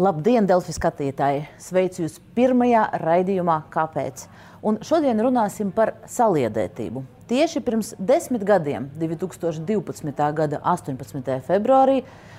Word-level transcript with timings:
Labdien, 0.00 0.46
Delfi 0.48 0.72
skatītāji! 0.72 1.42
Sveicu 1.60 2.06
jūs 2.06 2.14
pirmajā 2.32 2.86
raidījumā, 3.02 3.58
kāpēc? 3.68 4.22
Un 4.64 4.78
šodien 4.86 5.18
runāsim 5.20 5.74
par 5.76 5.90
saliedētību. 6.08 7.02
Tieši 7.28 7.60
pirms 7.66 7.90
desmit 7.98 8.46
gadiem, 8.48 8.86
2012. 8.96 10.22
gada 10.38 10.60
18. 10.72 11.34
februārī, 11.44 11.98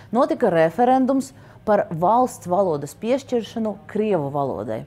notika 0.09 0.49
referendums 0.49 1.35
par 1.67 1.83
valsts 2.01 2.49
valodas 2.49 2.95
piešķiršanu 2.97 3.75
Krievu 3.91 4.31
valodai. 4.33 4.79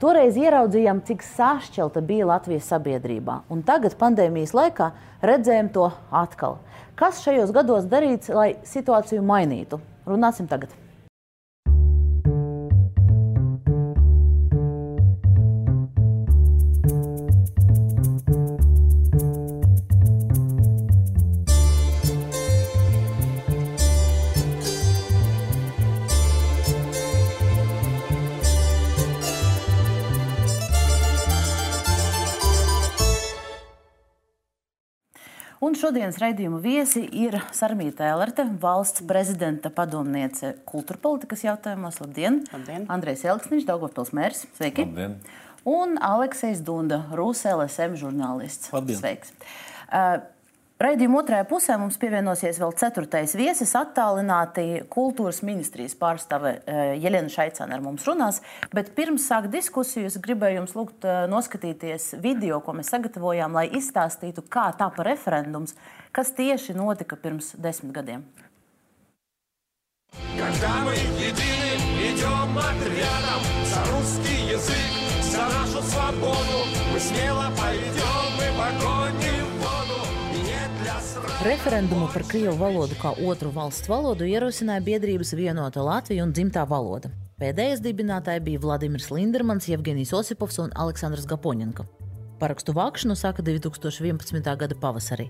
Toreiz 0.00 0.38
ieraudzījām, 0.40 1.02
cik 1.04 1.26
sašķelta 1.28 2.00
bija 2.08 2.30
Latvijas 2.30 2.70
sabiedrībā, 2.72 3.42
un 3.52 3.60
tagad, 3.68 3.98
pandēmijas 4.00 4.56
laikā, 4.56 4.94
redzējām 5.20 5.68
to 5.76 5.90
atkal. 6.24 6.56
Kas 6.96 7.20
šajos 7.26 7.52
gados 7.52 7.90
darīts, 7.92 8.32
lai 8.32 8.54
situāciju 8.64 9.20
mainītu? 9.28 9.82
Runāsim 10.08 10.48
tagad. 10.48 10.72
Un 35.74 35.78
šodienas 35.80 36.20
raidījuma 36.22 36.60
viesi 36.62 37.00
ir 37.18 37.34
Sarmīta 37.50 38.04
Elerte, 38.06 38.44
valsts 38.62 39.02
prezidenta 39.10 39.72
padomniece 39.74 40.52
kultūra 40.70 41.00
politikas 41.02 41.40
jautājumos. 41.42 41.98
Labdien! 41.98 42.36
Labdien. 42.52 42.84
Andrejs 42.94 43.24
Elksniņš, 43.26 43.64
Daugavpils 43.66 44.12
mērs. 44.14 44.44
Sveiki! 44.54 44.84
Labdien. 44.86 45.16
Un 45.66 45.96
Aleksis 45.98 46.62
Dunda, 46.62 47.00
Rūsē 47.18 47.56
LSM 47.56 47.98
žurnālists. 47.98 48.70
Labdien. 48.70 49.00
Sveiks! 49.00 49.34
Uh, 49.90 50.22
Raidījuma 50.79 51.17
otrajā 51.19 51.43
pusē 51.43 51.75
mums 51.75 51.97
pievienosies 51.99 52.55
vēl 52.61 52.71
ceturtais 52.79 53.33
viesis, 53.35 53.73
attālināti 53.75 54.85
kultūras 54.87 55.41
ministrijas 55.43 55.91
pārstāve 55.99 56.53
Jelena 56.95 57.27
Šaicāna 57.27 57.75
ar 57.75 57.83
mums 57.83 58.05
runās. 58.07 58.39
Bet 58.71 58.93
pirms 58.95 59.25
sākt 59.27 59.51
diskusiju, 59.51 60.07
es 60.07 60.15
gribēju 60.23 60.61
jums 60.61 60.77
lūgt 60.79 61.03
eh, 61.03 61.25
noskatīties 61.27 62.13
video, 62.23 62.61
ko 62.63 62.77
mēs 62.79 62.93
sagatavojām, 62.95 63.59
lai 63.59 63.65
izstāstītu, 63.75 64.45
kā 64.47 64.69
tāpa 64.79 65.03
referendums, 65.03 65.75
kas 66.15 66.31
tieši 66.39 66.77
notika 66.79 67.19
pirms 67.19 67.57
desmit 67.59 67.91
gadiem. 67.99 68.23
Когда 70.39 70.79
мы 70.85 70.93
едины, 70.95 71.35
идем 72.07 72.57
отрядом 72.57 73.43
за 73.67 73.81
русский 73.91 74.53
язык, 74.55 74.95
за 75.21 75.43
нашу 75.43 75.83
свободу, 75.83 76.63
мы 76.93 76.99
смело 76.99 77.51
пойдем, 77.59 78.23
мы 78.37 78.47
погоним 78.57 79.12
Referendumu 81.44 82.06
par 82.08 82.22
krievu 82.24 82.54
valodu 82.56 82.96
kā 82.96 83.10
otru 83.28 83.50
valsts 83.52 83.90
valodu 83.92 84.24
ierosināja 84.24 84.80
biedrības 84.86 85.34
vienota 85.36 85.82
Latvija 85.84 86.24
un 86.24 86.32
dzimtā 86.32 86.62
valoda. 86.70 87.10
Pēdējais 87.36 87.82
dibinātāji 87.84 88.40
bija 88.46 88.62
Vladimirs 88.62 89.10
Lindermans, 89.12 89.68
Jevgenijs 89.68 90.14
Osipovs 90.16 90.62
un 90.64 90.72
Aleksandrs 90.72 91.28
Gapoņenko. 91.28 91.84
Parakstu 92.40 92.72
vākšanu 92.72 93.12
sāka 93.12 93.44
2011. 93.44 94.40
gada 94.56 94.78
pavasarī. 94.80 95.28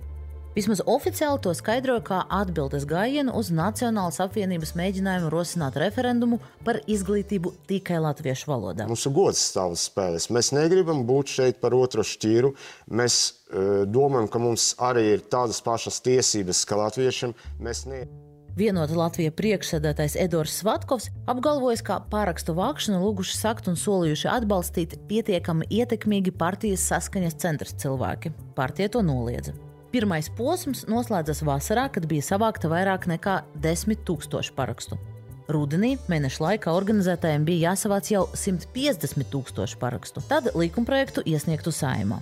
Vismaz 0.54 0.78
oficiāli 0.86 1.40
to 1.42 1.50
skaidroja 1.58 2.02
kā 2.06 2.20
atbildes 2.30 2.84
gājienu 2.86 3.32
uz 3.34 3.48
Nacionālas 3.50 4.20
apvienības 4.22 4.76
mēģinājumu 4.78 5.32
rosināt 5.32 5.74
referendumu 5.82 6.38
par 6.62 6.78
izglītību 6.86 7.50
tikai 7.66 7.98
latviešu 8.04 8.52
valodā. 8.52 8.86
Ir 8.86 9.14
gods 9.16 9.42
stāvs 9.50 9.88
spēles. 9.88 10.28
Mēs 10.30 10.52
negribam 10.54 11.02
būt 11.08 11.34
šeit 11.40 11.58
par 11.58 11.74
otru 11.74 12.06
šķīru. 12.06 12.52
Mēs 12.86 13.18
uh, 13.26 13.82
domājam, 13.82 14.30
ka 14.30 14.44
mums 14.46 14.68
arī 14.78 15.08
ir 15.16 15.26
tādas 15.26 15.58
pašas 15.58 15.98
tiesības 16.06 16.62
kā 16.70 16.78
latviešiem. 16.84 17.34
Ne... 17.58 18.04
Vienota 18.54 18.94
Latvijas 18.94 19.34
priekšsēdētājs 19.34 20.14
Edvards 20.22 20.62
Svatkovs 20.62 21.10
apgalvoja, 21.26 21.82
ka 21.82 21.98
pārakstu 22.14 22.54
vākšanu 22.54 23.02
lūguši 23.02 23.40
sakt 23.42 23.66
un 23.66 23.74
solījuši 23.74 24.30
atbalstīt 24.38 25.00
pietiekami 25.10 25.66
ietekmīgi 25.82 26.38
partijas 26.38 26.86
saskaņas 26.94 27.40
centra 27.42 27.74
cilvēki. 27.74 28.36
Partija 28.54 28.94
to 28.94 29.02
noliedza. 29.02 29.58
Pirmais 29.94 30.26
posms 30.26 30.80
noslēdzas 30.90 31.44
vasarā, 31.46 31.84
kad 31.94 32.08
bija 32.10 32.24
savākta 32.26 32.66
vairāk 32.66 33.04
nekā 33.06 33.36
10 33.62 34.00
000 34.02 34.50
parakstu. 34.56 34.96
Rudenī 35.54 35.92
mēneša 36.10 36.42
laikā 36.42 36.72
organizētājiem 36.74 37.44
bija 37.46 37.68
jāsavāc 37.68 38.10
jau 38.10 38.24
150 38.34 39.30
tūkstoši 39.30 39.78
parakstu. 39.78 40.24
Tad 40.26 40.50
likumprojektu 40.58 41.22
iesniegtu 41.30 41.70
saimā. 41.70 42.18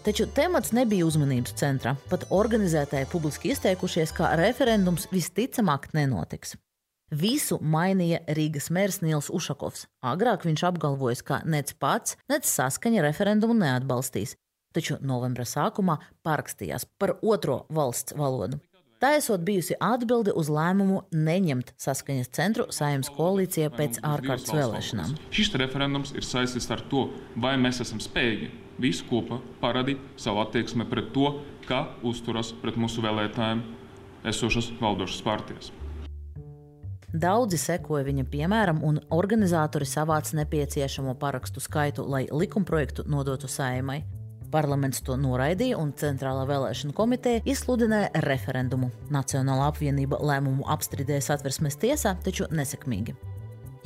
Taču 0.00 0.30
temats 0.32 0.72
nebija 0.72 1.04
uzmanības 1.04 1.58
centrā. 1.60 1.92
Pat 2.08 2.24
organizētāji 2.32 3.10
publiski 3.12 3.52
izteikušies, 3.52 4.16
ka 4.16 4.32
referendums 4.40 5.10
visticamāk 5.12 5.90
nenotiks. 5.92 6.56
Visu 7.12 7.60
mainīja 7.60 8.24
Rīgas 8.32 8.72
mērs 8.72 9.02
Nils 9.04 9.28
Ušakovs. 9.28 9.90
Agrāk 10.00 10.48
viņš 10.48 10.70
apgalvojis, 10.72 11.20
ka 11.20 11.42
nec 11.44 11.76
pats, 11.76 12.16
nec 12.32 12.48
saskaņa 12.48 13.04
referendumu 13.10 13.60
neatbalstīs, 13.60 14.38
taču 14.74 14.98
novembra 15.00 15.46
sākumā 15.48 15.98
parakstījās 16.26 16.86
par 16.98 17.16
otro 17.22 17.64
valsts 17.70 18.16
valodu. 18.16 18.60
Tā 19.00 19.14
esot 19.16 19.40
bijusi 19.40 19.78
atbilde 19.80 20.34
uz 20.36 20.50
lēmumu 20.52 21.06
neņemt 21.16 21.70
saskaņas 21.80 22.28
centru 22.36 22.66
saimnes 22.68 23.08
koalīcijā 23.16 23.70
pēc 23.72 24.02
ārkārtas 24.04 24.52
vēlēšanām. 24.52 25.14
Šis 25.32 25.54
referendums 25.62 26.12
ir 26.12 26.26
saistīts 26.28 26.68
ar 26.68 26.84
to, 26.92 27.06
vai 27.40 27.54
mēs 27.56 27.80
esam 27.80 28.02
spējīgi 28.04 28.50
visu 28.80 29.08
kopā 29.08 29.40
parādīt 29.62 30.04
savu 30.20 30.44
attieksmi 30.44 30.84
pret 30.92 31.14
to, 31.16 31.32
kā 31.64 31.86
uzturas 32.04 32.52
pret 32.60 32.76
mūsu 32.76 33.00
vēlētājiem 33.04 33.64
esošas 34.28 34.68
valdošas 34.82 35.24
partijas. 35.24 35.72
Daudzi 37.10 37.58
sekoja 37.58 38.04
viņa 38.06 38.28
piemēram, 38.30 38.84
un 38.86 39.00
organizatori 39.10 39.88
savāca 39.88 40.36
nepieciešamo 40.44 41.16
parakstu 41.18 41.64
skaitu, 41.64 42.04
lai 42.04 42.26
likumprojektu 42.30 43.08
nodotu 43.08 43.48
saimai. 43.48 44.02
Parlaments 44.50 45.02
to 45.06 45.14
noraidīja, 45.20 45.78
un 45.78 45.92
Centrālā 45.94 46.42
vēlēšana 46.48 46.94
komiteja 46.96 47.42
izsludināja 47.48 48.10
referendumu. 48.26 48.90
Nacionāla 49.14 49.68
apvienība 49.70 50.18
lēmumu 50.26 50.66
apstrīdēja 50.74 51.28
satversmes 51.30 51.78
tiesā, 51.78 52.16
taču 52.24 52.48
nesekmīgi. 52.50 53.14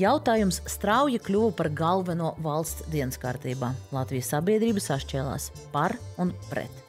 Jautājums 0.00 0.58
strauji 0.66 1.20
kļuva 1.22 1.52
par 1.54 1.68
galveno 1.70 2.32
valsts 2.42 2.88
dienas 2.90 3.20
kārtībā. 3.22 3.70
Latvijas 3.94 4.32
sabiedrība 4.32 4.82
sašķēlās 4.82 5.52
par 5.74 5.94
un 6.18 6.32
pret. 6.48 6.80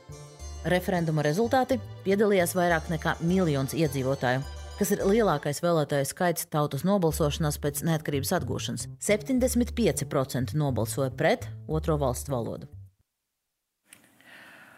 Referenduma 0.66 1.22
rezultāti 1.22 1.78
piedalījās 2.08 2.56
vairāk 2.58 2.90
nekā 2.90 3.20
miljons 3.22 3.76
iedzīvotāju, 3.78 4.42
kas 4.80 4.96
ir 4.96 5.04
lielākais 5.06 5.62
vēlētāju 5.62 6.08
skaits 6.10 6.50
tautas 6.50 6.88
nobalsošanās 6.88 7.60
pēc 7.62 7.84
neatkarības 7.86 8.34
atgūšanas. 8.40 8.88
75% 9.06 10.58
nobalsoja 10.58 11.14
pret 11.14 11.46
otro 11.70 12.00
valstu 12.02 12.34
valodu. 12.34 12.75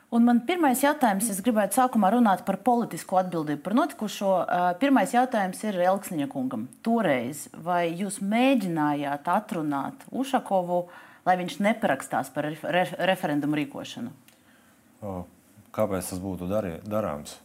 Un 0.08 0.24
man 0.24 0.38
pirmais 0.48 0.80
jautājums, 0.80 1.28
es 1.28 1.42
gribētu 1.44 1.76
sākumā 1.82 2.14
runāt 2.14 2.46
par 2.48 2.62
politisko 2.64 3.18
atbildību 3.20 3.60
par 3.66 3.74
notikušo. 3.76 4.30
Pirmais 4.80 5.12
jautājums 5.12 5.60
ir 5.68 5.82
Elksniņa 5.84 6.30
kungam. 6.32 6.70
Toreiz, 6.86 7.50
vai 7.52 7.90
jūs 7.92 8.22
mēģinājāt 8.24 9.28
atrunāt 9.34 10.06
Ušakovu, 10.16 10.86
lai 11.28 11.36
viņš 11.42 11.58
neparakstās 11.66 12.32
par 12.32 12.48
ref 12.48 12.96
referendumu 12.96 13.60
rīkošanu? 13.60 14.14
Kāpēc 15.76 16.14
tas 16.14 16.24
būtu 16.24 16.48
darī, 16.48 16.78
darāms? 16.88 17.36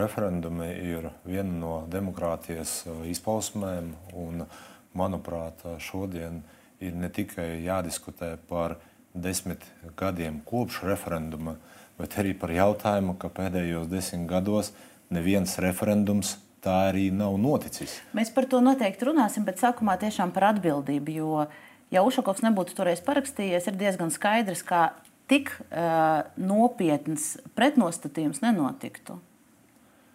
Referendumi 0.00 0.70
ir 0.80 1.10
viena 1.28 1.52
no 1.60 1.74
demokrātijas 1.92 2.86
izpausmēm, 3.10 3.92
un, 4.16 4.46
manuprāt, 4.96 5.60
šodien 5.82 6.40
ir 6.80 6.96
ne 6.96 7.12
tikai 7.12 7.60
jādiskutē 7.66 8.38
par 8.48 8.78
desmit 9.14 9.62
gadiem 9.96 10.40
kopš 10.44 10.82
referenduma, 10.84 11.56
bet 11.98 12.18
arī 12.18 12.34
par 12.38 12.50
jautājumu, 12.50 13.16
ka 13.18 13.30
pēdējos 13.30 13.86
desmit 13.90 14.26
gados 14.30 14.72
neviens 15.14 15.58
referendums 15.62 16.36
tā 16.64 16.74
arī 16.88 17.10
nav 17.14 17.36
noticis. 17.40 17.98
Mēs 18.16 18.32
par 18.34 18.48
to 18.50 18.60
noteikti 18.64 19.08
runāsim, 19.08 19.44
bet 19.46 19.60
sākumā 19.62 19.96
tiešām 20.00 20.32
par 20.34 20.50
atbildību. 20.54 21.14
Jo, 21.18 21.44
ja 21.94 22.02
Ušakovs 22.06 22.42
nebūtu 22.46 22.76
toreiz 22.78 23.02
parakstījies, 23.04 23.68
ir 23.68 23.78
diezgan 23.80 24.12
skaidrs, 24.14 24.64
ka 24.66 24.88
tik 25.30 25.52
uh, 25.60 26.24
nopietns 26.40 27.34
pretnostatījums 27.56 28.42
nenotiktu. 28.44 29.20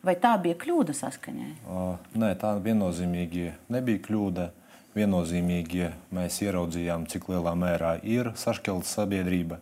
Vai 0.05 0.15
tā 0.15 0.31
bija 0.39 0.55
kļūda 0.59 0.95
saskaņai? 0.95 1.51
Uh, 1.67 1.95
nē, 2.15 2.31
tā 2.39 2.53
viennozīmīgi 2.63 3.51
nebija 3.73 4.03
kļūda. 4.05 4.49
Viennozīmīgi 4.97 5.91
mēs 6.15 6.39
ieraudzījām, 6.41 7.05
cik 7.11 7.27
lielā 7.29 7.53
mērā 7.53 7.99
ir 8.01 8.31
sašķelta 8.39 8.89
sabiedrība. 8.89 9.59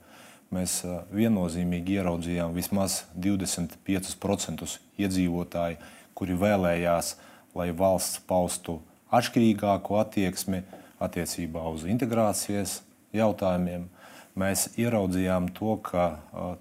Mēs 0.55 0.79
viennozīmīgi 1.11 1.97
ieraudzījām 1.99 2.53
vismaz 2.55 3.01
25% 3.19 4.63
iedzīvotāju, 5.03 5.81
kuri 6.15 6.37
vēlējās, 6.39 7.17
lai 7.57 7.73
valsts 7.75 8.21
paustu 8.29 8.77
atšķirīgāku 9.11 9.99
attieksmi 9.99 10.63
attiecībā 11.03 11.65
uz 11.75 11.83
integrācijas 11.91 12.79
jautājumiem. 13.15 13.89
Mēs 14.37 14.69
ieraudzījām 14.79 15.51
to, 15.57 15.75
ka 15.83 16.07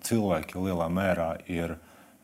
cilvēki 0.03 0.59
lielā 0.67 0.91
mērā 0.91 1.31
ir 1.47 1.77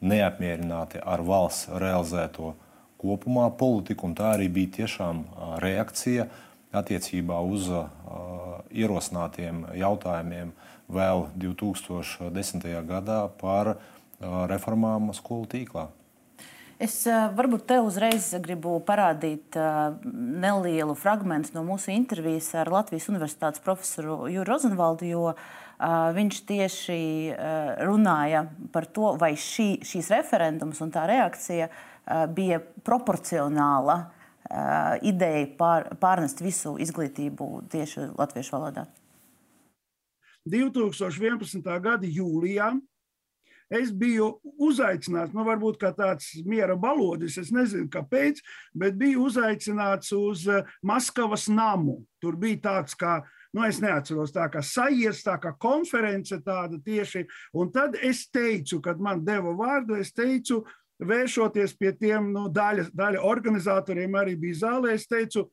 neapmierināti 0.03 0.99
ar 1.07 1.23
valsts 1.23 1.71
realizēto 1.71 2.55
kopumā 3.03 3.51
politiku, 3.59 4.07
un 4.09 4.17
tā 4.17 4.33
arī 4.37 4.49
bija 4.53 4.77
tiešām 4.81 5.25
reakcija 5.63 6.29
attiecībā 6.73 7.41
uz 7.45 7.69
ierosinātiem 8.73 9.67
jautājumiem 9.77 10.55
vēl 10.93 11.27
2010. 11.43 12.69
gadā 12.89 13.25
par 13.41 13.75
reformām 14.23 15.11
skolu 15.17 15.51
tīklā. 15.51 15.89
Es 16.83 17.05
varbūt 17.07 17.69
te 17.71 17.77
uzreiz 17.79 18.33
gribu 18.43 18.75
parādīt 18.83 19.55
nelielu 20.03 20.97
fragment 20.99 21.53
no 21.55 21.63
mūsu 21.63 21.93
intervijas 21.95 22.49
ar 22.59 22.73
Latvijas 22.73 23.07
Universitātes 23.13 23.63
profesoru 23.63 24.25
Jūru 24.33 24.49
Rozenvaldu, 24.49 25.07
jo 25.07 25.29
viņš 26.17 26.41
tieši 26.49 26.99
runāja 27.87 28.45
par 28.75 28.89
to, 28.91 29.13
vai 29.21 29.35
šī, 29.39 29.83
šīs 29.87 30.11
referendums 30.15 30.83
un 30.83 30.91
tā 30.95 31.07
reakcija 31.11 31.71
bija 32.35 32.59
proporcionāla 32.85 33.99
ideja 35.07 35.47
pār, 35.57 35.87
pārnest 36.03 36.43
visu 36.45 36.75
izglītību 36.83 37.47
tieši 37.73 38.11
latviešu 38.19 38.57
valodā. 38.57 38.87
2011. 40.51 41.63
gada 41.81 42.09
jūlijā 42.09 42.73
Es 43.73 43.89
biju 43.97 44.35
uzaicināts, 44.61 45.33
nu, 45.33 45.47
varbūt 45.47 45.79
kā 45.81 45.95
tāds 45.97 46.27
miera 46.45 46.75
balodis, 46.77 47.39
es 47.41 47.49
nezinu, 47.55 47.87
kāpēc, 47.93 48.43
bet 48.77 48.99
biju 49.01 49.23
uzaicināts 49.31 50.13
uz 50.13 50.45
eh, 50.51 50.67
Maskavas 50.85 51.47
namu. 51.49 52.03
Tur 52.21 52.37
bija 52.41 52.61
tāds 52.67 52.99
kā, 53.01 53.23
nu, 53.57 53.65
es 53.65 53.81
neatceros, 53.81 54.35
tā 54.35 54.51
kā 54.53 54.61
sajies, 54.67 55.23
tā 55.25 55.39
kā 55.41 55.55
konference 55.57 56.37
tāda 56.45 56.77
tieši. 56.85 57.25
Un 57.57 57.73
tad 57.73 57.97
es 57.97 58.27
teicu, 58.29 58.83
kad 58.85 59.01
man 59.01 59.25
deva 59.25 59.57
vārdu, 59.57 59.97
es 59.97 60.13
teicu, 60.13 60.61
vēršoties 61.09 61.75
pie 61.79 61.93
tiem, 61.99 62.31
nu, 62.35 62.47
daļa, 62.53 62.89
daļa 62.97 63.27
organizatoriem 63.27 64.15
arī 64.21 64.37
bija 64.39 64.63
zālē, 64.67 64.97
es 64.97 65.09
teicu, 65.11 65.49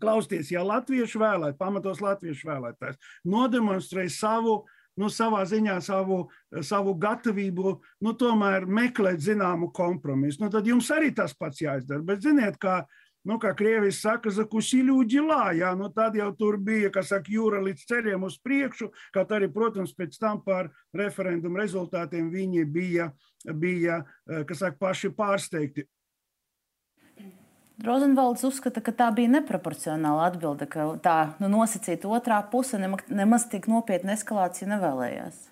klausieties, 0.00 0.52
ja 0.54 0.62
latviešu 0.64 1.20
vēlētāji, 1.20 1.58
pamatos 1.58 2.00
latviešu 2.00 2.48
vēlētājs, 2.48 3.00
nodemonstrē 3.28 4.06
savu 4.12 4.60
uh, 4.60 4.78
nu, 5.00 5.08
savā 5.12 5.42
ziņā 5.48 5.78
savu, 5.84 6.26
savu 6.64 6.94
gatavību 7.00 7.74
nu, 8.04 8.14
tomēr 8.18 8.66
meklēt 8.68 9.22
zināmu 9.24 9.70
kompromisu. 9.74 10.44
Nu, 10.44 10.50
tad 10.52 10.68
jums 10.68 10.90
arī 10.94 11.12
tas 11.16 11.34
pats 11.36 11.62
jāizdara. 11.64 12.04
Bet 12.06 12.24
ziniet, 12.24 12.58
kā, 12.62 12.82
nu, 13.28 13.38
kā 13.42 13.52
Krievijas 13.58 14.02
saka, 14.02 14.32
zakusiļu 14.34 14.98
ģilā, 15.12 15.42
jā, 15.58 15.72
nu, 15.78 15.88
tad 15.94 16.16
jau 16.18 16.30
tur 16.38 16.58
bija, 16.58 16.90
kas 16.94 17.12
saka, 17.12 17.30
jūra 17.32 17.62
līdz 17.64 17.86
ceļiem 17.90 18.26
uz 18.26 18.38
priekšu, 18.42 18.90
kaut 19.14 19.32
arī, 19.34 19.48
protams, 19.52 19.94
pēc 19.96 20.18
tam 20.22 20.42
par 20.44 20.72
referendumu 20.96 21.62
rezultātiem 21.62 22.30
viņi 22.32 22.66
bija, 22.66 23.10
bija 23.46 24.02
kas 24.48 24.64
saka, 24.64 24.78
paši 24.80 25.12
pārsteigti. 25.16 25.86
Rozenvalds 27.82 28.44
uzskata, 28.46 28.82
ka 28.84 28.92
tā 28.94 29.08
bija 29.14 29.30
neproporcionāla 29.32 30.28
atbilde, 30.30 30.68
ka 30.70 30.92
tā 31.02 31.16
nu, 31.42 31.48
nosacīta 31.50 32.10
otrā 32.10 32.38
puse 32.52 32.78
nemaz 32.78 33.48
tik 33.50 33.66
nopietna 33.70 34.14
eskalācija 34.14 34.70
nevēlējās. 34.76 35.51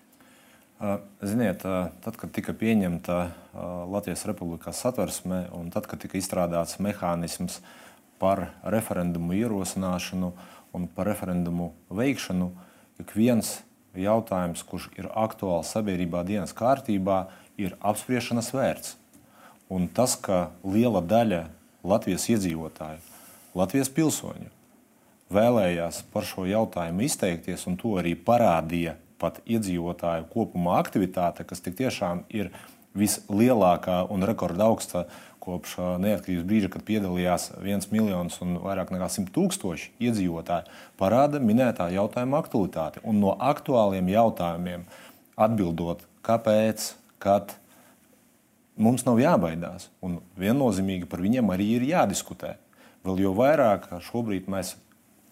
Ziniet, 1.21 1.61
tad, 2.01 2.15
kad 2.17 2.31
tika 2.33 2.55
pieņemta 2.57 3.15
Latvijas 3.91 4.23
Republikas 4.25 4.79
satversme 4.81 5.43
un 5.53 5.67
tad, 5.69 5.85
kad 5.85 6.01
tika 6.01 6.17
izstrādāts 6.17 6.79
mehānisms 6.81 7.59
par 8.21 8.47
referendumu 8.65 9.35
ierosināšanu 9.37 10.31
un 10.73 10.87
par 10.95 11.05
referendumu 11.11 11.69
veikšanu, 11.93 12.47
ik 12.97 13.13
viens 13.13 13.59
jautājums, 13.93 14.63
kurš 14.65 14.87
ir 14.97 15.11
aktuāls 15.13 15.69
sabiedrībā 15.75 16.23
dienas 16.25 16.55
kārtībā, 16.57 17.27
ir 17.61 17.77
apspriešanas 17.77 18.49
vērts. 18.55 18.95
Un 19.69 19.85
tas, 19.85 20.17
ka 20.17 20.49
liela 20.65 21.03
daļa 21.05 21.43
Latvijas 21.85 22.25
iedzīvotāju, 22.33 23.05
Latvijas 23.53 23.93
pilsoņu 23.93 24.49
vēlējās 25.31 26.01
par 26.09 26.25
šo 26.25 26.49
jautājumu 26.49 27.05
izteikties, 27.05 27.69
un 27.69 27.77
to 27.77 27.93
arī 28.01 28.17
parādīja 28.17 28.97
pat 29.21 29.41
iedzīvotāju 29.45 30.27
kopumā 30.33 30.79
aktivitāte, 30.81 31.45
kas 31.47 31.63
tiešām 31.63 32.25
ir 32.33 32.51
vislielākā 32.97 34.01
un 34.11 34.25
rekordaugsta 34.27 35.05
kopš 35.41 35.77
neatkarības 36.03 36.45
brīža, 36.45 36.69
kad 36.73 36.83
piedalījās 36.85 37.47
viens 37.63 37.87
miljons 37.93 38.35
un 38.43 38.59
vairāk 38.61 38.91
nekā 38.93 39.07
simt 39.09 39.31
tūkstoši 39.33 39.95
iedzīvotāji, 40.03 40.69
parāda 41.01 41.41
minētā 41.41 41.87
jautājuma 41.95 42.41
aktualitāti. 42.43 43.01
Un 43.07 43.23
no 43.23 43.33
aktuāliem 43.39 44.11
jautājumiem 44.11 44.85
atbildot, 45.41 46.03
kāpēc, 46.27 46.91
kad, 47.23 47.55
mums 48.81 49.05
nav 49.07 49.19
jābaidās. 49.21 49.89
Un 50.03 50.19
viennozīmīgi 50.39 51.09
par 51.09 51.23
viņiem 51.23 51.49
arī 51.53 51.71
ir 51.77 51.87
jādiskutē. 51.89 52.55
Vēl 53.05 53.23
jau 53.25 53.33
vairāk 53.37 53.87
šobrīd 54.11 54.49
mēs 54.51 54.75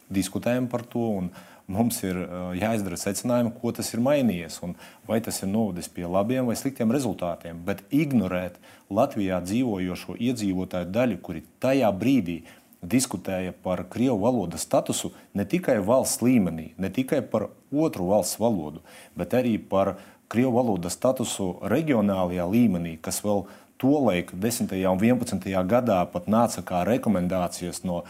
diskutējam 0.09 0.69
par 0.71 0.85
to, 0.89 1.05
un 1.21 1.29
mums 1.69 2.01
ir 2.03 2.17
jāizdara 2.57 2.97
secinājumi, 2.99 3.53
ko 3.61 3.71
tas 3.75 3.93
ir 3.93 4.03
mainījies, 4.03 4.59
un 4.65 4.75
vai 5.07 5.19
tas 5.23 5.41
ir 5.43 5.51
novedis 5.51 5.89
pie 5.93 6.07
labiem 6.09 6.49
vai 6.49 6.57
sliktiem 6.59 6.91
rezultātiem. 6.93 7.61
Bet 7.65 7.85
ignorēt 7.93 8.57
Latvijā 8.89 9.39
dzīvojošo 9.45 10.17
iedzīvotāju 10.17 10.89
daļu, 10.95 11.19
kuri 11.23 11.45
tajā 11.61 11.91
brīdī 11.95 12.41
diskutēja 12.81 13.53
par 13.63 13.83
krievu 13.91 14.21
valodas 14.23 14.63
statusu 14.63 15.11
ne 15.35 15.45
tikai 15.45 15.79
valsts 15.83 16.23
līmenī, 16.23 16.71
ne 16.77 16.89
tikai 16.89 17.21
par 17.21 17.49
otru 17.71 18.07
valsts 18.09 18.39
valodu, 18.39 18.83
bet 19.19 19.35
arī 19.35 19.57
par 19.59 19.97
krievu 20.31 20.53
valodas 20.55 20.95
statusu 20.95 21.57
reģionālajā 21.61 22.45
līmenī, 22.47 22.95
kas 23.01 23.19
vēl 23.25 23.45
tolaik, 23.79 24.31
10. 24.35 24.71
un 24.91 24.99
11. 24.99 25.51
gadā 25.67 25.99
pat 26.11 26.27
nāca 26.27 26.63
kā 26.63 26.83
rekomendācijas 26.87 27.83
no 27.87 28.03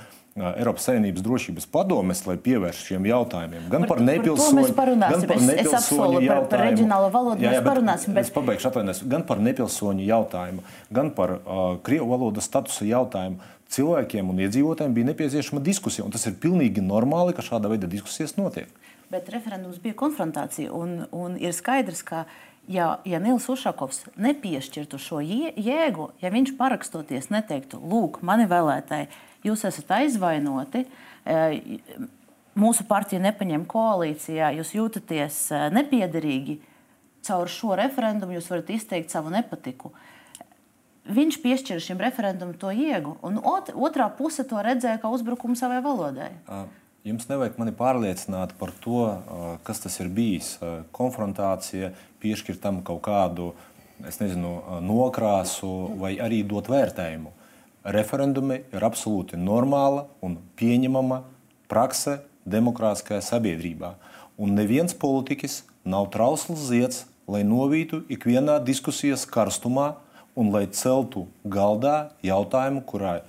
Eiropas 0.49 0.87
Savienības 0.89 1.23
drošības 1.25 1.67
padomes, 1.73 2.23
lai 2.27 2.35
pievērš 2.41 2.81
šiem 2.89 3.07
jautājumiem. 3.09 3.67
Gan 3.71 3.85
par, 3.85 3.99
par 3.99 4.03
nepilsoņu, 4.07 4.65
gan 4.75 5.25
par 5.29 5.43
nepilsoņu 5.45 6.21
jautājumu. 6.23 6.27
Par, 6.27 6.49
par 6.51 6.65
reģionālo 6.65 7.11
valodu 7.13 7.45
jā, 7.45 7.53
jā, 7.53 7.61
mēs 7.61 7.69
parunāsim. 7.69 8.17
Bet... 8.17 8.27
Es 8.27 8.33
pabeigšu 8.35 8.69
atvainojos. 8.71 9.01
Gan 9.13 9.25
par 9.29 9.43
nepilsoņu 9.45 10.09
jautājumu, 10.09 10.67
gan 10.99 11.13
par 11.15 11.35
uh, 11.37 11.63
krievu 11.85 12.11
valodas 12.13 12.49
statusu 12.49 12.89
jautājumu. 12.89 13.41
Cilvēkiem 13.69 14.31
un 14.31 14.39
iedzīvotājiem 14.47 14.95
bija 14.95 15.11
nepieciešama 15.11 15.61
diskusija, 15.61 16.01
un 16.07 16.13
tas 16.15 16.23
ir 16.25 16.39
pilnīgi 16.41 16.81
normāli, 16.81 17.35
ka 17.37 17.45
šāda 17.45 17.69
veida 17.69 17.89
diskusijas 17.91 18.33
notiek 18.39 18.71
bet 19.09 19.29
referendums 19.33 19.79
bija 19.81 19.97
konfrontācija. 19.97 20.71
Un, 20.73 21.03
un 21.11 21.37
ir 21.41 21.53
skaidrs, 21.57 22.03
ka 22.05 22.25
ja, 22.69 22.99
ja 23.05 23.19
Nils 23.19 23.47
Ušakovs 23.49 24.03
nepiešķirtu 24.19 24.99
šo 25.01 25.21
jēgu, 25.25 26.09
ja 26.21 26.31
viņš 26.33 26.53
parakstoties 26.59 27.31
neteiktu, 27.33 27.81
lūk, 27.81 28.21
mani 28.25 28.45
vēlētāji, 28.49 29.09
jūs 29.47 29.65
esat 29.69 29.95
aizvainoti, 29.99 30.85
e, 30.85 31.79
mūsu 32.59 32.85
partija 32.89 33.21
nepaņem 33.23 33.65
koalīcijā, 33.69 34.53
jūs 34.59 34.75
jūtaties 34.77 35.41
e, 35.51 35.63
nepiederīgi, 35.75 36.59
caur 37.25 37.49
šo 37.51 37.75
referendumu 37.79 38.37
jūs 38.37 38.49
varat 38.53 38.69
izteikt 38.75 39.11
savu 39.13 39.33
nepatiku. 39.33 39.91
Viņš 41.09 41.39
piešķīra 41.41 41.81
šim 41.81 42.01
referendumam 42.03 42.53
to 42.61 42.69
iegu, 42.69 43.15
un 43.25 43.41
ot, 43.41 43.71
otrā 43.73 44.11
puse 44.13 44.45
to 44.45 44.61
redzēja 44.61 45.01
kā 45.01 45.09
uzbrukumu 45.09 45.57
savai 45.57 45.81
valodai. 45.85 46.35
Uh. 46.45 46.69
Jums 47.07 47.29
nevajag 47.29 47.55
mani 47.55 47.71
pārliecināt 47.79 48.51
par 48.59 48.73
to, 48.83 49.05
kas 49.63 49.79
tas 49.79 49.93
ir 50.03 50.09
bijis. 50.11 50.57
Konfrontācija, 50.95 51.93
piešķirt 52.21 52.61
tam 52.63 52.81
kaut 52.85 53.01
kādu 53.07 53.51
nezinu, 53.99 54.53
nokrāsu 54.85 55.69
vai 55.99 56.15
arī 56.21 56.41
dot 56.47 56.69
vērtējumu. 56.71 57.33
Referendumi 57.89 58.61
ir 58.75 58.83
absolūti 58.85 59.39
normāla 59.39 60.05
un 60.23 60.37
pieņemama 60.59 61.21
prakse 61.71 62.19
demokrātiskajā 62.49 63.21
sabiedrībā. 63.23 63.93
Un 64.39 64.55
neviens 64.55 64.95
politiķis 64.95 65.63
nav 65.87 66.09
trausls 66.13 66.67
zieds, 66.69 67.05
lai 67.29 67.43
novītu 67.45 68.01
ikvienā 68.11 68.57
diskusijas 68.65 69.25
karstumā 69.29 69.93
un 70.39 70.51
lai 70.53 70.65
celtu 70.71 71.27
galdā 71.43 72.11
jautājumu, 72.25 72.81
kurā 72.87 73.19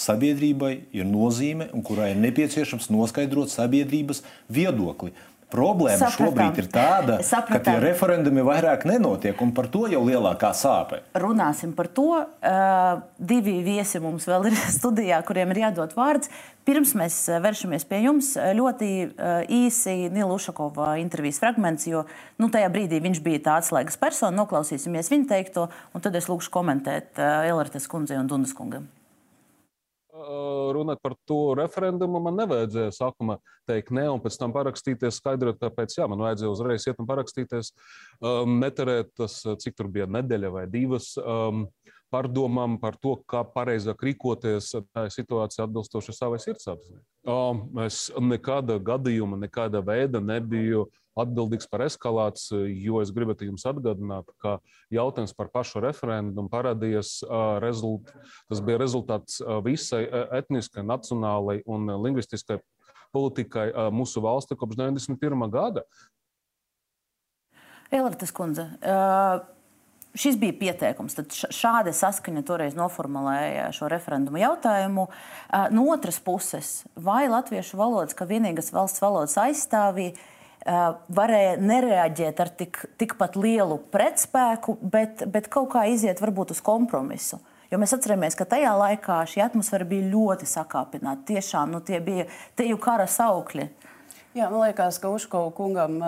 sabiedrībai 0.00 0.72
ir 0.96 1.08
nozīme 1.08 1.68
un 1.74 1.82
kurai 1.84 2.12
ir 2.14 2.20
nepieciešams 2.22 2.88
noskaidrot 2.92 3.52
sabiedrības 3.52 4.22
viedokli. 4.48 5.12
Problēma 5.50 5.98
Sapratām. 5.98 6.30
šobrīd 6.30 6.60
ir 6.62 6.68
tāda, 6.70 7.16
Sapratām. 7.26 7.58
ka 7.58 7.64
tie 7.66 7.80
referendumi 7.82 8.44
vairāk 8.46 8.86
nenotiek, 8.86 9.40
un 9.42 9.50
par 9.56 9.66
to 9.72 9.86
jau 9.90 10.02
lielākā 10.06 10.52
sāpe. 10.54 11.00
Runāsim 11.18 11.72
par 11.74 11.88
to. 11.90 12.20
Uh, 12.20 13.02
divi 13.18 13.58
viesi 13.66 14.00
mums 14.02 14.28
vēl 14.30 14.50
ir 14.50 14.58
studijā, 14.78 15.18
kuriem 15.26 15.50
ir 15.54 15.64
jādod 15.66 15.96
vārds. 15.98 16.30
Pirms 16.68 16.92
mēs 16.94 17.16
vēršamies 17.42 17.86
pie 17.88 18.02
jums, 18.04 18.34
ļoti 18.36 18.90
uh, 19.08 19.40
īsi 19.50 20.10
Nila 20.12 20.36
Ušakova 20.36 20.94
intervijas 21.02 21.40
fragments, 21.42 21.88
jo 21.90 22.04
nu, 22.38 22.50
tajā 22.52 22.70
brīdī 22.70 23.00
viņš 23.02 23.22
bija 23.24 23.42
tā 23.48 23.58
atslēgas 23.62 23.98
persona. 23.98 24.36
Noklausīsimies 24.42 25.10
viņa 25.10 25.28
teikto, 25.34 25.66
un 25.96 26.04
tad 26.04 26.14
es 26.20 26.30
lūkšu 26.30 26.52
komentēt 26.54 27.18
uh, 27.18 27.42
Elertes 27.50 27.90
kundzei 27.90 28.20
un 28.20 28.30
Dundas 28.30 28.54
kungam. 28.54 28.86
Runāt 30.76 31.00
par 31.02 31.14
to 31.28 31.54
referendumu, 31.58 32.20
man 32.22 32.38
nevajadzēja 32.42 32.94
sākumā 32.96 33.38
teikt 33.68 33.92
nē, 33.94 34.06
un 34.12 34.22
pēc 34.22 34.38
tam 34.40 34.54
parakstīties, 34.56 35.20
skaidrot, 35.20 35.60
kāpēc 35.62 35.96
jā, 35.98 36.08
man 36.10 36.24
vajadzēja 36.26 36.52
uzreiz 36.52 36.86
iet 36.88 37.00
un 37.00 37.08
parakstīties, 37.10 37.72
um, 38.20 38.58
neterēt 38.62 39.14
tas, 39.18 39.40
cik 39.62 39.78
tur 39.78 39.90
bija 39.92 40.08
nedēļa 40.10 40.52
vai 40.58 40.66
divas. 40.70 41.12
Um, 41.20 41.66
pārdomām 42.10 42.76
par 42.82 42.96
to, 42.98 43.14
kā 43.30 43.44
pareizāk 43.54 44.02
rīkoties 44.02 44.72
situācijā 45.14 45.66
atbilstoši 45.66 46.14
savai 46.16 46.40
sirdsapziņai. 46.42 47.04
Es 47.84 48.00
nekāda 48.18 48.80
gadījuma, 48.82 49.38
nekāda 49.44 49.82
veida 49.84 50.22
nebiju 50.22 50.88
atbildīgs 51.18 51.66
par 51.70 51.82
eskalāciju, 51.86 52.68
jo 52.84 53.00
es 53.02 53.10
gribētu 53.14 53.48
jums 53.48 53.66
atgādināt, 53.66 54.30
ka 54.38 54.58
jautājums 54.94 55.34
par 55.34 55.50
pašu 55.50 55.82
referendumu 55.82 56.48
parādījās, 56.52 57.20
rezult, 57.64 58.12
tas 58.48 58.62
bija 58.62 58.78
rezultāts 58.80 59.40
visai 59.66 60.04
etniskai, 60.38 60.86
nacionālai 60.86 61.60
un 61.66 61.90
lingvistiskai 62.06 62.60
politikai 63.10 63.72
mūsu 63.90 64.22
valstī 64.22 64.54
kopš 64.54 64.78
91. 64.78 65.50
gada. 65.50 65.82
Elritas 67.90 68.30
kundze, 68.30 68.68
šis 70.14 70.36
bija 70.38 70.54
pieteikums. 70.58 71.16
Tad 71.18 71.34
šāda 71.34 71.90
saskaņa 71.94 72.44
toreiz 72.46 72.76
noformulēja 72.78 73.72
šo 73.74 73.88
referendumu 73.90 74.38
jautājumu. 74.38 75.08
No 75.74 75.86
otras 75.90 76.20
puses, 76.22 76.84
vai 76.94 77.24
latviešu 77.30 77.78
valodas, 77.80 78.14
kā 78.14 78.30
vienīgās 78.30 78.70
valsts 78.74 79.02
valodas 79.02 79.34
aizstāvīja, 79.42 80.14
varēja 80.66 81.54
nereaģēt 81.56 82.40
ar 82.40 82.50
tik, 82.52 82.82
tikpat 83.00 83.36
lielu 83.36 83.78
pretspēku, 83.92 84.76
bet, 84.82 85.24
bet 85.26 85.48
kaut 85.48 85.70
kā 85.72 85.86
iziet 85.88 86.20
varbūt 86.20 86.52
uz 86.52 86.60
kompromisu. 86.60 87.40
Jo 87.70 87.78
mēs 87.78 87.94
atceramies, 87.94 88.34
ka 88.34 88.44
tajā 88.50 88.72
laikā 88.76 89.20
šī 89.30 89.44
atmosfēra 89.44 89.86
bija 89.86 90.10
ļoti 90.10 90.48
sakāpināta. 90.50 91.22
Tiešām 91.30 91.70
nu, 91.70 91.80
tie 91.80 92.00
bija 92.02 92.26
teju 92.58 92.80
kara 92.82 93.06
saukļi. 93.06 93.68
Jā, 94.34 94.50
man 94.50 94.66
liekas, 94.66 94.98
ka 95.02 95.10
Uškova 95.10 95.50
kungam 95.54 95.98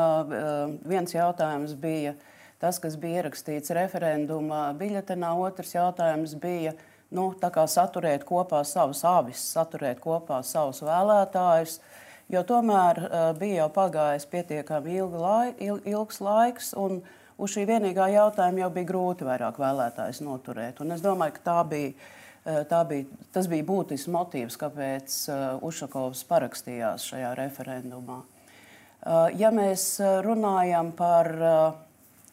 viens 0.86 1.14
jautājums 1.14 1.74
bija 1.78 2.16
tas, 2.62 2.78
kas 2.82 2.98
bija 2.98 3.22
ierakstīts 3.22 3.72
referenduma 3.74 4.68
biļetenā. 4.78 5.32
Otrs 5.38 5.74
jautājums 5.74 6.34
bija 6.38 6.74
nu, 7.14 7.30
saturēt 7.38 8.26
kopā 8.26 8.62
savus 8.66 9.02
avis, 9.06 9.42
saturēt 9.54 10.02
kopā 10.02 10.42
savus 10.46 10.82
vēlētājus. 10.86 11.78
Uh, 11.78 12.11
Jo 12.32 12.40
tomēr 12.48 12.96
uh, 13.02 13.26
bija 13.36 13.58
jau 13.60 13.68
pagājis 13.74 14.24
pietiekami 14.32 15.02
laik, 15.04 15.58
il, 15.60 15.82
ilgs 15.84 16.22
laiks, 16.24 16.70
un 16.80 17.02
uz 17.36 17.52
šī 17.52 17.66
vienīgā 17.68 18.06
jautājuma 18.14 18.64
jau 18.64 18.70
bija 18.72 18.88
grūti 18.88 19.26
vairāk 19.28 19.60
vēlētājus 19.60 20.22
noturēt. 20.24 20.80
Un 20.80 20.96
es 20.96 21.04
domāju, 21.04 21.36
ka 21.36 21.44
tā 21.50 21.58
bija, 21.68 21.92
uh, 21.92 22.62
tā 22.70 22.80
bija, 22.88 23.20
tas 23.36 23.50
bija 23.52 23.66
būtisks 23.68 24.08
motīvs, 24.14 24.56
kāpēc 24.62 25.16
uh, 25.28 25.42
Ušakovs 25.68 26.24
parakstījās 26.30 27.04
šajā 27.12 27.34
referendumā. 27.36 28.22
Uh, 28.22 29.28
ja 29.36 29.52
mēs 29.52 29.98
runājam 30.24 30.94
par 30.96 31.28
uh, 31.36 31.58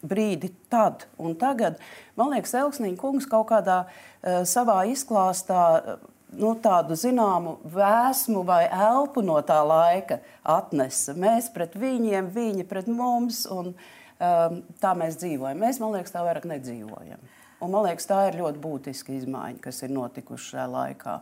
brīdi 0.00 0.48
tad 0.72 1.04
un 1.20 1.36
tagad, 1.36 1.76
man 2.16 2.32
liekas, 2.32 2.56
Elksniņa 2.56 2.96
kungs 3.04 3.28
kaut 3.28 3.50
kādā 3.52 3.82
uh, 3.84 4.48
savā 4.48 4.80
izklāstā 4.88 5.98
nu, 6.36 6.52
tādu 6.62 6.96
zināmu 6.98 7.56
vēsmu 7.72 8.42
vai 8.46 8.64
elpu 8.68 9.22
no 9.24 9.38
tā 9.46 9.60
laika 9.66 10.20
atnesa. 10.46 11.14
Mēs 11.18 11.50
pret 11.54 11.76
viņiem, 11.78 12.30
viņi 12.34 12.66
pret 12.70 12.88
mums, 12.90 13.44
un 13.50 13.72
um, 13.72 14.60
tā 14.82 14.94
mēs 14.98 15.18
dzīvojam. 15.20 15.60
Mēs, 15.60 15.80
man 15.82 15.96
liekas, 15.96 16.14
tā 16.14 16.24
vairāk 16.26 16.46
nedzīvojam. 16.50 17.22
Un, 17.60 17.72
man 17.72 17.84
liekas, 17.88 18.08
tā 18.08 18.22
ir 18.28 18.40
ļoti 18.40 18.62
būtiska 18.62 19.14
izmaiņa, 19.18 19.62
kas 19.64 19.82
ir 19.84 19.94
notikuši 19.94 20.52
šajā 20.54 20.68
laikā. 20.74 21.16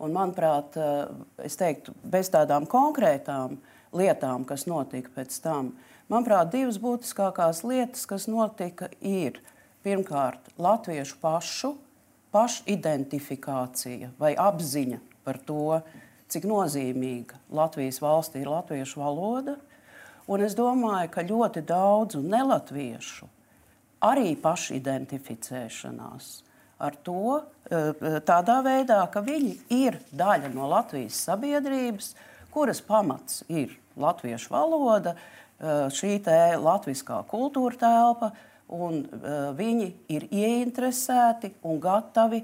Un, 0.00 0.16
manuprāt, 0.16 0.76
uh, 0.80 1.22
es 1.44 1.56
teiktu, 1.60 1.94
bez 2.02 2.32
tādām 2.32 2.68
konkrētām 2.70 3.58
lietām, 3.96 4.44
kas 4.48 4.66
notika 4.70 5.12
pēc 5.14 5.38
tam, 5.44 5.74
manuprāt, 6.10 6.52
divas 6.52 6.80
būtiskākās 6.82 7.62
lietas, 7.66 8.06
kas 8.08 8.26
notika, 8.30 8.90
ir 9.00 9.40
pirmkārt 9.84 10.52
latviešu 10.60 11.16
pašu 11.22 11.74
pašidentifikācija 12.34 14.12
vai 14.18 14.34
apziņa 14.38 14.98
par 15.26 15.38
to, 15.46 15.80
cik 16.30 16.46
nozīmīga 16.46 17.40
Latvijas 17.54 17.98
valstī 18.02 18.44
ir 18.44 18.50
latviešu 18.52 19.00
valoda. 19.02 19.56
Un 20.30 20.44
es 20.46 20.54
domāju, 20.54 21.10
ka 21.10 21.26
ļoti 21.26 21.64
daudzu 21.66 22.22
nelatviešu 22.22 23.26
arī 24.06 24.36
pašidentificēšanās 24.40 26.30
ar 26.80 26.96
to 27.04 27.36
eh, 27.36 27.92
tādā 28.26 28.60
veidā, 28.64 29.02
ka 29.12 29.22
viņi 29.24 29.52
ir 29.76 29.98
daļa 30.16 30.52
no 30.54 30.68
Latvijas 30.70 31.18
sabiedrības, 31.26 32.14
kuras 32.54 32.80
pamats 32.84 33.42
ir 33.48 33.76
latviešu 34.00 34.54
valoda, 34.54 35.14
eh, 35.14 35.90
šī 35.92 36.20
latviskā 36.62 37.20
kultūra 37.28 37.76
telpa, 37.80 38.32
un 38.70 39.02
uh, 39.04 39.50
viņi 39.56 39.90
ir 40.12 40.26
ieinteresēti 40.30 41.54
un 41.66 41.80
gatavi 41.82 42.42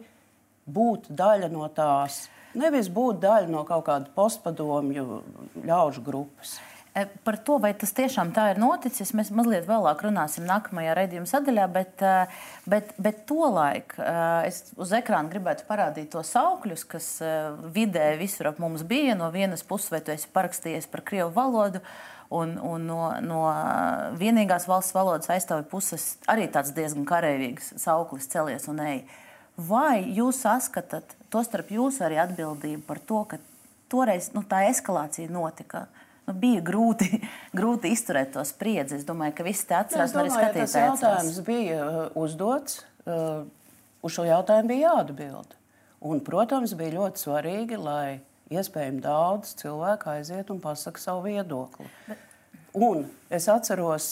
būt 0.66 1.10
daļa 1.14 1.50
no 1.52 1.68
tās. 1.74 2.26
Nevis 2.56 2.88
būt 2.92 3.20
daļa 3.22 3.50
no 3.52 3.66
kaut 3.68 3.86
kāda 3.86 4.10
postpadomju 4.16 5.20
ļaužu 5.66 6.02
grupas. 6.02 6.56
E, 6.96 7.04
par 7.26 7.36
to, 7.44 7.58
vai 7.60 7.74
tas 7.76 7.92
tiešām 7.92 8.30
tā 8.32 8.46
ir 8.54 8.58
noticis, 8.60 9.12
mēs 9.12 9.28
mazliet 9.36 9.66
vēlāk 9.68 10.00
runāsim 10.06 10.46
nākamajā 10.48 10.94
raidījuma 10.96 11.28
sadaļā, 11.28 11.66
bet, 11.74 12.00
e, 12.00 12.14
bet, 12.72 12.94
bet 12.96 13.20
tolaik 13.28 13.92
es 14.48 14.62
uz 14.80 14.94
ekrāna 14.96 15.28
gribētu 15.30 15.68
parādīt 15.68 16.08
tos 16.16 16.32
augļus, 16.40 16.86
kas 16.88 17.10
vidē 17.76 18.14
visur 18.16 18.50
ap 18.50 18.62
mums 18.64 18.86
bija. 18.88 19.18
No 19.18 19.28
vienas 19.34 19.62
puses, 19.66 19.92
vai 19.92 20.00
tu 20.00 20.16
esi 20.16 20.32
parakstījies 20.32 20.88
par 20.88 21.04
krievu 21.04 21.34
valodu, 21.36 21.84
uh, 21.84 22.15
Un, 22.34 22.56
un 22.58 22.86
no, 22.88 23.02
no 23.22 23.42
vienīgās 24.18 24.66
valsts 24.66 24.94
valodas 24.96 25.30
aizstāvja 25.30 25.62
puses 25.70 26.16
arī 26.26 26.48
tāds 26.50 26.72
diezgan 26.74 27.06
karavīgs 27.06 27.76
sauklis 27.78 28.26
celies 28.32 28.66
un 28.72 28.82
ej. 28.82 29.04
Vai 29.56 30.02
jūs 30.16 30.42
saskatāt, 30.42 31.14
tostarp 31.32 31.70
jūs 31.72 32.00
arī 32.04 32.18
atbildību 32.20 32.82
par 32.88 32.98
to, 32.98 33.22
ka 33.30 33.38
toreiz 33.92 34.32
nu, 34.34 34.42
tā 34.42 34.64
eskalācija 34.72 35.30
notika? 35.32 35.86
Nu, 36.26 36.34
bija 36.34 36.60
grūti, 36.66 37.22
grūti 37.58 37.94
izturēt 37.94 38.34
to 38.34 38.42
spriedzi. 38.44 38.98
Es 38.98 39.06
domāju, 39.06 39.36
ka 39.38 39.46
visi 39.46 39.68
te 39.68 39.78
atcerās, 39.78 40.12
nu, 40.12 40.24
arī 40.24 40.34
skatītājs. 40.34 40.74
Tas 40.74 40.82
jautājums 40.82 41.38
bija 41.46 41.78
uh, 41.86 42.00
uzdots, 42.18 42.82
uh, 43.06 43.46
uz 44.02 44.16
šo 44.18 44.26
jautājumu 44.26 44.74
bija 44.74 44.90
jāatbild. 44.90 45.54
Un, 46.06 46.20
protams, 46.26 46.74
bija 46.76 46.98
ļoti 46.98 47.22
svarīgi, 47.22 47.78
lai 47.80 48.18
iespējami 48.52 49.02
daudz 49.04 49.54
cilvēku 49.60 50.10
aiziet 50.12 50.50
un 50.54 50.60
pasakā 50.62 51.02
savu 51.02 51.26
viedokli. 51.26 51.88
Un 52.76 53.06
es 53.32 53.48
atceros, 53.48 54.08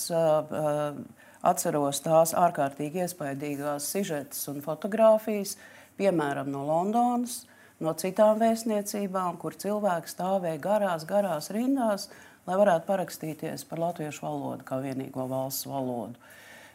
atceros 1.44 2.00
tās 2.04 2.32
ārkārtīgi 2.38 3.04
iespaidīgās 3.04 3.90
sižetes 3.92 4.46
un 4.52 4.62
fotogrāfijas, 4.64 5.58
piemēram, 6.00 6.48
no 6.50 6.64
Londonas, 6.66 7.42
no 7.84 7.92
citām 7.98 8.40
vēstniecībām, 8.40 9.36
kur 9.42 9.56
cilvēki 9.60 10.10
stāvēja 10.10 10.62
garās, 10.62 11.04
garās 11.08 11.50
rindās, 11.54 12.08
lai 12.48 12.56
varētu 12.60 12.88
parakstīties 12.88 13.66
par 13.68 13.82
latviešu 13.82 14.24
valodu 14.24 14.66
kā 14.66 14.80
vienīgo 14.82 15.28
valsts 15.30 15.68
valodu. 15.68 16.16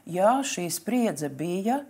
Jā, 0.09 0.39
šī 0.45 0.69
spriedze 0.73 1.29
bija, 1.29 1.83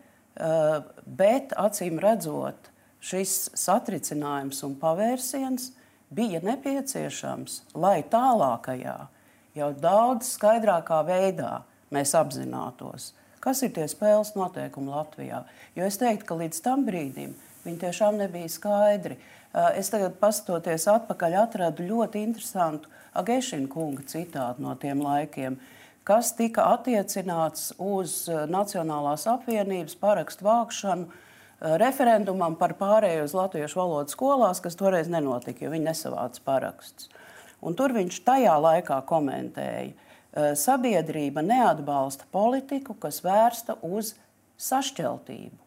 bet 1.05 1.53
acīm 1.59 1.99
redzot, 2.03 2.71
šis 2.99 3.49
satricinājums 3.57 4.63
un 4.67 4.75
pavērsiens 4.79 5.71
bija 6.09 6.41
nepieciešams, 6.43 7.61
lai 7.77 8.01
tālākajā, 8.11 8.97
jau 9.57 9.69
daudz 9.77 10.33
skaidrākā 10.35 11.01
veidā 11.07 11.59
mēs 11.93 12.13
apzinātos, 12.17 13.13
kas 13.43 13.63
ir 13.65 13.73
tie 13.75 13.87
spēles 13.89 14.35
noteikumi 14.37 14.91
Latvijā. 14.93 15.43
Jo 15.77 15.87
es 15.87 15.99
teiktu, 16.01 16.27
ka 16.29 16.39
līdz 16.43 16.63
tam 16.65 16.85
brīdim 16.87 17.35
viņi 17.65 17.81
tiešām 17.85 18.19
nebija 18.19 18.49
skaidri. 18.51 19.19
Es 19.77 19.89
tagad, 19.89 20.19
paskatoties 20.21 20.85
atpakaļ, 20.91 21.35
atradu 21.43 21.85
ļoti 21.87 22.21
interesantu 22.21 22.91
Agēšana 23.17 23.65
kunga 23.71 24.03
citātu 24.05 24.61
no 24.61 24.75
tiem 24.77 25.01
laikiem, 25.01 25.55
kas 26.05 26.35
tika 26.37 26.67
attiecināts 26.75 27.71
uz 27.81 28.27
Nacionālās 28.29 29.25
apvienības 29.29 29.97
parakstu 29.97 30.45
vākšanu 30.45 31.09
referendumam 31.59 32.55
par 32.59 32.75
pārēju 32.79 33.25
uz 33.27 33.33
latviešu 33.35 33.79
valodu 33.81 34.13
skolās, 34.13 34.61
kas 34.63 34.77
toreiz 34.79 35.09
nenotika, 35.11 35.65
jo 35.65 35.73
viņi 35.73 35.89
nesavāca 35.89 36.43
parakstus. 36.45 37.09
Un 37.59 37.75
tur 37.75 37.91
viņš 37.95 38.21
tajā 38.23 38.55
laikā 38.63 39.01
komentēja, 39.09 39.91
ka 39.91 40.41
eh, 40.41 40.55
sabiedrība 40.55 41.43
neatbalsta 41.43 42.29
politiku, 42.31 42.95
kas 42.95 43.21
vērsta 43.25 43.79
uz 43.83 44.13
sašķeltību. 44.59 45.57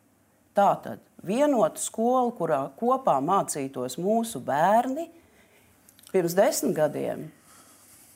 Tātad 0.56 1.00
vienotu 1.25 1.80
skolu, 1.80 2.32
kurā 2.37 2.66
kopā 2.76 3.16
mācītos 3.25 3.96
mūsu 4.00 4.40
bērni, 4.44 5.08
pirms 6.12 6.37
desmit 6.37 6.76
gadiem 6.76 7.30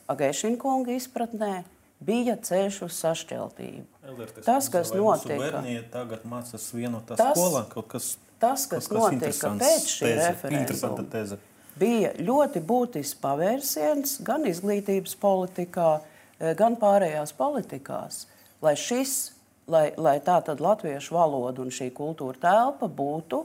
Agēšana 0.07 0.55
kunga 0.61 0.93
izpratnē 0.95 1.65
bija 1.99 2.37
ceļš 2.43 2.81
uz 2.87 2.97
sašķeltību. 3.01 3.85
Eldertes, 4.07 4.45
tas, 4.45 4.69
kas 4.71 4.93
notika, 4.95 5.61
tagad 5.91 6.25
mācās 6.29 6.69
vienotā 6.75 7.17
tas, 7.19 7.35
skolā, 7.37 7.65
kaut 7.71 7.89
kas 7.95 8.15
tas, 8.39 8.67
kas, 8.69 8.87
kas 8.87 8.91
notika 8.93 9.53
pēc 9.59 9.87
šī 9.91 10.11
referenduma, 10.19 11.39
bija 11.77 12.13
ļoti 12.21 12.61
būtisks 12.65 13.19
pavērsiens 13.21 14.19
gan 14.25 14.45
izglītības 14.49 15.17
politikā, 15.21 15.89
eh, 16.39 16.53
gan 16.57 16.77
pārējās 16.79 17.33
politikās, 17.37 18.25
lai, 18.61 18.75
šis, 18.77 19.33
lai, 19.67 19.91
lai 19.97 20.19
tā 20.19 20.39
tad 20.45 20.61
latviešu 20.63 21.17
valoda 21.17 21.65
un 21.65 21.73
šī 21.73 21.91
kultūra 21.93 22.39
telpa 22.41 22.89
būtu 22.89 23.43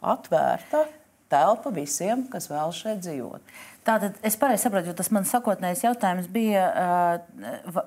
atvērta 0.00 0.86
telpa 1.30 1.70
visiem, 1.74 2.26
kas 2.30 2.48
vēl 2.50 2.72
šeit 2.74 3.04
dzīvot. 3.04 3.54
Tātad 3.86 4.18
es 4.26 4.36
pareizi 4.36 4.66
saprotu, 4.66 4.90
jo 4.90 4.96
tas 4.96 5.08
mans 5.14 5.30
sakotnējais 5.32 5.86
jautājums 5.86 6.26
bija, 6.30 6.66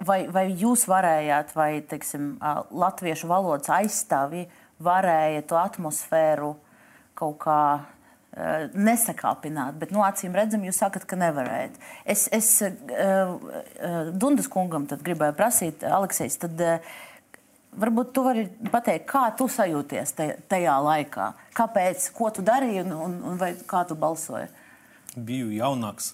vai, 0.07 0.23
vai 0.33 0.47
jūs 0.49 0.87
varējāt, 0.89 1.53
vai 1.53 1.69
teiksim, 1.85 2.31
latviešu 2.73 3.29
valodas 3.29 3.69
aizstāvji 3.75 4.47
varēja 4.83 5.43
to 5.47 5.59
atmosfēru 5.61 6.55
kaut 7.13 7.37
kā 7.45 7.59
nesakāpināt, 8.73 9.77
bet 9.77 9.91
nu, 9.93 10.01
acīm 10.01 10.33
redzam, 10.33 10.63
jūs 10.65 10.79
sakat, 10.81 11.05
ka 11.05 11.17
nevarējat. 11.19 11.75
Es, 12.09 12.25
es 12.33 12.49
uh, 12.65 12.71
uh, 12.73 14.09
Dundas 14.09 14.49
kungam 14.49 14.87
gribēju 14.89 15.35
prasīt, 15.37 15.85
Aleksējs, 15.85 16.39
tad 16.41 16.63
uh, 16.65 16.95
varbūt 17.77 18.09
tu 18.15 18.23
vari 18.25 18.47
pateikt, 18.73 19.05
kā 19.09 19.27
tu 19.37 19.45
sajūties 19.51 20.15
tajā 20.49 20.79
laikā, 20.87 21.29
kāpēc, 21.57 22.09
ko 22.17 22.31
tu 22.33 22.45
darīji 22.45 22.83
un, 22.87 22.97
un, 23.05 23.15
un 23.31 23.39
vai, 23.41 23.53
kā 23.69 23.83
tu 23.89 23.97
balsoji? 23.99 24.49
Biju 25.15 25.51
jaunāks. 25.53 26.13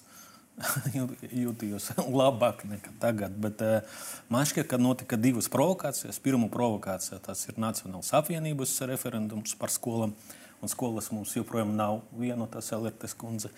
Jūtījos 1.42 1.90
labāk 2.20 2.64
nekā 2.68 2.92
tagad. 3.02 3.36
Bet, 3.40 3.62
uh, 3.64 4.02
man 4.32 4.48
šķiet, 4.48 4.68
ka 4.70 4.80
notika 4.80 5.18
divas 5.20 5.48
provokācijas. 5.52 6.20
Pirmā 6.22 6.50
provokācija 6.52 7.20
tas 7.24 7.46
ir 7.48 7.60
Nacionālās 7.60 8.12
apvienības 8.16 8.76
referendums 8.90 9.56
par 9.58 9.72
skolām. 9.72 10.14
Un 10.60 10.68
skolas 10.68 11.08
mums 11.14 11.32
joprojām 11.32 11.72
nav 11.78 12.02
vienotas 12.20 12.68
Elītes 12.76 13.16
kundze. 13.16 13.48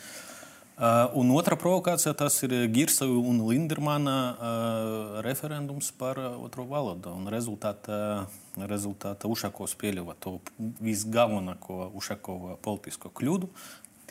Uh, 0.72 1.10
un 1.20 1.28
otra 1.36 1.52
provokācija 1.60 2.14
tas 2.16 2.38
ir 2.46 2.54
Girsa 2.72 3.04
un 3.04 3.42
Lindermana 3.44 4.14
uh, 4.32 5.18
referendums 5.26 5.90
par 5.98 6.16
otro 6.18 6.64
valodu. 6.70 7.12
Un 7.12 7.28
rezultātā, 7.30 8.24
rezultātā 8.56 9.28
Ušakovs 9.28 9.76
pieļāva 9.82 10.16
to 10.22 10.38
visgalvenāko 10.80 11.90
Ušakova 11.98 12.56
politisko 12.64 13.12
kļūdu. 13.12 13.50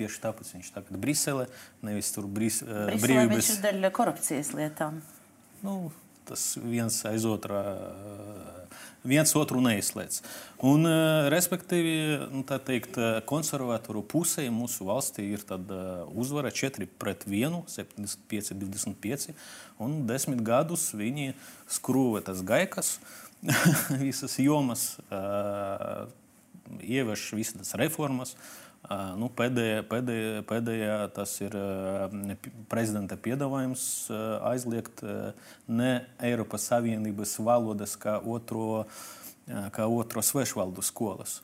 Tieši 0.01 0.21
tāpēc 0.25 0.53
viņš 0.57 0.73
tagad 0.75 0.93
ir 0.97 1.01
Briselē, 1.05 1.47
nevis 1.85 2.11
tur 2.15 2.25
Bris, 2.25 2.61
uh, 2.65 2.87
Briselē 2.89 3.01
brīvības. 3.05 3.37
Viņš 3.37 3.51
ir 3.53 3.65
dēļ 3.67 3.91
korupcijas 3.95 4.53
lietām. 4.57 5.01
Nu, 5.61 5.77
tas 6.25 6.55
viens 6.61 6.97
aiz 7.09 7.29
otrā. 7.29 7.61
Uh, 7.77 8.61
viens 9.03 9.33
otru 9.35 9.61
neizslēdz. 9.61 10.21
Un, 10.61 10.85
eh, 10.85 11.29
respektīvi, 11.33 12.29
nu, 12.31 12.43
teikt, 12.43 12.97
eh, 12.97 13.21
konservatoru 13.25 14.03
pusē 14.03 14.49
mūsu 14.49 14.85
valstī 14.85 15.31
ir 15.33 15.39
eh, 15.49 16.05
uzvara 16.15 16.51
4 16.51 16.87
pret 16.99 17.25
1, 17.25 17.63
75, 17.67 18.53
25, 18.53 19.33
un 19.79 20.05
10 20.05 20.41
gadus 20.41 20.91
viņi 20.93 21.33
skrūvē 21.67 22.23
tas 22.23 22.41
gaikas, 22.41 22.99
visas 24.05 24.37
jomas, 24.37 24.99
ievieš 26.79 27.31
visas 27.33 27.73
reformas. 27.73 28.35
Nu, 29.19 29.29
pēdējā, 29.37 29.83
pēdējā, 29.87 30.41
pēdējā 30.49 30.95
tas 31.15 31.35
ir 31.43 31.53
prezidenta 32.71 33.15
piedāvājums 33.19 33.83
aizliegt 34.47 35.03
ne 35.69 35.91
Eiropas 36.19 36.65
Savienības 36.71 37.37
valodas 37.45 37.93
kā 38.01 38.17
otro, 38.19 38.83
kā 39.45 39.87
otro 39.87 40.23
svešvaldu 40.25 40.83
skolas. 40.83 41.39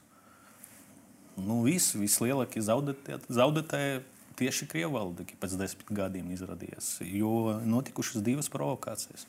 Nu, 1.37 1.61
vis, 1.61 1.91
vislielākie 1.93 2.63
zaudētāji 2.65 4.01
tieši 4.37 4.67
valoda 4.89 5.25
pēc 5.41 5.55
desmit 5.57 5.89
gadiem 5.93 6.29
izrādījās, 6.33 6.97
jo 7.05 7.57
notikušas 7.65 8.23
divas 8.25 8.49
provokācijas. 8.53 9.25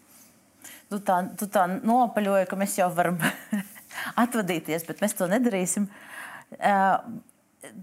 Tu 0.88 0.99
tā, 1.05 1.21
tu 1.38 1.47
tā 1.53 1.64
nopaļoji, 1.69 2.49
ka 2.49 2.57
mēs 2.61 2.77
jau 2.81 2.88
varam 2.92 3.21
atvadīties, 4.25 4.87
bet 4.88 5.05
mēs 5.05 5.16
to 5.16 5.29
nedarīsim. 5.31 5.88
Uh, 6.59 6.97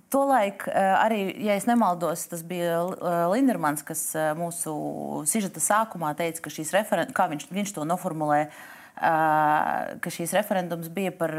Tolaik 0.10 0.70
eh, 0.70 0.94
arī, 0.96 1.20
ja 1.44 1.56
nemaldos, 1.68 2.24
tas 2.32 2.46
bija 2.48 2.78
eh, 2.80 3.16
Lindermans, 3.34 3.84
kas 3.84 4.08
eh, 4.16 4.30
mūsu 4.38 4.72
sižeta 5.28 5.60
sākumā 5.60 6.14
teica, 6.16 6.46
ka 6.46 6.54
šīs 6.54 6.72
referendums, 6.78 7.16
kā 7.18 7.26
viņš, 7.32 7.50
viņš 7.52 7.74
to 7.76 7.88
noformulē, 7.88 8.46
ka 8.96 10.12
šīs 10.16 10.32
referendums 10.38 10.88
bija 10.88 11.12
par 11.12 11.34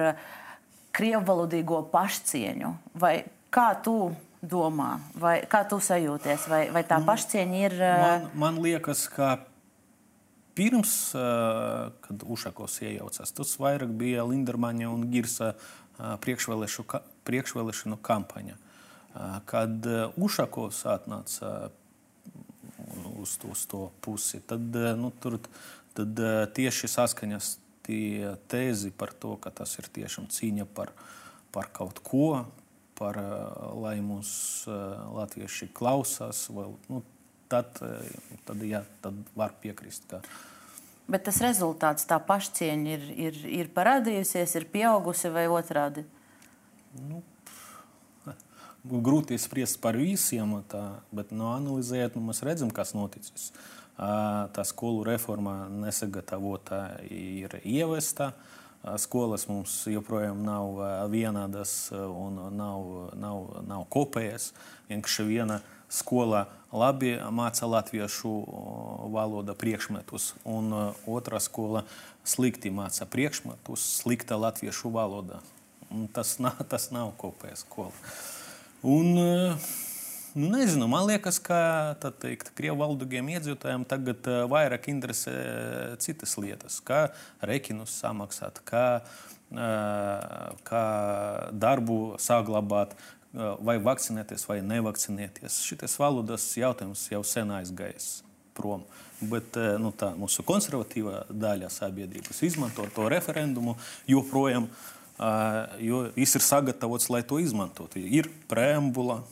krievvalodīgo 0.93 1.79
pašcieņu. 1.89 2.75
Vai 3.01 3.15
kā 3.49 3.71
tu 3.81 4.11
domā, 4.45 4.99
vai 5.17 5.39
kā 5.49 5.63
tu 5.65 5.79
sajūties, 5.81 6.45
vai, 6.53 6.61
vai 6.75 6.83
tā 6.85 6.99
nu, 7.01 7.09
pašcieņa 7.09 7.63
ir? 7.63 7.79
Man, 7.81 8.27
man 8.43 8.61
liekas, 8.61 9.07
ka 9.09 9.39
pirms, 10.53 10.93
kad 11.17 12.29
Ušakovs 12.29 12.77
iejaucās, 12.85 13.33
tas 13.41 13.57
vairāk 13.57 13.97
bija 13.97 14.29
Lindermaņa 14.29 14.93
un 14.93 15.09
Girsa 15.09 15.55
priekšvēlēšanu 15.99 17.99
kampaņa. 18.05 18.57
Kad 19.49 19.87
Ušakovs 20.21 20.83
atnāca 20.93 21.71
uz, 23.17 23.37
uz 23.49 23.63
to 23.71 23.87
pusi, 24.05 24.43
tad, 24.45 24.77
nu, 25.01 25.09
tur, 25.23 25.39
tad 25.97 26.21
tieši 26.57 26.91
saskaņas 26.93 27.55
tie 27.87 28.35
tēzi 28.51 28.93
par 28.93 29.15
to, 29.17 29.37
ka 29.41 29.53
tas 29.55 29.73
ir 29.81 29.89
tiešām 29.95 30.29
cīņa 30.33 30.67
par, 30.77 30.93
par 31.55 31.71
kaut 31.73 32.03
ko, 32.05 32.45
par, 32.99 33.21
lai 33.79 33.97
mūs 34.05 34.67
latvieši 35.17 35.71
klausās. 35.77 36.47
Vai, 36.53 36.69
nu, 36.93 37.01
tad, 37.53 37.81
tad, 38.49 38.67
jā, 38.67 38.83
tad 39.05 39.23
var 39.39 39.57
piekrist. 39.63 40.09
Ka... 40.11 40.21
Bet 41.07 41.23
tas 41.29 41.39
rezultāts, 41.39 42.07
tā 42.11 42.19
pašcieņa 42.19 42.93
ir, 42.97 43.07
ir, 43.29 43.41
ir 43.63 43.69
parādījusies, 43.75 44.57
ir 44.59 44.67
pieaugusi 44.73 45.31
vai 45.31 45.45
otrādi? 45.47 46.03
Nu, 46.99 47.21
grūti 48.87 49.39
spriest 49.39 49.79
par 49.83 49.99
visiem, 49.99 50.57
tā, 50.71 50.99
bet 51.15 51.31
no 51.31 51.45
nu, 51.45 51.53
analizējot, 51.55 52.19
nu, 52.19 52.27
mēs 52.31 52.43
redzam, 52.47 52.73
kas 52.75 52.95
noticis. 52.97 53.53
Tā 53.97 54.65
skolu 54.69 55.07
reforma 55.07 55.67
nesagatavota 55.73 56.99
ir 57.09 57.55
ievesta. 57.63 58.33
Skolas 59.01 59.47
mums 59.49 59.79
joprojām 59.89 60.43
nav 60.47 60.83
vienādas 61.11 61.89
un 61.95 62.37
nav, 62.55 62.85
nav, 63.19 63.47
nav 63.67 63.87
kopējas. 63.91 64.53
Vienkārši 64.91 65.27
viena 65.27 65.63
skola 65.89 66.47
labi 66.73 67.15
māca 67.31 67.67
latviešu 67.71 68.33
valoda 69.13 69.55
priekšmetus, 69.55 70.35
un 70.45 70.73
otra 71.07 71.41
skola 71.41 71.85
slikti 72.27 72.73
māca 72.75 73.07
priekšmetus, 73.09 73.85
slikta 74.03 74.39
latviešu 74.41 74.91
valoda. 74.95 75.41
Tas 76.13 76.37
nav, 76.45 76.65
tas 76.69 76.91
nav 76.95 77.15
kopējais 77.21 77.65
skola. 77.67 77.95
Un, 78.87 79.15
nu, 80.37 80.49
nezinu, 80.53 80.89
man 80.91 81.07
liekas, 81.09 81.39
ka 81.43 81.97
teikt, 82.21 82.53
krievu 82.59 82.83
valodīgiem 82.83 83.31
iedzīvotājiem 83.37 83.87
tagad 83.89 84.29
vairāk 84.51 84.91
interesē 84.93 85.33
citas 86.03 86.37
lietas, 86.39 86.81
kā 86.85 87.07
rekinus 87.41 87.95
samaksāt, 88.03 88.61
kā, 88.69 88.85
kā 90.67 90.85
darbu 91.55 92.01
saglabāt, 92.23 92.95
vai 93.37 93.77
vakcinēties 93.83 94.47
vai 94.49 94.61
nevakcinēties. 94.65 95.61
Šis 95.69 95.99
valodas 96.01 96.49
jautājums 96.57 97.07
jau 97.13 97.23
sen 97.27 97.53
aizgājis 97.59 98.21
prom. 98.57 98.85
Bet 99.21 99.57
nu, 99.81 99.93
tā, 99.97 100.11
mūsu 100.17 100.45
konservatīvā 100.45 101.27
daļa 101.33 101.71
sabiedrības 101.73 102.43
izmanto 102.45 102.85
to 102.95 103.09
referendumu 103.13 103.77
joprojām. 104.09 104.69
Uh, 105.17 105.63
jo 105.81 106.03
viss 106.13 106.37
ir 106.37 106.45
sagatavots, 106.45 107.09
lai 107.09 107.23
to 107.25 107.39
izmantotu. 107.41 108.03
Ir 108.05 108.29
preambula 108.51 109.23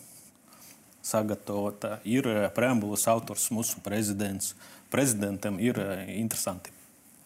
sagatavota, 1.05 1.99
ir 2.09 2.25
preambulas 2.57 3.05
autors 3.13 3.51
mūsu 3.53 3.83
prezidents. 3.85 4.55
Prezidentam 4.93 5.59
ir 5.61 5.77
interesanti 6.15 6.73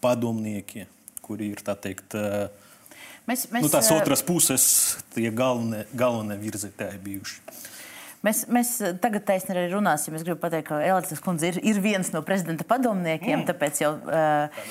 padomnieki, 0.02 0.86
kuri 1.22 1.52
ir 1.54 1.62
tā 1.62 1.76
teikt. 1.78 2.16
Mēs, 3.28 3.48
mēs, 3.52 3.66
nu, 3.66 3.68
tās 3.68 3.90
otras 3.92 4.22
puses, 4.24 4.62
tie 5.12 5.28
galvenie, 5.34 5.82
galvenie 5.92 6.38
virzītāji 6.40 7.00
bijuši. 7.04 7.42
Mēs, 8.24 8.40
mēs 8.50 8.70
tagad 8.98 9.22
taisni 9.28 9.52
arī 9.54 9.68
runāsim. 9.70 10.16
Es 10.18 10.24
gribu 10.26 10.40
pateikt, 10.42 10.66
ka 10.72 10.80
Elīze 10.82 11.20
Kundze 11.22 11.52
ir, 11.52 11.60
ir 11.62 11.78
viens 11.82 12.08
no 12.10 12.22
prezidenta 12.26 12.66
padomniekiem, 12.66 13.36
mm. 13.36 13.46
tāpēc 13.46 13.82
jau 13.84 13.92
uh, 14.00 14.64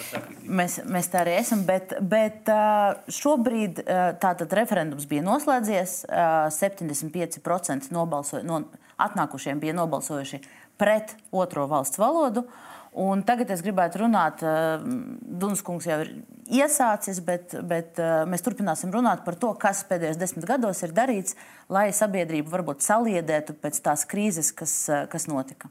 mēs, 0.44 0.82
mēs 0.90 1.08
tā 1.14 1.22
arī 1.22 1.38
esam. 1.40 1.64
Bet, 1.70 1.96
bet 2.02 2.52
uh, 2.52 2.98
šobrīd 3.14 3.80
uh, 3.86 4.02
tātad 4.20 4.52
referendums 4.58 5.08
bija 5.08 5.24
noslēdzies. 5.24 6.02
Uh, 6.10 6.50
75% 6.52 7.94
nobalsoja, 7.96 8.44
no, 8.48 8.66
atnākušiem 9.08 9.64
bija 9.64 9.78
nobalsojuši 9.78 10.42
pret 10.82 11.16
otro 11.32 11.70
valsts 11.72 12.02
valodu. 12.02 12.44
Un 12.98 13.20
tagad 13.22 13.52
es 13.54 13.62
gribētu 13.62 14.00
runāt, 14.02 14.42
uh, 14.42 14.82
Dunas 15.22 15.60
kungs 15.62 15.86
jau 15.86 16.00
ir 16.02 16.16
iesācis, 16.50 17.20
bet, 17.22 17.54
bet 17.70 18.00
uh, 18.02 18.24
mēs 18.26 18.42
turpināsim 18.42 18.90
runāt 18.90 19.22
par 19.22 19.36
to, 19.38 19.52
kas 19.62 19.84
pēdējos 19.86 20.18
desmit 20.18 20.48
gados 20.50 20.82
ir 20.82 20.96
darīts, 20.98 21.38
lai 21.70 21.92
sabiedrību 21.94 22.50
varbūt 22.50 22.82
saliedētu 22.82 23.54
pēc 23.62 23.78
tās 23.86 24.08
krīzes, 24.10 24.50
kas, 24.50 24.74
uh, 24.90 25.06
kas 25.12 25.30
notika. 25.30 25.70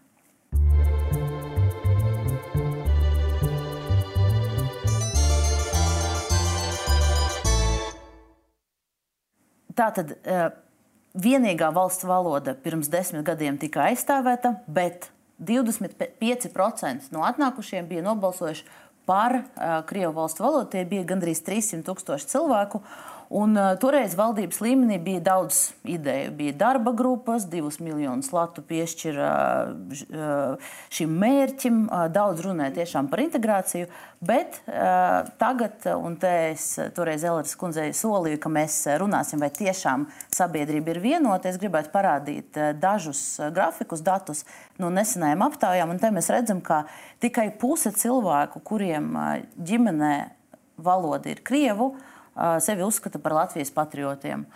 Tātad 9.77 10.15
vienīgā 11.21 11.67
valsts 11.75 12.07
valoda 12.09 12.55
pirms 12.57 12.89
desmit 12.89 13.27
gadiem 13.27 13.59
tika 13.61 13.83
aizstāvēta, 13.91 14.55
bet 14.71 15.11
25% 15.39 17.13
no 17.13 17.25
atnākušiem 17.29 17.89
bija 17.89 18.05
nobalsojuši 18.07 18.65
par 19.07 19.37
uh, 19.39 19.43
Krievu 19.87 20.13
valstu 20.17 20.43
valodu. 20.43 20.71
Tie 20.73 20.85
bija 20.89 21.07
gandrīz 21.07 21.43
300 21.47 21.85
tūkstoši 21.87 22.31
cilvēku. 22.33 22.83
Un, 23.29 23.57
uh, 23.59 23.73
toreiz 23.83 24.13
valdības 24.15 24.61
līmenī 24.63 25.01
bija 25.03 25.21
daudz 25.33 25.73
ideju. 25.83 26.31
Bija 26.39 26.53
darba 26.61 26.93
grupas, 26.95 27.49
divus 27.51 27.81
miljonus 27.83 28.31
latu 28.31 28.63
piešķira 28.63 29.31
uh, 29.67 30.69
šim 30.95 31.17
mērķim, 31.19 31.81
uh, 31.89 32.05
daudz 32.13 32.45
runāja 32.47 32.77
tiešām 32.79 33.11
par 33.11 33.25
integrāciju. 33.25 33.91
Bet 34.23 34.61
uh, 34.71 35.27
tagad, 35.43 35.89
un 35.99 36.15
te 36.23 36.33
es 36.53 36.69
toreiz 36.95 37.27
Elīdas 37.27 37.59
kundzei 37.59 37.91
solīju, 37.97 38.39
ka 38.47 38.53
mēs 38.53 38.79
runāsim, 39.03 39.43
vai 39.43 39.51
tiešām 39.51 40.07
sabiedrība 40.31 40.95
ir 40.95 41.03
vienota. 41.03 41.51
Es 41.51 41.59
gribētu 41.59 41.91
parādīt 41.95 42.55
uh, 42.61 42.71
dažus 42.79 43.41
uh, 43.41 43.51
grafikus, 43.51 44.07
datus 44.07 44.47
no 44.79 44.93
nesenajām 44.95 45.43
aptaujām. 45.51 45.91
Un 45.91 46.03
te 46.03 46.15
mēs 46.15 46.31
redzam, 46.31 46.63
ka 46.63 46.85
tikai 47.19 47.51
puse 47.59 47.91
cilvēku, 47.91 48.63
kuriem 48.63 49.17
uh, 49.19 49.33
ģimenē 49.59 50.19
valoda 50.79 51.33
ir 51.33 51.43
krievu, 51.43 51.97
uh, 51.97 52.13
sevi 52.65 52.85
uzskata 52.87 53.21
par 53.23 53.37
Latvijas 53.37 53.73
patriotiem. 53.75 54.47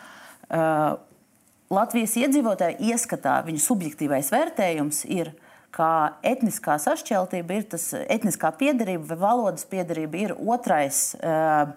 Latvijas 1.71 2.17
iedzīvotāju 2.19 2.91
ieskatā 2.91 3.37
viņa 3.47 3.63
subjektīvais 3.63 4.33
vērtējums 4.35 5.05
ir, 5.15 5.33
ka 5.71 6.19
etniskā 6.27 6.75
sašķeltība 6.83 7.61
ir 7.61 7.67
tas 7.71 7.93
etniskā 7.95 8.51
piedarība 8.59 9.13
vai 9.13 9.19
valodas 9.21 9.69
piedarība 9.71 10.19
ir 10.19 10.33
otrais 10.35 11.13
uh, 11.15 11.71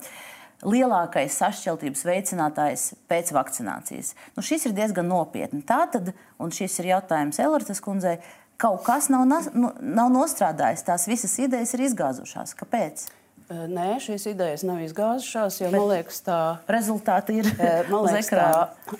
lielākais 0.65 1.35
sašķeltības 1.39 2.03
veicinātājs 2.07 2.85
pēc 3.11 3.31
vakcinācijas. 3.35 4.13
Nu, 4.35 4.43
šis 4.45 4.67
ir 4.69 4.75
diezgan 4.77 5.09
nopietni. 5.11 5.63
Tātad, 5.67 6.13
un 6.41 6.53
šis 6.55 6.79
ir 6.81 6.93
jautājums 6.93 7.39
Elritas 7.43 7.83
kundzei, 7.83 8.17
kaut 8.61 8.83
kas 8.87 9.09
nav, 9.11 9.27
nu, 9.27 9.73
nav 9.81 10.11
nostrādājis, 10.13 10.85
tās 10.87 11.07
visas 11.09 11.35
idejas 11.41 11.73
ir 11.75 11.85
izgāzušās. 11.89 12.55
Kāpēc? 12.59 13.07
Nē, 13.53 13.87
šīs 14.01 14.25
idejas 14.31 14.63
nav 14.65 14.79
izgāzušās, 14.83 15.59
jo 15.61 15.69
Bet 15.69 15.75
man 15.77 15.89
liekas, 15.91 16.21
tā 16.25 16.39
rezultāti 16.71 17.39
ir. 17.41 17.49
Liekas, 17.91 18.29
tā 18.31 18.47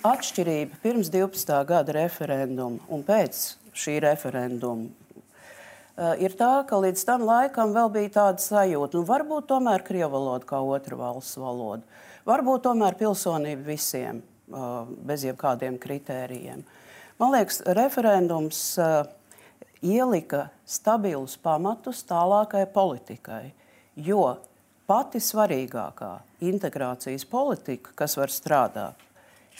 atšķirība 0.04 0.78
pirms 0.84 1.10
12. 1.12 1.54
gada 1.68 1.96
referenduma 1.96 2.82
un 2.92 3.02
pēc 3.06 3.40
šī 3.74 3.96
referenduma 4.04 4.92
ir 6.18 6.34
tā, 6.38 6.52
ka 6.68 6.78
līdz 6.82 7.02
tam 7.06 7.24
laikam 7.26 7.74
vēl 7.74 7.90
bija 7.94 8.12
tāda 8.18 8.42
sajūta, 8.42 8.98
nu, 8.98 9.06
varbūt 9.06 9.48
tomēr 9.50 9.84
krievu 9.86 10.12
valoda 10.16 10.46
kā 10.48 10.58
otra 10.58 10.98
valsts 10.98 11.38
valoda, 11.38 11.82
varbūt 12.26 12.64
tomēr 12.66 12.98
pilsonība 12.98 13.66
visiem 13.68 14.22
bez 15.06 15.24
jebkādiem 15.26 15.78
kritērijiem. 15.80 16.64
Man 17.18 17.34
liekas, 17.34 17.62
referendums 17.78 18.74
ielika 19.84 20.48
stabilus 20.66 21.36
pamatus 21.38 22.02
tālākai 22.08 22.66
politikai. 22.74 23.54
Jo 23.94 24.38
pati 24.90 25.20
svarīgākā 25.22 26.16
integrācijas 26.44 27.24
politika, 27.30 27.92
kas 27.94 28.16
var 28.18 28.32
strādāt, 28.32 28.98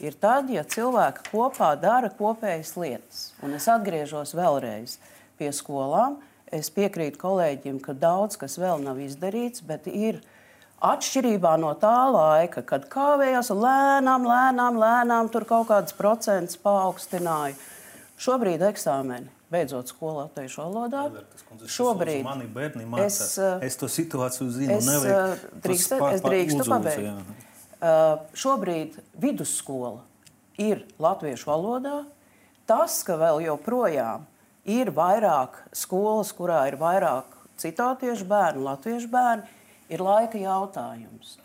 ir 0.03 0.17
tad, 0.19 0.51
ja 0.51 0.65
cilvēki 0.67 1.29
kopā 1.31 1.75
dara 1.79 2.11
kopējas 2.11 2.75
lietas. 2.81 3.21
Un 3.47 3.55
es 3.55 3.69
atgriežos 3.71 4.35
vēlreiz 4.35 4.99
pie 5.39 5.53
skolām. 5.55 6.19
Es 6.55 6.69
piekrītu 6.71 7.19
kolēģim, 7.19 7.79
ka 7.83 7.95
daudz 7.99 8.37
kas 8.39 8.59
vēl 8.61 8.83
nav 8.85 9.01
izdarīts, 9.03 9.63
bet 9.67 9.89
ir 9.91 10.21
atšķirībā 10.85 11.55
no 11.59 11.73
tā 11.81 11.97
laika, 12.13 12.63
kad 12.67 12.85
kāvējās 12.91 13.51
lēnām, 13.55 14.27
lēnām, 14.29 14.79
lēnām 14.79 15.31
tur 15.33 15.49
kaut 15.49 15.71
kāds 15.71 15.97
procents 15.97 16.61
paaugstināja. 16.61 17.57
Šobrīd 18.21 18.63
eksāmeni 18.63 19.34
beidzot 19.53 19.91
skolu 19.93 20.25
latviešu 20.25 20.63
valodā. 20.63 21.05
Šobrīd 21.71 22.25
mani 22.27 22.49
bērni 22.51 22.87
mācās. 22.89 23.21
Es, 23.21 23.39
eh, 23.39 23.67
es 23.69 23.77
to 23.81 23.89
situāciju 23.91 24.51
zinu. 24.51 24.79
Es, 24.79 24.89
nevajag, 24.89 25.33
eh, 25.33 25.61
drīkst, 25.67 25.97
pār, 25.99 26.15
es 26.15 26.25
drīkstu 26.25 26.69
pabeigt. 26.69 27.35
Uh, 27.85 28.23
šobrīd 28.33 28.97
vidusskola 29.21 30.01
ir 30.57 30.87
latviešu 30.99 31.51
valodā. 31.51 32.05
Tas, 32.67 33.03
ka 33.05 33.19
vēl 33.21 33.43
joprojām 33.45 34.25
ir 34.65 34.91
vairāk 34.95 35.61
skolas, 35.77 36.33
kurā 36.33 36.65
ir 36.71 36.79
vairāk 36.81 37.35
citātiešu 37.61 38.25
bērnu, 38.25 38.65
latviešu 38.65 39.11
bērnu, 39.13 39.45
ir 39.93 40.01
laika 40.01 40.41
jautājums. 40.41 41.37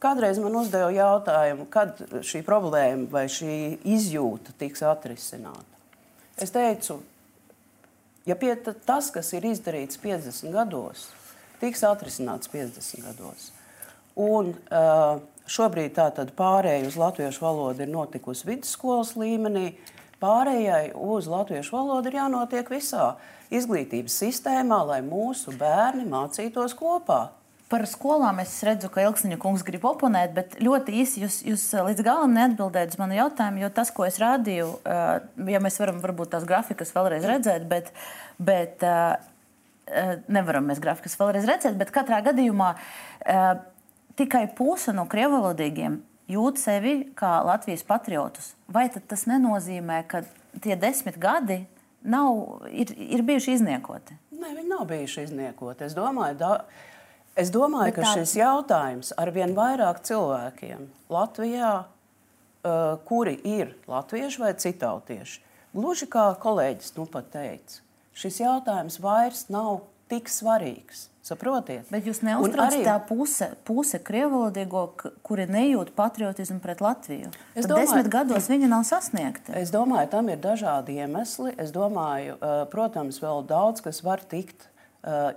Kādreiz 0.00 0.38
man 0.40 0.56
uzdeva 0.60 0.88
jautājumu, 0.92 1.66
kad 1.72 2.00
šī 2.24 2.42
problēma 2.44 3.08
vai 3.10 3.26
šī 3.32 3.78
izjūta 3.84 4.52
tiks 4.60 4.84
atrisināta. 4.84 5.76
Es 6.40 6.52
teicu, 6.52 6.98
Ja 8.26 8.34
tas, 8.86 9.12
kas 9.14 9.30
ir 9.36 9.46
izdarīts 9.46 10.00
50 10.02 10.50
gados, 10.54 11.06
tiks 11.60 11.84
atrisināts 11.86 12.50
50 12.50 13.04
gados, 13.06 13.52
un 14.18 14.50
uh, 14.50 15.20
šobrīd 15.46 15.94
tātad 15.94 16.32
pārējai 16.34 16.88
uz 16.88 16.98
latviešu 16.98 17.44
valodu 17.44 17.84
ir 17.84 17.92
notikusi 17.92 18.48
vidusskolas 18.48 19.14
līmenī, 19.20 19.76
pārējai 20.22 20.90
uz 20.98 21.30
latviešu 21.30 21.76
valodu 21.76 22.10
ir 22.10 22.18
jānotiek 22.18 22.70
visā 22.72 23.12
izglītības 23.54 24.18
sistēmā, 24.24 24.80
lai 24.90 25.00
mūsu 25.06 25.54
bērni 25.54 26.08
mācītos 26.10 26.74
kopā. 26.74 27.28
Par 27.66 27.82
skolām 27.90 28.38
es 28.38 28.52
redzu, 28.62 28.86
ka 28.94 29.02
Elksniņa 29.02 29.40
kungs 29.42 29.64
grib 29.66 29.82
oponēt, 29.88 30.30
bet 30.36 30.52
ļoti 30.62 30.92
īsi 31.02 31.24
jūs, 31.24 31.40
jūs 31.48 31.64
līdz 31.88 32.04
galam 32.06 32.36
neatbildējat 32.36 32.94
uz 32.94 33.00
manu 33.00 33.16
jautājumu, 33.18 33.64
jo 33.64 33.70
tas, 33.74 33.90
ko 33.94 34.06
es 34.06 34.20
rādīju, 34.22 34.68
ja 35.50 35.62
mēs 35.64 35.80
varam 35.82 35.98
varbūt 36.04 36.30
tās 36.36 36.46
grafikas 36.46 36.94
vēlreiz 36.94 37.26
redzēt, 37.26 37.66
bet, 37.66 37.90
bet 38.38 38.86
nevaram 40.30 40.70
mēs 40.70 40.78
grafikas 40.82 41.18
vēlreiz 41.18 41.48
redzēt, 41.50 41.74
bet 41.80 41.90
katrā 41.94 42.22
gadījumā 42.28 42.70
tikai 44.16 44.46
puse 44.54 44.94
no 44.94 45.08
krievalodīgiem 45.10 45.98
jūt 46.30 46.62
sevi 46.62 46.96
kā 47.18 47.38
Latvijas 47.46 47.82
patriotus. 47.86 48.54
Vai 48.70 48.88
tas 48.94 49.26
nenozīmē, 49.26 50.02
ka 50.10 50.22
tie 50.62 50.78
desmit 50.78 51.18
gadi 51.22 51.64
nav, 52.06 52.62
ir, 52.70 52.94
ir 52.94 53.26
bijuši 53.26 53.58
izniekoti? 53.58 54.16
Nē, 54.36 54.54
viņi 54.54 54.68
nav 54.70 54.86
bijuši 54.90 55.26
izniekoti. 55.28 55.86
Es 55.86 55.94
domāju, 55.98 56.38
da, 56.40 56.50
Es 57.36 57.50
domāju, 57.52 57.90
Bet 57.90 57.98
ka 57.98 58.04
tā... 58.06 58.12
šis 58.16 58.36
jautājums 58.38 59.12
ar 59.20 59.30
vien 59.34 59.52
vairāk 59.56 60.00
cilvēkiem 60.08 60.86
Latvijā, 61.12 61.72
uh, 61.84 62.94
kuri 63.04 63.36
ir 63.44 63.74
latvieši 63.90 64.40
vai 64.40 64.54
citautieši, 64.56 65.42
gluži 65.76 66.08
kā 66.08 66.30
kolēģis 66.40 66.94
nu 66.96 67.04
pat 67.12 67.28
teica, 67.34 67.82
šis 68.16 68.40
jautājums 68.40 68.96
vairs 69.04 69.50
nav 69.52 69.84
tik 70.08 70.32
svarīgs. 70.32 71.10
Saprotiet? 71.26 71.88
Bet 71.90 72.06
jūs 72.06 72.20
neuztraucat 72.22 72.76
arī... 72.76 72.84
tā 72.86 72.94
puse, 73.02 73.48
puse 73.66 73.98
krievalodīgo, 73.98 74.84
kuri 75.26 75.48
nejūt 75.50 75.90
patriotismu 75.98 76.60
pret 76.62 76.78
Latviju. 76.84 77.32
Es 77.58 77.66
domāju, 77.66 77.82
desmit 77.82 78.10
gados 78.12 78.46
viņa 78.46 78.68
nav 78.70 78.84
sasniegta. 78.86 79.56
Es 79.58 79.72
domāju, 79.74 80.06
tam 80.12 80.30
ir 80.30 80.38
dažādi 80.38 81.00
iemesli. 81.02 81.56
Es 81.58 81.74
domāju, 81.74 82.38
protams, 82.70 83.18
vēl 83.24 83.42
daudz 83.50 83.82
kas 83.82 84.04
var 84.06 84.22
tikt 84.22 84.68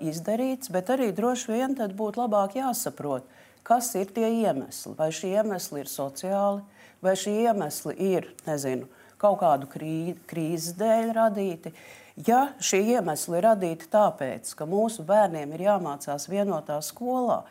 izdarīts, 0.01 0.71
bet 0.73 0.89
arī 0.89 1.11
droši 1.15 1.51
vien 1.51 1.75
tad 1.77 1.93
būtu 1.97 2.23
labāk 2.23 2.57
jāsaprot, 2.57 3.27
kas 3.63 3.91
ir 3.99 4.09
tie 4.15 4.29
iemesli. 4.41 4.95
Vai 4.97 5.11
šie 5.13 5.35
iemesli 5.37 5.83
ir 5.83 5.91
sociāli, 5.91 6.63
vai 7.05 7.15
šie 7.19 7.35
iemesli 7.45 7.95
ir, 8.09 8.31
nezinu, 8.47 8.89
kaut 9.21 9.39
kādu 9.43 9.69
krī, 9.69 10.15
krīzes 10.29 10.77
dēļ 10.79 11.13
radīti. 11.17 11.73
Ja 12.27 12.49
šie 12.63 12.81
iemesli 12.95 13.37
ir 13.39 13.47
radīti 13.47 13.87
tāpēc, 13.91 14.51
ka 14.57 14.67
mūsu 14.67 15.05
bērniem 15.07 15.53
ir 15.55 15.67
jāmācās 15.69 16.27
vienotā 16.31 16.81
skolā, 16.83 17.43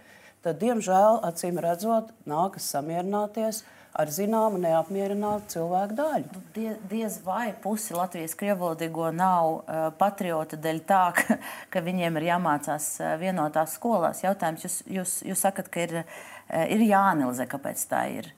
tad, 0.44 0.58
diemžēl, 0.60 1.22
acīm 1.28 1.60
redzot, 1.62 2.10
nākas 2.28 2.68
samierināties 2.74 3.62
ar 3.62 3.77
ar 3.98 4.10
zināmu 4.14 4.60
neapmierinātu 4.62 5.56
cilvēku 5.56 5.96
daļu. 5.98 6.30
Nu, 6.34 6.42
die, 6.54 6.70
diez 6.90 7.18
vai 7.24 7.50
pusi 7.62 7.96
Latvijas 7.96 8.36
krievalodīgo 8.38 9.10
nav 9.14 9.50
uh, 9.58 9.88
patrioti 9.98 10.58
dēļ 10.62 10.82
tā, 10.86 11.02
ka, 11.18 11.38
ka 11.72 11.82
viņiem 11.84 12.20
ir 12.20 12.28
jāmācās 12.30 12.90
uh, 13.02 13.14
vienotās 13.20 13.74
skolās. 13.78 14.22
Jautājums, 14.22 14.66
jūs, 14.66 14.76
jūs, 14.98 15.14
jūs 15.26 15.42
sakat, 15.42 15.70
ka 15.74 15.86
ir, 15.86 15.96
uh, 16.02 16.66
ir 16.70 16.84
jāanalizē, 16.86 17.48
kāpēc 17.50 17.82
tā 17.90 18.04
ir. 18.20 18.30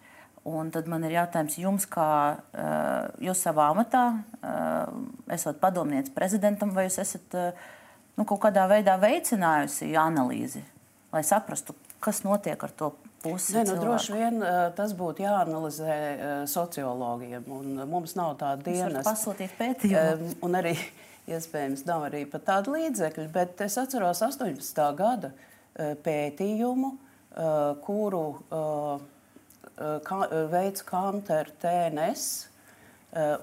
Un 0.48 0.72
tad 0.72 0.88
man 0.88 1.04
ir 1.04 1.18
jautājums 1.18 1.58
jums, 1.60 1.84
kā 1.84 2.40
jūs 3.20 3.42
savā 3.44 3.66
amatā 3.74 4.06
esat 5.36 5.58
padomnieks 5.60 6.14
prezidentam, 6.16 6.72
vai 6.72 6.86
jūs 6.86 6.96
esat 7.02 7.36
nu, 7.36 8.24
kaut 8.24 8.40
kādā 8.46 8.64
veidā 8.70 8.94
veicinājusi 9.02 9.90
analīzi, 10.00 10.64
lai 11.12 11.20
saprastu, 11.28 11.76
kas 12.00 12.22
notiek 12.24 12.64
ar 12.64 12.72
to 12.72 12.88
pusi. 13.22 13.54
Ne, 13.56 13.64
nu, 13.68 13.76
droši 13.80 14.16
vien 14.16 14.40
tas 14.76 14.94
būtu 14.96 15.24
jāanalizē 15.24 15.98
sociologiem, 16.50 17.44
un 17.52 17.84
mums 17.90 18.16
nav 18.18 18.34
tāda 18.40 18.64
dienas. 18.66 19.06
Pasūtīt 19.06 19.54
pētījumu. 19.58 20.34
Un 20.46 20.58
arī, 20.60 20.74
iespējams, 21.34 21.86
nav 21.88 22.08
arī 22.10 22.24
pat 22.30 22.46
tāda 22.48 22.74
līdzekļa, 22.76 23.28
bet 23.34 23.64
es 23.66 23.78
atceros 23.80 24.22
18. 24.26 24.82
gada 24.98 25.32
pētījumu, 26.04 26.94
kuru 27.86 28.24
veids 30.50 30.84
Kanter 30.84 31.52
TNS, 31.62 32.26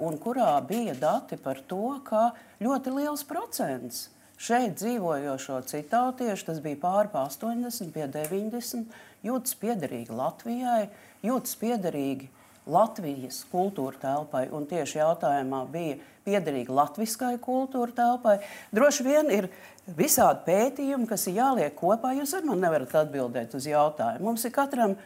un 0.04 0.20
kurā 0.22 0.52
bija 0.68 0.94
dati 1.00 1.40
par 1.42 1.64
to, 1.68 1.98
ka 2.08 2.30
ļoti 2.64 2.94
liels 3.00 3.26
procents 3.28 4.08
šeit 4.38 4.78
dzīvojošo 4.78 5.62
citautiešu, 5.66 6.46
tas 6.52 6.62
bija 6.62 6.78
pāri 6.82 7.10
80, 7.10 7.92
pie 7.94 8.06
90, 8.14 8.86
jūtas 9.26 9.56
piederīgi 9.62 10.14
Latvijai, 10.14 10.88
jūtas 11.26 11.56
piederīgi 11.60 12.30
Latvijas 12.68 13.46
kultūra 13.52 13.96
telpai, 14.02 14.48
un 14.52 14.66
tieši 14.68 15.00
jautājumā 15.00 15.64
bija 15.72 15.98
piederīgi 16.28 16.74
latviskai 16.74 17.38
kultūra 17.44 17.94
telpai. 17.96 18.38
Droši 18.76 19.06
vien 19.08 19.32
ir 19.32 19.48
visādi 19.98 20.44
pētījumi, 20.50 21.08
kas 21.08 21.28
ir 21.30 21.40
jāliek 21.40 21.76
kopā. 21.80 22.12
Jūs 22.18 22.36
arī 22.36 22.50
man 22.50 22.66
nevarat 22.66 22.96
atbildēt 23.04 23.56
uz 23.56 23.70
jautājumu. 23.70 24.28
Mums 24.28 24.44
ir 24.44 24.54
katram, 24.56 24.98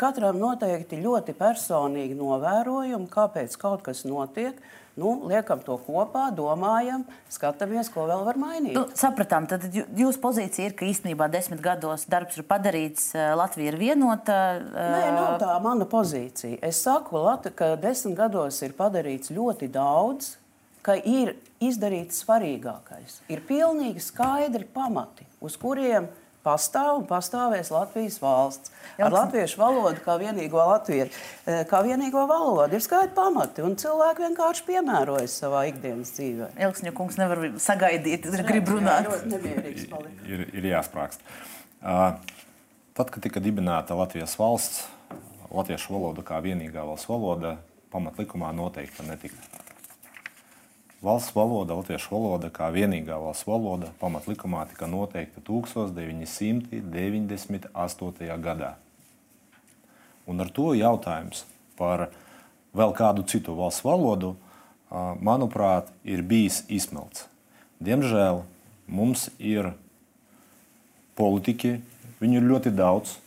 katram 0.00 0.40
noteikti 0.42 0.98
ļoti 1.04 1.36
personīgi 1.38 2.18
novērojumi, 2.18 3.10
kāpēc 3.12 3.54
kaut 3.62 3.86
kas 3.86 4.02
notiek. 4.08 4.58
Nu, 4.94 5.16
liekam 5.26 5.58
to 5.58 5.74
kopā, 5.82 6.28
domājam, 6.34 7.02
skatāmies, 7.32 7.88
ko 7.90 8.04
vēl 8.06 8.20
var 8.28 8.38
mainīt. 8.38 8.76
Nu, 8.76 8.84
sapratām, 8.94 9.48
tad 9.50 9.66
jūsu 9.74 10.20
pozīcija 10.22 10.68
ir, 10.68 10.76
ka 10.78 10.86
īstenībā 10.86 11.26
desmit 11.32 11.58
gados 11.64 12.06
darbs 12.10 12.38
ir 12.38 12.46
padarīts, 12.46 13.08
eh, 13.18 13.32
Latvija 13.34 13.72
ir 13.72 13.78
vienota. 13.80 14.38
Nē, 14.62 15.02
nav 15.16 15.40
tā 15.42 15.56
mana 15.62 15.88
pozīcija. 15.90 16.60
Es 16.62 16.82
saku, 16.86 17.24
ka 17.58 17.74
desmit 17.74 18.14
gados 18.16 18.62
ir 18.62 18.72
padarīts 18.78 19.34
ļoti 19.34 19.70
daudz, 19.74 20.36
ka 20.84 20.94
ir 20.94 21.34
izdarīts 21.64 22.22
svarīgākais. 22.22 23.22
Ir 23.32 23.40
pilnīgi 23.40 24.02
skaidri 24.04 24.64
pamati, 24.64 25.26
uz 25.40 25.56
kuriem 25.56 26.06
pastāv 26.44 27.00
un 27.00 27.06
pastāvēs 27.08 27.72
Latvijas 27.74 28.20
valsts. 28.22 28.72
Ar 28.94 29.08
Elksni. 29.08 29.16
latviešu 29.16 29.58
valodu 29.58 30.02
kā 30.04 30.14
vienīgo, 30.20 30.60
Latviju, 30.68 31.08
eh, 31.46 31.64
kā 31.66 31.80
vienīgo 31.82 32.26
valodu 32.30 32.76
ir 32.76 32.84
skaidri 32.84 33.14
pamati, 33.16 33.64
un 33.66 33.74
cilvēki 33.74 34.22
vienkārši 34.28 34.66
piemērojas 34.68 35.34
savā 35.42 35.64
ikdienas 35.72 36.12
dzīvē. 36.14 36.50
Elksņa 36.68 36.92
kungs 36.94 37.18
nevar 37.18 37.42
sagaidīt, 37.58 38.28
ir 38.30 38.46
grib 38.46 38.70
runāt. 38.70 39.10
Jā, 39.26 40.02
ir, 40.28 40.46
ir 40.54 40.70
jāsprākst. 40.70 41.26
Uh, 41.82 42.14
tad, 42.94 43.10
kad 43.10 43.22
tika 43.22 43.40
dibināta 43.40 43.98
Latvijas 43.98 44.38
valsts, 44.38 44.84
latviešu 45.50 45.96
valoda 45.96 46.22
kā 46.22 46.38
vienīgā 46.44 46.86
valsts 46.86 47.10
valoda, 47.10 47.56
pamatlikumā 47.90 48.54
noteikti 48.54 49.06
netika 49.08 49.63
Valsts 51.04 51.34
valoda, 51.36 51.74
latviešu 51.76 52.14
valoda, 52.14 52.48
kā 52.48 52.70
vienīgā 52.72 53.18
valsts 53.20 53.44
valoda, 53.44 53.90
pamatlikumā 54.00 54.64
tika 54.70 54.86
noteikta 54.88 55.42
1998. 55.44 58.40
gadā. 58.40 58.80
Un 60.24 60.40
ar 60.40 60.48
to 60.48 60.72
jautājums 60.72 61.44
par 61.76 62.08
vēl 62.72 62.96
kādu 62.96 63.20
citu 63.28 63.52
valsts 63.58 63.84
valodu, 63.84 64.32
manuprāt, 65.20 65.92
ir 66.08 66.24
bijis 66.24 66.64
izsmelts. 66.72 67.28
Diemžēl 67.84 68.40
mums 68.88 69.28
ir 69.36 69.76
politiķi, 71.20 71.84
viņu 72.24 72.40
ir 72.40 72.48
ļoti 72.48 72.72
daudz, 72.72 73.20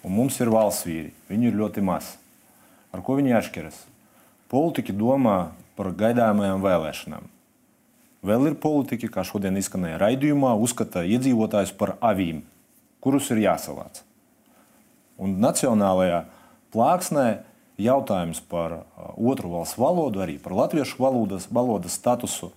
un 0.00 0.16
mums 0.16 0.40
ir 0.40 0.48
valsts 0.48 0.88
vīri, 0.88 1.12
viņu 1.28 1.52
ir 1.52 1.60
ļoti 1.60 1.84
maz. 1.84 2.16
Ar 2.88 3.04
ko 3.04 3.20
viņi 3.20 3.36
atšķiras? 3.36 3.84
Politiķi 4.48 4.96
domā 4.96 5.52
par 5.76 5.92
gaidāmajām 5.98 6.64
vēlēšanām. 6.64 7.28
Vēl 8.22 8.52
ir 8.52 8.58
politiķi, 8.62 9.10
kā 9.10 9.24
šodien 9.26 9.58
izskanēja 9.58 9.98
raidījumā, 10.02 10.52
uzskata 10.62 11.02
iedzīvotājus 11.02 11.74
par 11.78 11.96
avīm, 11.98 12.44
kurus 13.02 13.32
ir 13.34 13.42
jāsavāc. 13.42 14.04
Un 15.18 15.40
nacionālajā 15.42 16.22
plāksnē 16.74 17.26
jautājums 17.82 18.40
par 18.46 18.84
otru 19.16 19.50
valstu 19.56 19.82
valodu, 19.82 20.22
arī 20.22 20.38
par 20.42 20.54
latviešu 20.54 21.02
valodas, 21.02 21.48
valodas 21.50 21.98
statusu, 21.98 22.52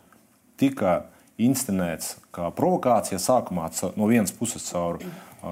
tika 0.62 1.06
inscenēts 1.42 2.16
kā 2.36 2.52
provokācija 2.56 3.20
sākumā 3.20 3.70
no 3.98 4.08
vienas 4.12 4.34
puses 4.36 4.70
caur 4.70 5.02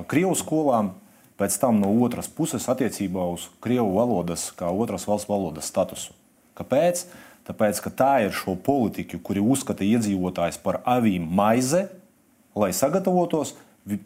Krievijas 0.09 0.41
skolām, 0.41 0.93
pēc 1.37 1.57
tam 1.61 1.81
no 1.81 1.91
otras 2.05 2.29
puses 2.29 2.65
attiecībā 2.69 3.25
uz 3.33 3.49
Krievu 3.61 3.91
valodas 3.97 4.47
kā 4.57 4.69
otras 4.69 5.05
valsts 5.09 5.29
valodas 5.29 5.69
statusu. 5.69 6.13
Kāpēc? 6.57 7.05
Tāpēc, 7.47 7.81
ka 7.83 7.91
tā 7.91 8.11
ir 8.23 8.35
šo 8.35 8.55
politiku, 8.55 9.19
kuri 9.19 9.43
uzskata 9.43 9.83
iedzīvotājs 9.83 10.61
par 10.63 10.79
avīm 10.87 11.25
maize, 11.27 11.89
lai 12.55 12.71
sagatavotos 12.75 13.55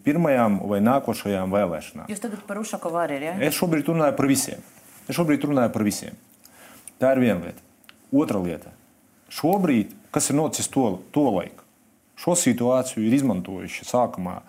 pirmajām 0.06 0.58
vai 0.66 0.80
nākošajām 0.82 1.54
vēlēšanām. 1.54 2.10
Jūs 2.10 2.24
tagad 2.24 2.42
par 2.48 2.58
Ušakovu 2.64 2.98
arī, 3.04 3.20
ja? 3.28 3.36
Es 3.46 3.60
šobrīd 3.60 3.92
runāju 3.92 4.16
par 4.18 4.30
visiem. 4.30 4.64
Es 5.06 5.16
šobrīd 5.20 5.46
runāju 5.46 5.74
par 5.76 5.86
visiem. 5.86 6.18
Tā 6.98 7.14
ir 7.14 7.22
viena 7.22 7.38
lieta. 7.44 7.62
Otra 8.10 8.42
lieta. 8.42 8.74
Šobrīd, 9.30 9.94
kas 10.16 10.32
ir 10.32 10.40
noticis 10.40 10.72
to, 10.74 10.88
to 11.14 11.28
laiku, 11.30 11.66
šo 12.18 12.34
situāciju 12.40 13.04
ir 13.06 13.20
izmantojuši 13.20 13.86
sākumā 13.86 14.40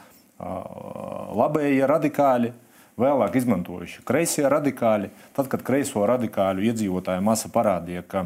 labējie 1.37 1.85
radikāļi, 1.91 2.53
vēlāk 2.99 3.37
izmantojuši 3.41 4.05
kreisie 4.07 4.47
radikāļi. 4.49 5.11
Tad, 5.37 5.51
kad 5.51 5.65
kreiso 5.67 6.07
radikāļu 6.09 6.65
iedzīvotāju 6.71 7.25
masa 7.27 7.51
parādīja, 7.53 8.05
ka 8.07 8.25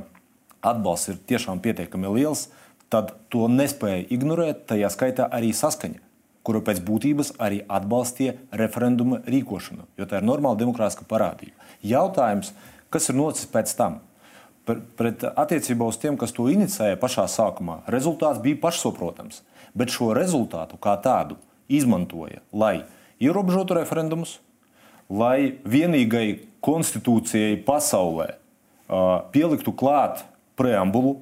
atbalsts 0.62 1.12
ir 1.12 1.20
tiešām 1.28 1.60
pietiekami 1.62 2.10
liels, 2.16 2.46
tad 2.92 3.14
to 3.32 3.48
nespēja 3.48 4.04
ignorēt, 4.12 4.66
tajā 4.70 4.90
skaitā 4.92 5.28
arī 5.32 5.52
saskaņa, 5.56 6.00
kura 6.46 6.62
pēc 6.64 6.82
būtības 6.84 7.34
arī 7.42 7.62
atbalstīja 7.70 8.36
referenduma 8.58 9.22
rīkošanu, 9.26 9.86
jo 9.98 10.08
tā 10.08 10.20
ir 10.20 10.26
normāla 10.26 10.58
demokrātiska 10.60 11.06
parādība. 11.08 11.54
Jautājums, 11.86 12.52
kas 12.92 13.08
ir 13.08 13.18
noticis 13.18 13.50
pēc 13.50 13.74
tam? 13.78 14.00
Pret 14.66 15.24
attiecībā 15.26 15.86
uz 15.90 15.98
tiem, 15.98 16.14
kas 16.18 16.34
to 16.34 16.46
inicēja 16.50 16.98
pašā 17.00 17.24
sākumā, 17.30 17.80
rezultāts 17.90 18.42
bija 18.42 18.60
pašsaprotams. 18.62 19.40
Bet 19.74 19.90
šo 19.90 20.12
rezultātu 20.14 20.76
kā 20.78 20.94
tādu 21.02 21.38
izmantoja, 21.72 22.42
lai 22.52 22.84
ierobežotu 23.22 23.74
referendumus, 23.78 24.36
lai 25.10 25.58
vienīgai 25.64 26.42
konstitūcijai 26.62 27.56
pasaulē 27.66 28.28
uh, 28.34 29.24
pieliktu 29.34 29.74
klāt 29.74 30.22
preambulu. 30.58 31.18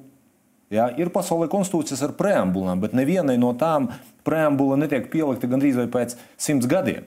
Ja, 0.71 0.87
ir 0.95 1.11
pasaulē 1.11 1.49
konstitūcijas 1.51 2.05
ar 2.05 2.13
preambulām, 2.15 2.79
bet 2.79 2.95
nevienai 2.95 3.35
no 3.39 3.51
tām 3.59 3.89
preambula 4.27 4.77
netiek 4.79 5.09
pielikta 5.11 5.49
gandrīz 5.51 5.75
vai 5.75 5.89
pēc 5.91 6.15
simts 6.39 6.69
gadiem. 6.71 7.03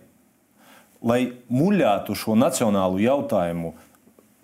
Lai 1.04 1.36
muļātu 1.52 2.16
šo 2.16 2.36
nacionālu 2.36 3.00
jautājumu 3.04 3.72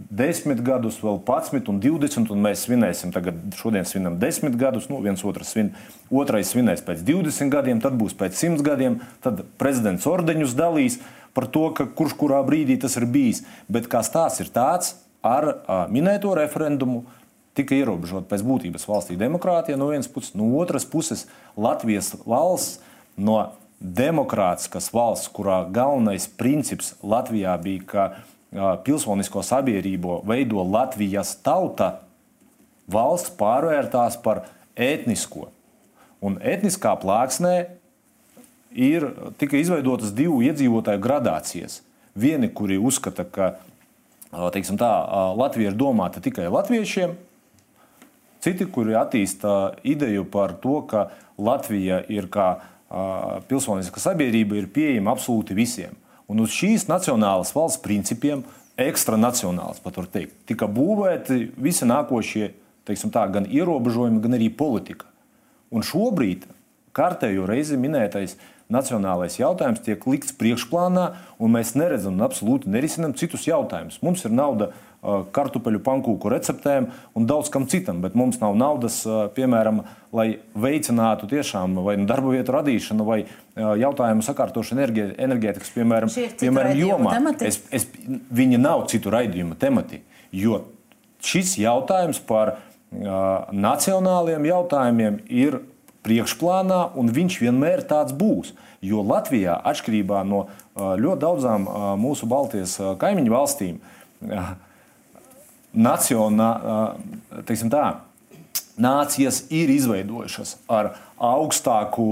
desmit 0.08 0.62
gadus, 0.64 0.98
vēl 1.04 1.18
11 1.26 1.68
un 1.68 1.80
20, 1.82 2.32
un 2.32 2.44
mēs 2.44 2.64
svinēsim, 2.64 3.12
tagad 3.12 3.36
šodien 3.58 3.84
svinam 3.88 4.16
desmit 4.20 4.56
gadus, 4.60 4.88
nu 4.88 5.00
viens 5.04 5.20
otrs 5.26 5.52
svin, 5.52 5.74
otrais 6.08 6.52
svinēs 6.54 6.84
pēc 6.86 7.02
20 7.04 7.52
gadiem, 7.52 7.82
tad 7.84 7.98
būs 8.00 8.16
pēc 8.16 8.38
100 8.38 8.64
gadiem, 8.64 9.00
tad 9.24 9.44
prezidents 9.60 10.08
ordeņus 10.08 10.56
dalīs 10.56 11.00
par 11.36 11.46
to, 11.52 11.68
ka 11.76 11.86
kurš 11.86 12.16
kurā 12.18 12.40
brīdī 12.46 12.78
tas 12.80 12.96
ir 12.98 13.06
bijis. 13.10 13.44
Bet 13.68 13.90
kā 13.92 14.02
stāsts 14.06 14.42
ir 14.42 14.50
tāds 14.54 14.94
ar 15.22 15.50
a, 15.50 15.82
minēto 15.92 16.32
referendumu, 16.38 17.04
tika 17.60 17.76
ierobežota 17.76 18.26
pēc 18.32 18.44
būtības 18.46 18.88
valstī 18.88 19.16
demokrātija 19.20 19.78
no 19.78 19.92
vienas 19.92 20.08
puses, 20.10 20.34
no 20.34 20.50
otras 20.58 20.88
puses 20.88 21.26
Latvijas 21.56 22.14
valsts 22.24 22.80
no 23.20 23.52
demokrātiskas 23.80 24.90
valsts, 24.92 25.30
kurā 25.32 25.62
galvenais 25.72 26.26
princips 26.40 26.94
Latvijā 27.00 27.54
bija, 27.62 27.84
ka 27.86 28.04
pilsonisko 28.84 29.42
sabiedrību 29.46 30.20
veido 30.28 30.62
Latvijas 30.66 31.36
tauta, 31.44 32.00
valsts 32.90 33.32
pārvērtās 33.38 34.18
par 34.22 34.44
etnisko. 34.76 35.48
Un 36.20 36.36
etniskā 36.42 36.92
plāksnē 37.00 37.54
ir 38.74 39.06
tika 39.40 39.56
izveidotas 39.56 40.12
divu 40.16 40.42
iedzīvotāju 40.44 41.00
gradācijas. 41.00 41.80
Vieni, 42.18 42.50
kuri 42.52 42.76
uzskata, 42.76 43.24
ka 43.24 43.54
tā, 44.30 44.92
Latvija 45.38 45.70
ir 45.70 45.78
domāta 45.78 46.20
tikai 46.20 46.50
latviešiem, 46.50 47.14
Citi, 48.40 48.66
kuri 48.72 48.96
attīsta 48.96 49.74
ideju 49.84 50.24
par 50.32 50.56
to, 50.62 50.80
ka 50.88 51.10
Latvija 51.40 52.00
ir 52.08 52.28
kā 52.32 52.54
pilsoniska 53.50 54.00
sabiedrība, 54.02 54.56
ir 54.58 54.70
pieejama 54.72 55.12
absolūti 55.14 55.56
visiem. 55.56 55.94
Un 56.30 56.42
uz 56.42 56.54
šīs 56.54 56.86
nacionālas 56.88 57.52
valsts 57.54 57.82
principiem 57.82 58.44
ekstranacionāls, 58.80 59.82
pat 59.84 59.98
var 60.00 60.08
teikt. 60.10 60.34
Tika 60.48 60.68
būvēti 60.70 61.50
visi 61.60 61.88
nākošie 61.88 62.52
tā, 62.86 63.26
gan 63.30 63.46
ierobežojumi, 63.46 64.22
gan 64.24 64.38
arī 64.38 64.48
politika. 64.50 65.06
Un 65.70 65.84
šobrīd 65.86 66.48
kārtējo 66.96 67.44
reizi 67.46 67.78
minētais 67.78 68.34
nacionālais 68.70 69.36
jautājums 69.38 69.82
tiek 69.84 70.02
likts 70.06 70.34
priekšplānā, 70.38 71.04
un 71.38 71.54
mēs 71.54 71.76
neredzam 71.78 72.16
un 72.16 72.26
absolūti 72.26 72.70
nerisinām 72.70 73.14
citus 73.18 73.46
jautājumus. 73.46 74.00
Mums 74.02 74.24
ir 74.26 74.34
nauda 74.34 74.70
kartupeļu 75.00 75.80
pankūku 75.84 76.28
receptēm 76.32 76.90
un 77.16 77.28
daudz 77.28 77.48
kam 77.52 77.64
citam, 77.70 78.02
bet 78.04 78.16
mums 78.18 78.40
nav 78.42 78.56
naudas, 78.60 79.00
piemēram, 79.36 79.82
lai 80.12 80.26
veicinātu 80.52 81.28
tiešām 81.30 81.78
vai 81.86 81.96
nu 82.00 82.04
darba 82.10 82.34
vietu 82.34 82.52
radīšanu 82.56 83.06
vai 83.08 83.22
jautājumu 83.56 84.24
sakārtošanu 84.26 84.84
enerģētikas, 85.16 85.72
piemēram, 85.76 86.12
piemēram 86.42 86.76
jomā. 86.76 87.16
Es, 87.48 87.62
es, 87.72 87.88
viņi 88.28 88.60
nav 88.60 88.84
citu 88.92 89.12
raidījumu 89.14 89.56
temati, 89.60 90.02
jo 90.36 90.66
šis 91.24 91.56
jautājums 91.62 92.20
par 92.28 92.58
nacionāliem 92.90 94.48
jautājumiem 94.50 95.20
ir 95.30 95.60
priekšplānā, 96.04 96.90
un 96.98 97.12
viņš 97.12 97.40
vienmēr 97.44 97.84
tāds 97.88 98.14
būs. 98.16 98.54
Jo 98.84 99.02
Latvijā, 99.04 99.58
atšķirībā 99.68 100.22
no 100.24 100.46
ļoti 100.76 101.20
daudzām 101.20 101.68
mūsu 102.00 102.28
Baltijas 102.28 102.78
kaimiņu 103.00 103.32
valstīm, 103.34 103.80
nacionā, 105.74 106.50
tā, 107.70 107.84
nācijas 108.80 109.44
ir 109.52 109.70
izveidojušas 109.74 110.56
ar 110.72 110.94
augstāku 111.20 112.06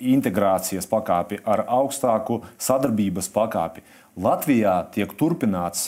integrācijas 0.00 0.88
pakāpi, 0.90 1.38
ar 1.46 1.64
augstāku 1.70 2.40
sadarbības 2.58 3.30
pakāpi. 3.32 3.84
Latvijā 4.20 4.74
tiek 4.92 5.12
turpināts 5.16 5.86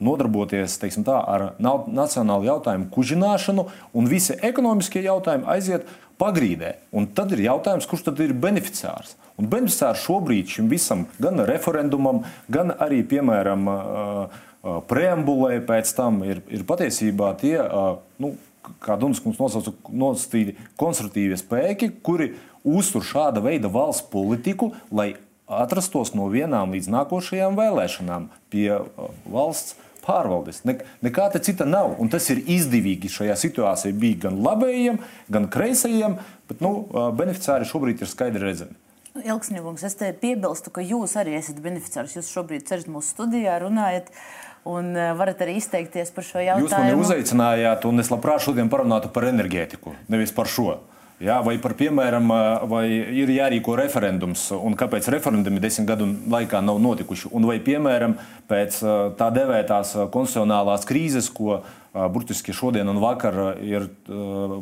nodarboties 0.00 0.78
tā, 0.78 1.18
ar 1.18 1.48
nacionālu 1.58 2.46
jautājumu 2.46 2.86
kuģināšanu, 2.94 3.66
un 3.92 4.08
visi 4.08 4.38
ekonomiskie 4.46 5.02
jautājumi 5.04 5.48
aiziet 5.56 5.90
pagrīdē. 6.22 6.76
Un 6.94 7.10
tad 7.10 7.34
ir 7.34 7.42
jautājums, 7.48 7.88
kurš 7.90 8.06
tad 8.08 8.22
ir 8.22 8.32
beneficiārs? 8.38 9.16
Un 9.34 9.50
beneficiārs 9.50 10.04
šobrīd 10.06 10.54
šim 10.54 10.70
visam, 10.70 11.08
gan 11.18 11.42
referendumam, 11.48 12.22
gan 12.46 12.70
arī, 12.78 13.02
piemēram, 13.10 13.66
uh, 13.66 14.42
preambulē 14.88 15.58
pēc 15.66 15.92
tam 15.96 16.22
ir, 16.26 16.40
ir 16.48 16.64
patiesībā 16.68 17.34
tie, 17.40 17.56
nu, 18.22 18.34
kā 18.84 18.96
Dunas 19.00 19.20
kungs 19.22 19.40
nosauca, 19.40 19.74
nosacīti 19.92 20.56
konservatīvie 20.80 21.38
spēki, 21.40 21.90
kuri 22.04 22.32
uztur 22.64 23.04
šāda 23.04 23.42
veida 23.44 23.68
valsts 23.72 24.08
politiku, 24.12 24.72
lai 24.90 25.14
atrastos 25.44 26.14
no 26.16 26.30
vienām 26.32 26.72
līdz 26.72 26.88
nākošajām 26.94 27.58
vēlēšanām 27.58 28.30
pie 28.52 28.70
valsts 29.28 29.76
pārvaldes. 30.04 30.62
Ne, 30.68 30.78
nekā 31.04 31.28
cita 31.40 31.66
nav. 31.68 31.96
Un 32.00 32.10
tas 32.12 32.28
ir 32.32 32.42
izdevīgi 32.44 33.10
šajā 33.12 33.36
situācijā 33.40 33.96
bija 33.96 34.26
gan 34.28 34.40
labējiem, 34.44 35.00
gan 35.32 35.48
kreisajiem, 35.52 36.18
bet 36.48 36.64
nu, 36.64 36.86
beneficiāri 37.18 37.68
šobrīd 37.68 38.04
ir 38.04 38.10
skaidri 38.10 38.44
redzami. 38.44 38.80
Ilgsņevums, 39.14 39.84
es 39.86 39.94
te 39.94 40.08
piebilstu, 40.18 40.72
ka 40.74 40.82
jūs 40.82 41.12
arī 41.20 41.36
esat 41.38 41.60
beneficiārs. 41.62 42.16
Jūs 42.18 42.32
šobrīd 42.34 42.66
cerat 42.66 42.88
mūsu 42.90 43.12
studijā, 43.14 43.60
runājat 43.62 44.10
un 44.64 44.90
uh, 44.96 45.12
varat 45.18 45.44
arī 45.44 45.58
izteikties 45.60 46.10
par 46.14 46.26
šo 46.26 46.42
jautājumu. 46.42 46.66
Jūs 46.66 46.76
mani 46.78 46.98
uzaicinājāt, 47.04 47.86
un 47.88 48.02
es 48.02 48.10
labprāt 48.12 48.44
šodien 48.44 48.72
parunātu 48.72 49.12
par 49.14 49.28
enerģētiku, 49.30 49.94
nevis 50.12 50.34
par 50.34 50.50
šo. 50.50 50.78
Jā, 51.22 51.36
vai, 51.46 51.54
par, 51.62 51.76
piemēram, 51.78 52.26
vai 52.68 52.82
ir 52.90 53.30
jārīko 53.30 53.76
referendums, 53.78 54.48
un 54.56 54.74
kāpēc 54.76 55.06
referendumi 55.14 55.62
desmit 55.62 55.86
gadu 55.88 56.08
laikā 56.32 56.58
nav 56.64 56.80
notikuši? 56.82 57.30
Un 57.38 57.46
vai, 57.46 57.60
piemēram, 57.62 58.16
pēc 58.50 58.80
tā 59.20 59.28
devētās 59.36 59.94
konstitucionālās 60.10 60.84
krīzes, 60.88 61.30
ko 61.32 61.60
burtiski 61.94 62.52
šodien 62.54 62.88
un 62.90 62.98
vakar 63.02 63.36
ir 63.62 63.86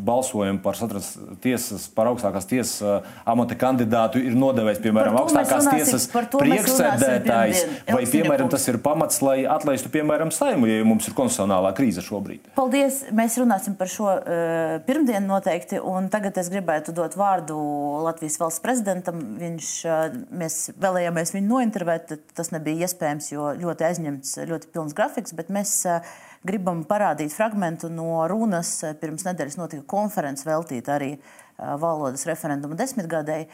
balsojumi 0.04 0.60
par 0.62 0.76
satras 0.76 1.14
tiesas, 1.44 1.86
par 1.94 2.10
augstākās 2.10 2.48
tiesas 2.48 3.02
amata 3.28 3.56
kandidātu, 3.58 4.20
ir 4.20 4.36
nodevējis, 4.36 4.82
piemēram, 4.84 5.16
augstākās 5.22 5.68
tiesas 5.72 6.06
priekšsēdētājs, 6.12 7.64
vai, 7.88 8.02
piemēram, 8.12 8.50
tas 8.52 8.66
ir 8.68 8.78
pamats, 8.84 9.22
lai 9.24 9.42
atlaistu, 9.48 9.88
piemēram, 9.92 10.32
saimu, 10.34 10.68
ja 10.68 10.84
mums 10.86 11.08
ir 11.08 11.16
konstitucionālā 11.16 11.72
krīze 11.76 12.04
šobrīd. 12.04 12.52
Paldies! 12.58 13.02
Mēs 13.16 13.38
runāsim 13.40 13.76
par 13.80 13.90
šo 13.90 14.10
uh, 14.12 14.76
pirmdienu 14.86 15.30
noteikti, 15.30 15.80
un 15.80 16.10
tagad 16.12 16.36
es 16.42 16.50
gribētu 16.52 16.94
dot 16.96 17.16
vārdu 17.18 17.56
Latvijas 18.04 18.38
valsts 18.42 18.64
prezidentam. 18.64 19.22
Viņš, 19.40 19.70
uh, 19.88 20.18
mēs 20.42 20.58
vēlējāmies 20.82 21.34
viņu 21.36 21.48
nointervēt, 21.48 22.16
tas 22.36 22.52
nebija 22.54 22.88
iespējams, 22.88 23.32
jo 23.32 23.52
ļoti 23.62 23.88
aizņemts, 23.88 24.36
ļoti 24.52 24.72
pilns 24.74 24.96
grafiks, 24.98 25.36
bet 25.38 25.52
mēs 25.54 25.78
uh, 25.88 26.12
gribam 26.46 26.82
parādīt 26.88 27.34
fragment 27.34 27.86
no 27.92 28.24
runas. 28.30 28.74
Pirms 29.00 29.26
nedēļas 29.28 29.58
notika 29.60 29.86
konference 29.88 30.46
veltīta 30.48 30.96
arī 30.98 31.14
valodas 31.58 32.26
referenduma 32.28 32.78
desmitgadēji. 32.78 33.48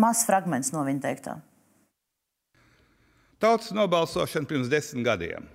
Mazs 0.00 0.26
fragments 0.28 0.72
no 0.74 0.84
viņa 0.86 1.06
teiktā. 1.06 1.38
Tautas 3.40 3.72
nobalsošana 3.72 4.46
pirms 4.46 4.68
desmit 4.70 5.06
gadiem 5.06 5.48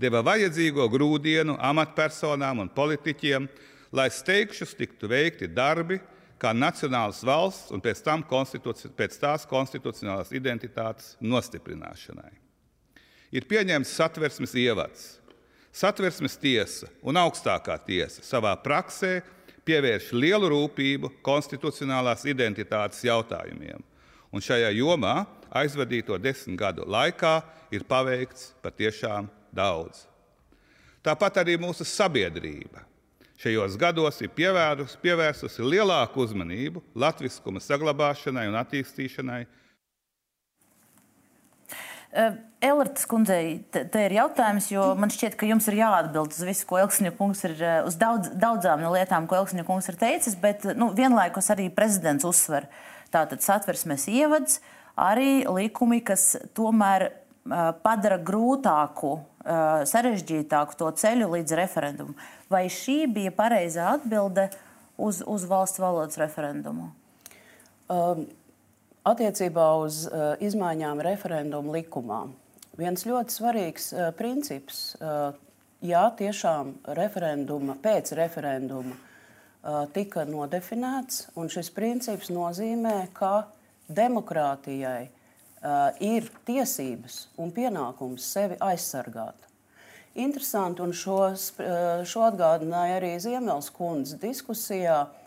deva 0.00 0.22
vajadzīgo 0.24 0.86
grūdienu 0.92 1.56
amatpersonām 1.60 2.64
un 2.64 2.70
politiķiem, 2.72 3.48
lai 3.92 4.08
steigšus 4.12 4.72
tiktu 4.78 5.10
veikti 5.10 5.50
darbi, 5.52 6.00
kā 6.40 6.54
nacionālas 6.56 7.20
valsts 7.26 7.74
un 7.74 7.82
pēc, 7.84 8.00
pēc 8.96 9.18
tās 9.20 9.44
konstitucionālās 9.48 10.32
identitātes 10.32 11.16
nostiprināšanai. 11.20 12.32
Ir 13.30 13.46
pieņemts 13.46 13.92
satversmes 13.94 14.56
ievads, 14.58 15.19
Satversmes 15.70 16.34
tiesa 16.40 16.88
un 17.06 17.18
augstākā 17.20 17.76
tiesa 17.86 18.24
savā 18.26 18.56
praksē 18.58 19.20
pievērš 19.66 20.10
lielu 20.16 20.50
rūpību 20.50 21.12
konstitucionālās 21.22 22.24
identitātes 22.26 23.04
jautājumiem, 23.06 23.78
un 24.34 24.42
šajā 24.42 24.72
jomā 24.74 25.24
aizvadīto 25.62 26.18
desmit 26.18 26.58
gadu 26.58 26.86
laikā 26.90 27.38
ir 27.70 27.86
paveikts 27.86 28.50
patiešām 28.64 29.30
daudz. 29.54 30.06
Tāpat 31.06 31.38
arī 31.44 31.56
mūsu 31.60 31.86
sabiedrība 31.86 32.84
šajos 33.40 33.78
gados 33.80 34.18
ir 34.20 34.34
pievērsusi 34.36 35.64
lielāku 35.64 36.26
uzmanību 36.26 36.82
latviskuma 36.98 37.62
saglabāšanai 37.62 38.48
un 38.50 38.58
attīstīšanai, 38.60 39.44
Elritas 42.60 43.06
kundzei, 43.08 43.62
te 43.72 44.02
ir 44.04 44.12
jautājums, 44.18 44.66
jo 44.68 44.82
man 45.00 45.08
šķiet, 45.08 45.32
ka 45.40 45.46
jums 45.48 45.64
ir 45.70 45.78
jāatbild 45.78 46.34
uz 46.34 46.42
visu, 46.44 46.66
ko 46.68 46.76
Elksņa 46.82 47.14
kungs 47.16 47.40
ir, 47.48 47.54
uz 47.88 47.94
daudz, 47.96 48.28
daudzām 48.36 48.82
no 48.84 48.90
lietām, 48.92 49.24
ko 49.28 49.38
Elksņa 49.38 49.64
kungs 49.64 49.88
ir 49.88 49.96
teicis, 50.00 50.36
bet 50.36 50.66
nu, 50.76 50.90
vienlaikus 50.96 51.48
arī 51.54 51.70
prezidents 51.72 52.26
uzsver 52.28 52.66
tātad 53.14 53.40
satversmes 53.40 54.04
ievads, 54.12 54.58
arī 54.92 55.46
likumi, 55.48 56.02
kas 56.04 56.34
tomēr 56.56 57.06
uh, 57.08 57.70
padara 57.80 58.18
grūtāku, 58.20 59.14
uh, 59.16 59.80
sarežģītāku 59.88 60.76
to 60.82 60.90
ceļu 61.00 61.30
līdz 61.38 61.56
referendumam. 61.62 62.18
Vai 62.52 62.66
šī 62.68 63.06
bija 63.08 63.32
pareizā 63.32 63.94
atbilde 63.94 64.50
uz, 65.00 65.22
uz 65.24 65.48
valsts 65.48 65.80
valodas 65.80 66.20
referendumu? 66.20 66.90
Um. 67.88 68.28
Attiecībā 69.00 69.64
uz 69.80 70.02
uh, 70.04 70.34
izmaiņām 70.44 70.98
referendumu 71.00 71.72
likumā. 71.72 72.18
Viens 72.80 73.04
ļoti 73.06 73.34
svarīgs 73.34 73.90
uh, 73.92 74.08
princips, 74.16 74.80
uh, 74.98 75.34
jā, 75.84 76.02
tiešām 76.16 76.72
referenduma, 76.96 77.76
pēc 77.82 78.14
referenduma 78.16 78.96
uh, 78.96 79.84
tika 79.94 80.24
nodefinēts, 80.28 81.28
un 81.36 81.52
šis 81.52 81.70
princips 81.76 82.32
nozīmē, 82.32 83.10
ka 83.16 83.50
demokrātijai 83.90 85.04
uh, 85.06 85.92
ir 86.00 86.30
tiesības 86.48 87.26
un 87.36 87.52
pienākums 87.52 88.32
sevi 88.32 88.56
aizsargāt. 88.64 89.36
Interesanti, 90.18 90.82
un 90.82 90.96
uh, 90.96 91.36
šo 92.08 92.26
atgādināja 92.26 92.98
arī 92.98 93.16
Ziemeļs 93.22 93.70
kundze 93.76 94.18
diskusijā. 94.24 95.02
Uh, 95.04 95.20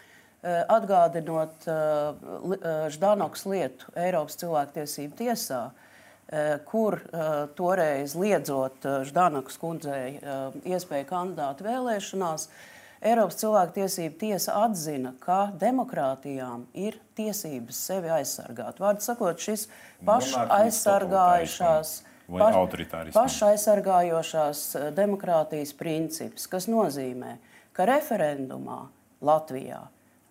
Eh, 0.43 0.63
atgādinot 0.67 1.67
eh, 1.71 1.75
eh, 2.11 2.89
Ždanoks 2.91 3.45
lietu 3.47 3.93
Eiropas 3.95 4.35
cilvēktiesību 4.41 5.15
tiesā, 5.21 5.59
kur 6.69 6.99
toreiz 7.57 8.15
liedzot 8.17 8.85
Ždanoks 9.07 9.57
kundzei 9.61 10.19
iespēju 10.65 11.09
kandidātu 11.09 11.67
vēlēšanās, 11.67 12.47
Eiropas 13.03 13.35
cilvēktiesība 13.41 14.15
tiesa 14.21 14.53
atzina, 14.63 15.11
ka 15.19 15.51
demokrātijām 15.59 16.63
ir 16.71 16.95
tiesības 17.19 17.81
sevi 17.89 18.07
aizsargāt. 18.15 18.79
Vārdu 18.79 19.03
sakot, 19.03 19.41
šis 19.43 19.65
pašaizsargājušās, 20.07 21.91
paš, 22.31 22.55
pašaizsargājošās 23.17 24.61
demokrātijas 24.95 25.75
princips, 25.75 26.47
kas 26.47 26.69
nozīmē, 26.71 27.35
ka 27.75 27.89
referendumā 27.91 28.85
Latvijā 29.19 29.81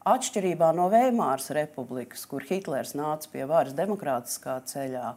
Atšķirībā 0.03 0.73
no 0.75 0.89
Veimāras 0.91 1.53
republikas, 1.55 2.25
kur 2.27 2.43
Hitlers 2.43 2.97
nāca 2.99 3.29
pie 3.31 3.45
varas 3.47 3.77
demokrātiskā 3.79 4.57
ceļā, 4.67 5.13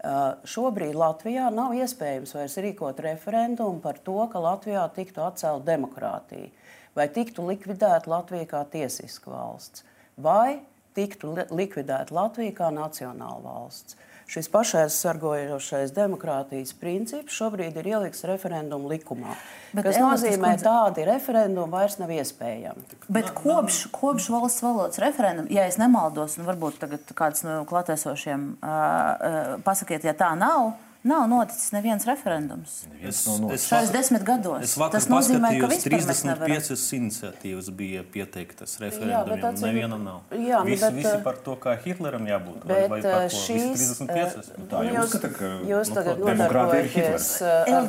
Šobrīd 0.00 0.96
Latvijā 0.96 1.50
nav 1.52 1.74
iespējams 1.76 2.32
vairs 2.32 2.56
rīkot 2.64 3.00
referendumu 3.04 3.82
par 3.84 3.98
to, 4.00 4.16
ka 4.32 4.40
Latvijā 4.40 4.86
tiktu 4.96 5.20
atcelta 5.26 5.74
demokrātija, 5.74 6.48
vai 6.96 7.06
tiktu 7.12 7.44
likvidēta 7.44 8.08
Latvija 8.08 8.48
kā 8.48 8.62
tiesiska 8.72 9.32
valsts, 9.32 9.84
vai 10.16 10.62
tiktu 10.96 11.34
likvidēta 11.52 12.16
Latvija 12.16 12.56
kā 12.62 12.70
nacionāla 12.72 13.44
valsts 13.44 13.98
šis 14.30 14.48
pašaizsargojošais 14.52 15.94
demokrātijas 15.94 16.74
princips 16.78 17.34
šobrīd 17.34 17.78
ir 17.80 17.88
ielikts 17.94 18.22
referendumu 18.30 18.90
likumā. 18.92 19.34
Bet 19.74 19.86
kas 19.88 19.98
nozīmē, 20.02 20.52
ka 20.58 20.66
tādi 20.66 21.06
referendumi 21.08 21.74
vairs 21.74 21.98
nav 21.98 22.12
iespējami. 22.14 23.00
Bet 23.10 23.32
kopš, 23.38 23.84
kopš 23.94 24.28
valsts 24.34 24.62
valodas 24.62 25.02
referenduma, 25.02 25.50
ja 25.50 25.66
es 25.70 25.80
nemaldos, 25.82 26.38
un 26.38 26.46
varbūt 26.46 26.86
kāds 27.18 27.42
no 27.46 27.60
klātesošiem 27.70 28.46
uh, 28.54 28.70
uh, 28.70 29.50
pasakiet, 29.66 30.06
ja 30.06 30.14
tā 30.14 30.30
nav 30.38 30.72
Nav 31.02 31.28
noticis 31.28 31.70
neviens 31.72 32.04
referendums. 32.04 32.82
Es, 33.00 33.22
es, 33.54 33.62
Šajos 33.64 33.92
desmit 33.94 34.24
gados. 34.26 34.60
Es 34.66 34.74
Tas 34.92 35.06
nozīmē, 35.08 35.54
ka 35.62 35.70
35 35.72 36.82
iniciatīvas 36.98 37.70
bija 37.72 38.02
pieteiktas 38.04 38.76
referendumiem, 38.82 39.46
un 39.48 39.62
nevienam 39.64 40.04
nav. 40.04 40.34
Jā, 40.36 40.60
visi, 40.66 40.82
bet, 40.84 40.98
visi 40.98 41.14
par 41.24 41.38
to, 41.46 41.54
kā 41.62 41.78
Hitleram 41.80 42.28
jābūt. 42.28 42.66
Bet 42.68 42.92
vai, 42.92 43.00
vai 43.06 43.22
šīs... 43.32 43.96
35. 43.96 44.50
Nu, 44.58 44.66
tā 44.68 44.82
jūs, 44.90 44.98
uzskata, 45.06 45.30
ka 45.38 45.52
jūs 45.70 45.92
tagad 45.96 46.20
nu, 46.20 46.28
nodarbojaties 46.28 47.30
ar, 47.48 47.86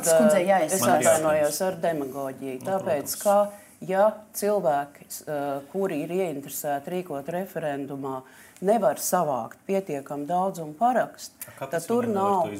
es 0.64 0.78
atvainojos 0.80 1.60
ar 1.68 1.76
demagoģiju. 1.84 2.62
Tāpēc, 2.64 3.16
ka, 3.20 3.36
ja 3.92 4.06
cilvēki, 4.40 5.10
kuri 5.74 6.00
ir 6.06 6.16
ieinteresēti 6.16 6.96
rīkot 6.96 7.28
referendumā, 7.36 8.22
nevar 8.62 9.00
savākt 9.02 9.60
pietiekami 9.66 10.26
daudzumu 10.28 10.74
parakstu, 10.78 11.50
tad 11.58 11.80
tur, 11.86 12.06
nav, 12.10 12.50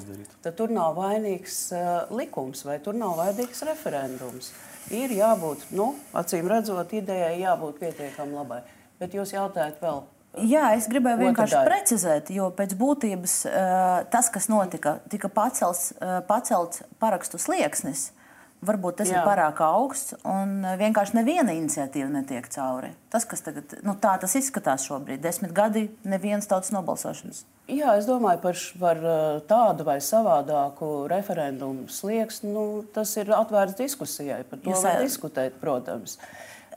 tad 0.42 0.57
tur 0.59 0.72
nav 0.74 0.96
vainīgs 0.98 1.59
uh, 1.76 1.90
likums 2.14 2.64
vai 2.66 2.78
tur 2.84 2.98
nav 2.98 3.16
vainīgs 3.20 3.62
referendums. 3.68 4.53
Ir 4.92 5.14
jābūt, 5.14 5.68
nu, 5.78 5.92
acīm 6.18 6.48
redzot, 6.50 6.90
idejai 6.92 7.36
jābūt 7.40 7.78
pietiekami 7.80 8.34
labai. 8.34 8.64
Bet 8.98 9.14
jūs 9.14 9.32
jautājat 9.34 9.78
vēl. 9.82 10.03
Jā, 10.48 10.70
es 10.78 10.86
gribēju 10.88 11.20
vienkārši 11.20 11.55
daļa. 11.59 11.68
precizēt, 11.68 12.30
jo 12.32 12.48
pēc 12.57 12.72
būtības 12.80 13.34
uh, 13.46 14.03
tas, 14.12 14.30
kas 14.32 14.48
notika, 14.48 14.96
tika 15.12 15.28
pacelts, 15.32 15.92
uh, 15.98 16.20
pacelts 16.28 16.82
parakstu 17.03 17.40
slieksnis. 17.40 18.11
Varbūt 18.62 19.00
tas 19.00 19.08
Jā. 19.10 19.18
ir 19.18 19.26
pārāk 19.26 19.58
augsts, 19.66 20.14
un 20.22 20.60
eh, 20.62 20.76
vienkārši 20.78 21.16
neviena 21.16 21.50
iniciatīva 21.56 22.06
netiek 22.14 22.44
cauri. 22.54 22.92
Tas, 23.10 23.24
kas 23.26 23.42
tagad, 23.42 23.72
nu, 23.82 23.96
tā 23.98 24.12
tas 24.22 24.36
izskatās 24.38 24.84
šobrīd, 24.86 25.18
desmit 25.24 25.50
gadi, 25.56 25.88
nevienas 26.06 26.46
tautas 26.50 26.70
nobalsošanas. 26.74 27.42
Jā, 27.66 27.96
es 27.98 28.06
domāju 28.06 28.38
par, 28.44 28.60
par 28.78 29.00
eh, 29.02 29.40
tādu 29.50 29.86
vai 29.88 29.96
savādāku 29.98 30.92
referendumu 31.10 31.88
slieksni. 31.90 32.52
Nu, 32.54 32.64
tas 32.94 33.16
ir 33.18 33.34
atvērts 33.34 33.80
diskusijai, 33.80 34.44
par 34.46 34.62
to 34.62 34.70
Jūs, 34.70 34.86
var 34.86 35.02
diskutēt, 35.02 35.58
protams. 35.58 36.20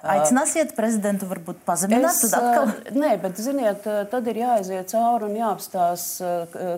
Aicināsiet 0.06 0.74
prezidentu 0.78 1.30
varbūt 1.30 1.62
pazemināt? 1.70 2.18
Es, 2.18 2.34
atkal... 2.34 2.74
Nē, 2.98 3.14
bet 3.22 3.38
ziniet, 3.42 3.86
tad 4.10 4.28
ir 4.30 4.42
jāaiziet 4.42 4.90
cauri 4.92 5.30
un 5.30 5.38
jāapstāsta, 5.38 6.34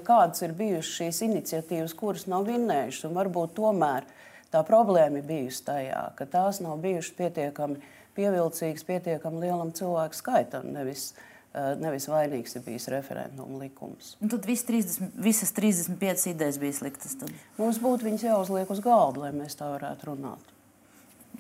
kādas 0.08 0.44
ir 0.44 0.56
bijušas 0.56 0.94
šīs 1.00 1.24
iniciatīvas, 1.28 1.96
kuras 1.98 2.28
nav 2.32 2.48
vinnējušas. 2.48 3.12
Varbūt 3.16 3.56
tomēr 3.60 4.08
Tā 4.52 4.64
problēma 4.64 5.22
bijusi 5.28 5.64
tajā, 5.68 6.02
ka 6.16 6.26
tās 6.32 6.62
nav 6.64 6.78
bijušas 6.84 7.16
pietiekami 7.18 7.82
pievilcīgas 8.18 8.86
pietiekami 8.88 9.46
lielam 9.46 9.72
cilvēku 9.78 10.18
skaitam. 10.18 10.72
Nevis, 10.74 11.12
eh, 11.54 11.76
nevis 11.80 12.08
vainīgs 12.10 12.58
ir 12.58 12.66
bijis 12.66 12.90
referenduma 12.94 13.62
likums. 13.62 14.16
Un 14.22 14.34
tad 14.34 14.46
vis 14.46 14.66
30, 14.66 15.12
visas 15.16 15.54
35 15.54 16.28
idejas 16.34 16.60
bija 16.62 16.74
sliktas. 16.82 17.18
Tad. 17.20 17.34
Mums 17.58 17.82
būtu 17.84 18.10
viņas 18.10 18.30
jāuzliek 18.32 18.70
uz 18.74 18.84
galda, 18.84 19.28
lai 19.28 19.34
mēs 19.36 19.58
tā 19.60 19.70
varētu 19.78 20.14
runāt. 20.14 20.57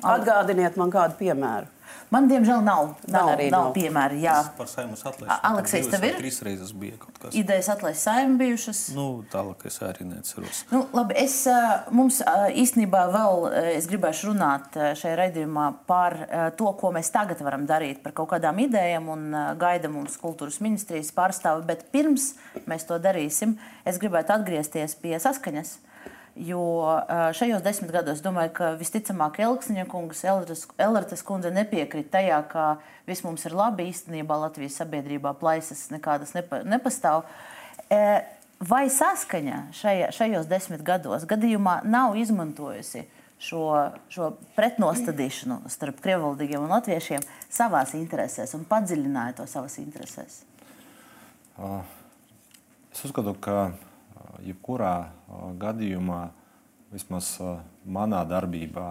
Atgādiniet 0.06 0.78
man 0.78 0.94
kādu 0.94 1.18
piemēru. 1.20 1.74
Man, 2.08 2.30
diemžēl, 2.32 2.62
nav, 2.64 2.94
nav, 3.12 3.30
nav, 3.34 3.42
nav 3.52 3.66
piemēra. 3.76 4.16
Jā, 4.22 4.36
par 4.56 4.70
saimnes 4.72 5.02
atlaišanu. 5.04 5.40
Aleksējs, 5.50 5.88
tev 5.92 6.06
ir? 6.08 6.16
Trīs 6.22 6.38
reizes 6.46 6.70
bija 6.76 6.96
kaut 7.02 7.18
kas. 7.20 7.34
Idejas 7.36 7.68
atlaist 7.74 8.08
saimnu 8.08 8.40
bijušas. 8.40 8.82
Nu, 8.96 9.08
tālāk 9.32 9.66
es 9.68 9.80
arī 9.84 10.08
neceros. 10.08 10.62
Nu, 10.72 10.86
labi, 10.96 11.18
es, 11.20 11.36
mums 11.92 12.22
īstenībā 12.64 13.02
vēl, 13.12 13.44
es 13.74 13.90
gribēšu 13.92 14.30
runāt 14.32 14.78
šajā 15.02 15.18
raidījumā 15.20 15.66
par 15.90 16.16
to, 16.60 16.70
ko 16.80 16.94
mēs 16.96 17.12
tagad 17.12 17.44
varam 17.44 17.68
darīt, 17.68 18.00
par 18.06 18.16
kaut 18.16 18.32
kādām 18.36 18.64
idejām 18.64 19.12
un 19.12 19.28
gaida 19.60 19.92
mums 19.92 20.16
kultūras 20.22 20.62
ministrijas 20.64 21.12
pārstāvi, 21.16 21.68
bet 21.68 21.90
pirms 21.92 22.34
mēs 22.72 22.88
to 22.88 23.02
darīsim, 23.04 23.58
es 23.88 24.00
gribētu 24.00 24.36
atgriezties 24.38 24.96
pie 25.04 25.18
saskaņas 25.24 25.76
Jo 26.38 26.62
šajos 27.34 27.64
desmit 27.66 27.90
gados 27.96 28.22
domāju, 28.22 28.52
ka 28.60 28.72
visticamāk 28.78 29.40
Elksniņa 29.42 29.88
kungs, 29.90 30.22
Elratas 30.28 31.24
kundze 31.26 31.50
nepiekrīt 31.54 32.12
tajā, 32.14 32.44
ka 32.52 32.66
viss 33.10 33.26
mums 33.26 33.46
ir 33.50 33.56
labi. 33.58 33.88
Īstenībā 33.90 34.38
Latvijas 34.44 34.78
sabiedrībā 34.78 35.34
plaisas 35.40 35.88
nekādas 35.94 36.36
nepa, 36.38 36.62
nepastāv. 36.68 37.26
Vai 38.58 38.84
saskaņa 38.90 39.64
šajā, 39.78 40.12
šajos 40.14 40.50
desmit 40.50 40.84
gados 40.86 41.26
gadījumā 41.30 41.80
nav 41.90 42.18
izmantojusi 42.18 43.08
šo, 43.42 43.64
šo 44.14 44.32
pretnostādīšanu 44.58 45.60
starp 45.74 46.02
krievvaldīgiem 46.06 46.66
un 46.66 46.74
latviešiem 46.74 47.26
savās 47.50 47.94
interesēs 47.98 48.54
un 48.58 48.66
padziļināja 48.70 49.40
to 49.42 49.50
savās 49.50 49.78
interesēs? 49.82 50.42
Es 52.94 53.06
uzskatu, 53.06 53.34
ka 53.42 53.72
jebkurā 54.46 55.10
gadījumā, 55.60 56.28
vismaz 56.94 57.36
manā 57.86 58.24
darbībā, 58.28 58.90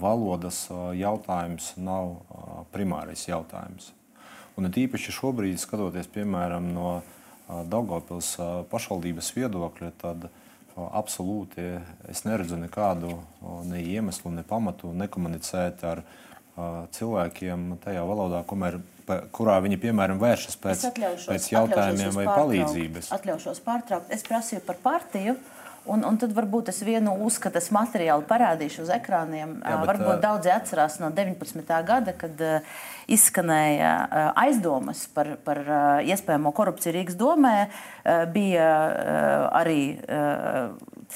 valodas 0.00 0.66
jautājums 0.96 1.74
nav 1.76 2.16
primārais 2.72 3.26
jautājums. 3.28 3.92
Un 4.58 4.66
it 4.66 4.78
īpaši 4.80 5.14
šobrīd, 5.14 5.60
skatoties 5.60 6.08
piemēram 6.10 6.72
no 6.74 6.98
Daugopils 7.48 8.34
pašvaldības 8.68 9.30
viedokļa, 9.36 9.92
tad 10.00 10.26
absolūti 10.76 11.64
es 12.10 12.24
neredzu 12.26 12.58
nekādu 12.60 13.14
ne 13.70 13.82
iemeslu, 13.82 14.32
ne 14.34 14.44
pamatu 14.46 14.90
nekomunicēt 14.94 15.84
ar 15.86 16.02
cilvēkiem 16.98 17.74
tajā 17.84 18.06
valodā, 18.08 18.44
kumēr 18.48 18.80
kurā 19.32 19.58
viņi, 19.64 19.78
piemēram, 19.80 20.18
vēršas 20.20 20.58
pēc, 20.62 20.88
pēc 21.28 21.46
jautājumiem 21.52 22.10
vai 22.12 22.26
pārtraukt, 22.26 22.42
palīdzības. 22.42 23.12
Atļaušos 23.16 23.62
pārtraukt. 23.64 24.12
Es 24.14 24.26
prasīju 24.26 24.64
par 24.66 24.80
partiju. 24.82 25.38
Un, 25.88 26.02
un 26.04 26.18
tad 26.20 26.34
varbūt 26.36 26.68
es 26.68 26.82
vienu 26.84 27.14
uzskatas 27.24 27.70
materiālu 27.72 28.26
parādīšu 28.28 28.82
uz 28.84 28.90
ekrāniem. 28.92 29.54
Jā, 29.62 29.78
bet, 29.78 29.88
varbūt 29.88 30.20
daudzi 30.20 30.50
atcerās 30.52 30.98
no 31.00 31.08
19. 31.16 31.62
gada, 31.88 32.12
kad 32.18 32.42
uh, 32.44 32.74
izskanēja 33.08 33.92
uh, 34.04 34.26
aizdomas 34.42 35.06
par, 35.14 35.38
par 35.46 35.62
uh, 35.64 35.78
iespējamo 36.04 36.52
korupciju 36.52 36.92
Rīgas 36.98 37.16
domē. 37.16 37.56
Uh, 37.68 38.26
bija 38.34 38.68
uh, 38.68 39.48
arī. 39.62 39.80
Uh, 40.04 41.06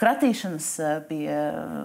kratīšanas 0.00 0.68
pie 1.08 1.26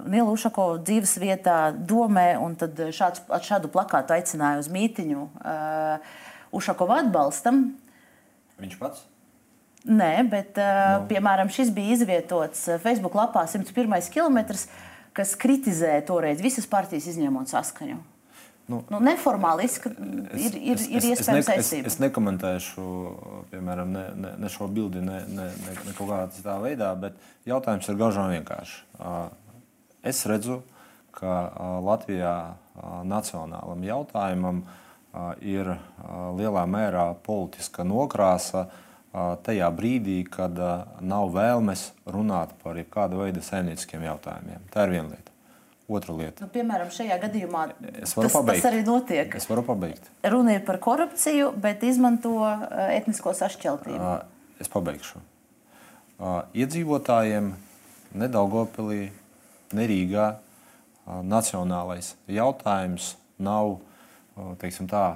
Nila 0.08 0.32
Ušakova 0.32 0.80
dzīves 0.82 1.14
vietā, 1.20 1.56
domē, 1.72 2.32
un 2.40 2.56
tad 2.58 2.78
šāds, 2.94 3.24
šādu 3.46 3.70
plakātu 3.72 4.16
aicināja 4.16 4.62
uz 4.62 4.70
mītiņu 4.72 5.24
uh, 5.24 6.12
Ušakova 6.56 7.02
atbalstam. 7.04 7.64
Viņš 8.62 8.78
pats? 8.80 9.04
Nē, 9.88 10.12
bet, 10.30 10.54
uh, 10.60 11.02
no. 11.02 11.06
piemēram, 11.10 11.50
šis 11.52 11.72
bija 11.74 11.96
izvietots 11.96 12.68
Facebook 12.84 13.16
lapā 13.18 13.44
101. 13.50 13.98
km, 14.14 14.40
kas 15.16 15.36
kritizēja 15.40 16.04
toreiz 16.08 16.40
visas 16.44 16.68
partijas 16.70 17.10
izņemot 17.12 17.50
saskaņu. 17.52 17.98
Nu, 18.70 18.78
nu, 18.92 19.00
neformāli 19.02 19.66
izskat, 19.66 19.96
ir, 20.38 20.54
ir, 20.54 20.78
es, 20.78 20.84
ir 20.86 21.06
iespējams 21.12 21.48
saistība. 21.48 21.62
Es, 21.62 21.72
es, 21.72 21.96
es 21.96 22.02
nekomentēšu 22.02 22.84
piemēram, 23.50 23.90
ne, 23.92 24.04
ne, 24.16 24.34
ne 24.40 24.50
šo 24.52 24.68
bildi, 24.70 25.02
ne, 25.04 25.22
ne, 25.28 25.48
ne, 25.50 25.74
ne 25.86 25.94
kaut 25.96 26.06
kādā 26.08 26.28
citā 26.34 26.58
veidā, 26.62 26.92
bet 26.98 27.18
jautājums 27.48 27.88
ir 27.90 27.98
gaužām 28.00 28.30
vienkārši. 28.32 28.78
Es 30.12 30.22
redzu, 30.30 30.60
ka 31.14 31.34
Latvijā 31.84 32.36
nacionālam 33.08 33.82
jautājumam 33.86 34.62
ir 35.44 35.74
lielā 36.38 36.64
mērā 36.70 37.10
politiska 37.26 37.84
nokrāsa 37.86 38.68
tajā 39.44 39.68
brīdī, 39.76 40.22
kad 40.24 40.56
nav 41.04 41.34
vēlmes 41.34 41.90
runāt 42.08 42.54
par 42.62 42.80
jebkāda 42.80 43.18
veida 43.20 43.44
saimnieciskiem 43.44 44.06
jautājumiem. 44.08 44.64
Tā 44.72 44.86
ir 44.86 44.96
viena 44.96 45.12
lieta. 45.12 45.31
Otra 45.92 46.14
lieta. 46.16 46.44
Nu, 46.44 46.48
piemēram, 46.52 46.88
šajā 46.94 47.18
gadījumā 47.26 47.66
tas, 47.74 48.14
pabeigt. 48.16 48.62
tas 48.62 48.68
arī 48.70 48.80
notiek. 48.86 49.34
Es 49.36 49.48
varu 49.50 49.64
pabeigt. 49.66 50.06
Runa 50.24 50.56
ir 50.56 50.64
par 50.64 50.78
korupciju, 50.80 51.50
bet 51.60 51.84
izmanto 51.84 52.32
uh, 52.40 52.64
etnisko 52.94 53.34
sašķeltību. 53.36 54.00
Uh, 54.00 54.62
es 54.62 54.72
pabeigšu. 54.72 55.20
Uh, 56.22 56.42
iedzīvotājiem 56.56 57.52
Nedaugopilī, 58.16 59.10
Nerīgā 59.76 60.26
uh, 60.32 61.20
nacionālais 61.26 62.14
jautājums 62.30 63.14
nav 63.42 63.76
uh, 63.76 64.56
tā, 64.88 65.06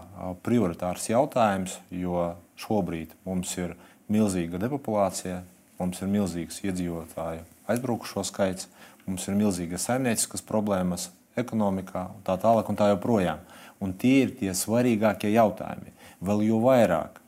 prioritārs 0.45 1.09
jautājums, 1.09 1.81
jo 1.91 2.35
šobrīd 2.61 3.17
mums 3.25 3.53
ir 3.61 3.77
milzīga 4.13 4.61
depopulācija, 4.61 5.43
mums 5.81 6.01
ir 6.03 6.13
milzīgs 6.13 6.63
iedzīvotāju 6.65 7.45
aizbraukušo 7.71 8.25
skaits, 8.27 8.69
mums 9.07 9.27
ir 9.29 9.39
milzīgas 9.39 9.87
saimnieciskas 9.89 10.45
problēmas 10.47 11.11
ekonomikā, 11.39 12.09
tā 12.27 12.37
tālāk 12.41 12.69
un 12.71 12.79
tā 12.79 12.91
joprojām. 12.93 13.43
Un 13.81 13.93
tie 13.93 14.23
ir 14.25 14.35
tie 14.39 14.55
svarīgākie 14.57 15.31
jautājumi. 15.35 15.93
Vēl 16.25 16.47
jo 16.47 16.61
vairāk 16.65 17.21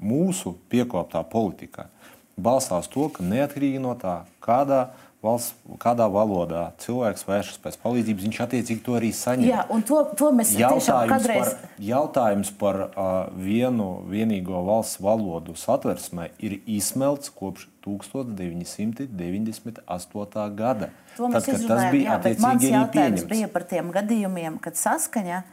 mūsu 0.00 0.54
piekoptā 0.72 1.20
politika 1.28 1.90
balstās 2.40 2.88
to, 2.88 3.10
ka 3.12 3.24
neatkarīgi 3.24 3.82
no 3.82 3.92
tā, 4.00 4.22
kādā 4.40 4.86
valsts, 5.24 5.54
kādā 5.82 6.06
valodā 6.10 6.72
cilvēks 6.80 7.26
vēršas 7.28 7.58
pēc 7.60 7.76
palīdzības, 7.82 8.22
viņš 8.26 8.38
attiecīgi 8.44 8.82
to 8.86 8.92
arī 8.96 9.10
saņem. 9.16 9.48
Jā, 9.50 9.60
un 9.72 9.80
to, 9.86 9.98
to 10.16 10.26
mēs 10.36 10.48
jautājums 10.56 11.12
kādreiz... 11.12 11.44
par, 11.44 11.54
jautājums 11.84 12.50
par 12.60 12.76
uh, 12.86 12.92
vienu 13.36 13.88
vienīgo 14.08 14.58
valsts 14.66 15.00
valodu 15.04 15.52
satversmē 15.60 16.24
ir 16.40 16.52
izsmelts 16.64 17.28
kopš 17.36 17.68
1998. 17.84 20.56
gada. 20.56 20.88
To 21.16 21.28
mēs 21.28 21.44
Tad, 21.44 21.52
kad 21.52 21.60
tas 21.68 21.92
bija 21.92 22.04
jā, 22.06 22.12
attiecīgi 22.16 22.72
arī 22.72 22.88
pieņemts. 22.96 23.24
bija 23.28 23.48
par 23.52 23.64
tiem 23.68 23.92
gadījumiem, 23.92 24.56
kad 24.64 24.74
saskaņa, 24.80 25.44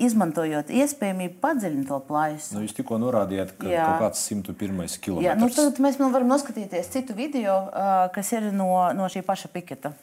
izmantojot 0.00 0.70
iespējamību, 0.74 1.36
padziļina 1.42 1.84
to 1.88 1.98
plaisu. 2.08 2.56
Nu, 2.56 2.64
jūs 2.64 2.74
tikko 2.76 2.98
norādījāt, 3.02 3.54
ka 3.60 3.70
Jā. 3.70 3.84
kaut 3.86 4.08
kāds 4.08 4.24
101. 4.30 4.98
km. 5.02 5.20
Jā, 5.24 5.36
nu 5.38 5.50
tad 5.54 5.78
mēs 5.82 6.00
vēl 6.00 6.10
varam 6.14 6.32
noskatīties 6.32 6.90
citu 6.94 7.16
video, 7.18 7.60
kas 8.14 8.32
ir 8.34 8.50
no, 8.56 8.70
no 8.96 9.06
šī 9.12 9.22
paša 9.26 9.52
piketa. 9.54 9.94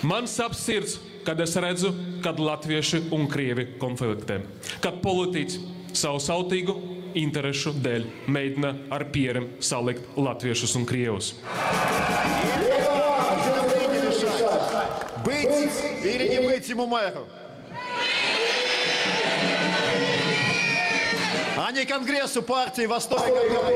Man 0.00 0.24
sāp 0.30 0.54
sirds, 0.56 0.96
kad 1.26 1.40
es 1.44 1.52
redzu, 1.60 1.90
kad 2.24 2.40
latvieši 2.40 3.02
un 3.12 3.26
krievi 3.28 3.66
konfliktē. 3.80 4.40
Kad 4.80 5.02
politiķi 5.04 5.60
savu 5.92 6.22
sautīgu 6.24 6.76
interesu 7.20 7.74
dēļ 7.74 8.06
mēģina 8.30 8.74
ar 8.94 9.04
pieriem 9.12 9.50
salikt 9.60 10.16
latviešus 10.16 10.76
un 10.80 10.86
krievus. 10.88 11.34
Или 16.60 16.68
не 16.68 16.68
быть 16.68 16.68
ему 16.68 16.86
мэром? 16.86 17.28
А 21.56 21.72
не 21.72 21.84
Конгрессу 21.84 22.42
партии 22.42 22.86
Востока 22.86 23.26
горы. 23.26 23.74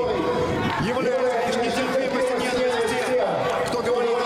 Является 0.86 1.46
лишь 1.46 1.56
нетерпимость 1.56 2.30
и 2.30 2.34
ненависть 2.34 3.06
тех, 3.06 3.68
кто 3.68 3.82
говорит 3.82 4.10
о 4.10 4.24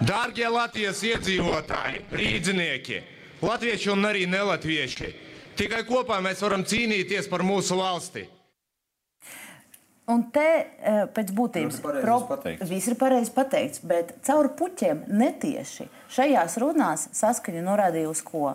Dārgie 0.00 0.48
Latvijas 0.48 1.02
iedzīvotāji, 1.04 2.04
rīznieki, 2.12 3.02
latvieši 3.42 3.90
un 3.92 4.06
arī 4.08 4.24
nelatvieši, 4.24 5.10
tikai 5.58 5.82
kopā 5.84 6.22
mēs 6.24 6.40
varam 6.40 6.64
cīnīties 6.64 7.28
par 7.28 7.42
mūsu 7.44 7.76
valsti. 7.76 8.37
Un 10.08 10.22
te 10.32 10.40
eh, 10.80 11.02
pēc 11.12 11.32
būtības 11.36 11.82
pateikts. 11.84 12.68
viss 12.70 12.88
ir 12.88 12.94
pareizi 12.96 13.30
pateikts, 13.36 13.82
bet 13.84 14.14
caur 14.24 14.48
puķiem 14.56 15.02
netieši 15.08 15.88
šajās 16.16 16.56
runās 16.62 17.08
saskaņa 17.12 17.60
norādīja 17.66 18.08
uz 18.08 18.22
ko. 18.24 18.54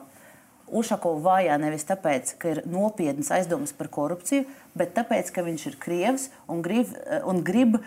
Ušakovu 0.73 1.19
vājā 1.21 1.53
nevis 1.61 1.83
tāpēc, 1.85 2.31
ka 2.41 2.49
ir 2.49 2.61
nopietnas 2.65 3.27
aizdomas 3.35 3.73
par 3.77 3.89
korupciju, 3.93 4.45
bet 4.79 4.95
tāpēc, 4.95 5.27
ka 5.35 5.43
viņš 5.45 5.65
ir 5.69 5.75
krievs 5.77 6.29
un 6.49 6.63
grib, 6.65 6.87
eh, 7.05 7.19
un 7.29 7.43
grib 7.45 7.75
uh, 7.75 7.83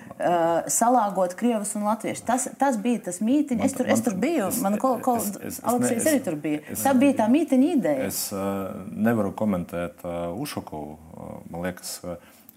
salāgot 0.70 1.34
krievus 1.34 1.72
un 1.74 1.82
latviešus. 1.88 2.22
Tas, 2.28 2.46
tas 2.60 2.76
bija 2.78 3.00
tas 3.08 3.18
mītiņš. 3.24 3.64
Es, 3.66 3.74
tur- 3.74 3.90
es 3.90 4.04
tur 4.06 4.14
biju, 4.14 4.52
man 4.62 4.78
kol, 4.78 5.00
kol, 5.02 5.16
es- 5.18 5.32
es- 5.40 5.58
es 5.58 5.60
Aleksijas 5.64 6.04
ne- 6.04 6.12
arī 6.12 6.22
tur 6.28 6.36
bija. 6.36 6.60
es- 6.70 6.84
Tā 6.86 6.94
bija 6.94 7.16
tā 7.24 7.26
mītiņa 7.32 7.72
ideja. 7.80 8.06
Es 8.12 8.20
uh, 8.30 8.70
nevaru 8.94 9.32
komentēt 9.34 10.04
uh, 10.06 10.36
Ušakovu. 10.38 10.94
Uh, 11.16 11.34
man 11.50 11.62
liekas, 11.66 11.96
uh, 12.04 12.14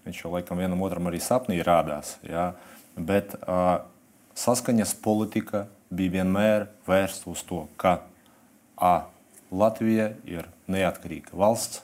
viņš 0.10 0.24
jau 0.24 0.34
laikam 0.34 0.60
vienam 0.60 0.82
otram 0.86 1.10
arī 1.10 1.22
sapnī 1.22 1.60
rādās. 1.66 2.18
Jā. 2.26 2.52
Bet 2.98 3.36
uh, 3.46 3.86
saskaņas 4.38 4.96
politika 5.04 5.68
bija 5.90 6.20
vienmēr 6.20 6.68
vērsta 6.88 7.30
uz 7.32 7.44
to, 7.48 7.66
ka 7.78 8.02
A. 8.80 9.10
Latvija 9.50 10.12
ir 10.30 10.46
neatkarīga 10.70 11.34
valsts. 11.36 11.82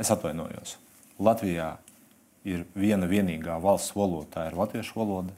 Es 0.00 0.10
atvainojos. 0.10 0.74
Latvijā 1.20 1.74
ir 2.48 2.64
viena 2.74 3.06
vienīgā 3.08 3.58
valsts 3.62 3.94
valoda, 3.96 4.26
tā 4.34 4.46
ir 4.48 4.58
latviešu 4.58 4.98
valoda. 4.98 5.34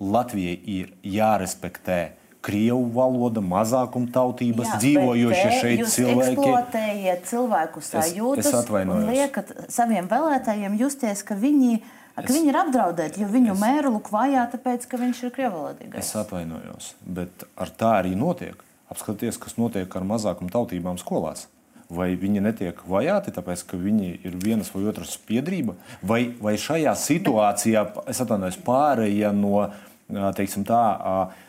Latvijai 0.00 0.56
ir 0.70 0.92
jārespektē 1.04 2.00
krievu 2.46 2.84
valoda, 2.94 3.40
mazākumtautības, 3.42 4.68
Jā, 4.70 4.78
dzīvojošie 4.82 5.50
šeit 5.60 5.80
jūs 5.82 5.94
cilvēki. 5.98 6.36
eksploatējat 6.36 7.24
cilvēku 7.30 7.82
sajūtas 7.82 8.46
es 8.46 8.54
atvainojos. 8.60 9.02
un 9.04 9.10
liekat 9.12 9.52
saviem 9.72 10.08
vēlētājiem 10.10 10.76
justies, 10.78 11.22
ka 11.26 11.34
viņi, 11.34 11.80
ka 12.16 12.22
Es- 12.24 12.30
viņi 12.36 12.48
ir 12.52 12.60
apdraudēti, 12.62 13.20
jo 13.20 13.26
viņu 13.28 13.56
mēru 13.58 13.92
lūk 13.96 14.10
vajā, 14.14 14.46
tāpēc, 14.54 14.86
ka 14.88 14.96
viņš 14.96 15.24
ir 15.24 15.30
krievalodīgais. 15.36 15.98
Es 15.98 16.14
atvainojos, 16.16 16.94
bet 17.04 17.44
ar 17.56 17.68
tā 17.68 17.92
arī 18.02 18.14
notiek. 18.16 18.54
Apskatieties, 18.90 19.36
kas 19.42 19.56
notiek 19.58 19.90
ar 19.96 20.02
mazākumtautībām 20.06 20.96
skolās. 21.02 21.46
Vai 21.90 22.16
viņi 22.16 22.40
netiek 22.42 22.76
vajāti, 22.88 23.32
tāpēc 23.34 23.64
ka 23.66 23.76
viņi 23.76 24.24
ir 24.24 24.32
vienas 24.42 24.70
vai 24.74 24.84
otras 24.90 25.16
piedrība, 25.18 25.74
vai, 26.02 26.34
vai 26.40 26.54
šajā 26.54 26.94
situācijā, 26.94 27.82
es 28.10 28.20
atvainojos, 28.20 28.56
pārējie 28.66 29.32
no 29.34 29.70
teiksim 30.08 30.64
tā, 30.66 30.82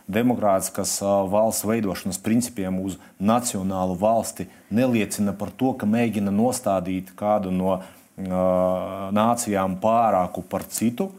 demokrātiskas 0.10 0.97
valsts 1.03 1.68
veidošanas 1.68 2.20
principiem 2.24 2.80
uz 2.82 2.97
nacionālu 3.20 3.97
valsti 3.99 4.47
neliecina 4.74 5.36
par 5.38 5.51
to, 5.53 5.74
ka 5.78 5.89
mēģina 5.89 6.34
nostādīt 6.34 7.14
kādu 7.18 7.53
no 7.53 7.80
nācijām 8.18 9.78
pārāku 9.82 10.41
par 10.41 10.66
citu. 10.66 11.12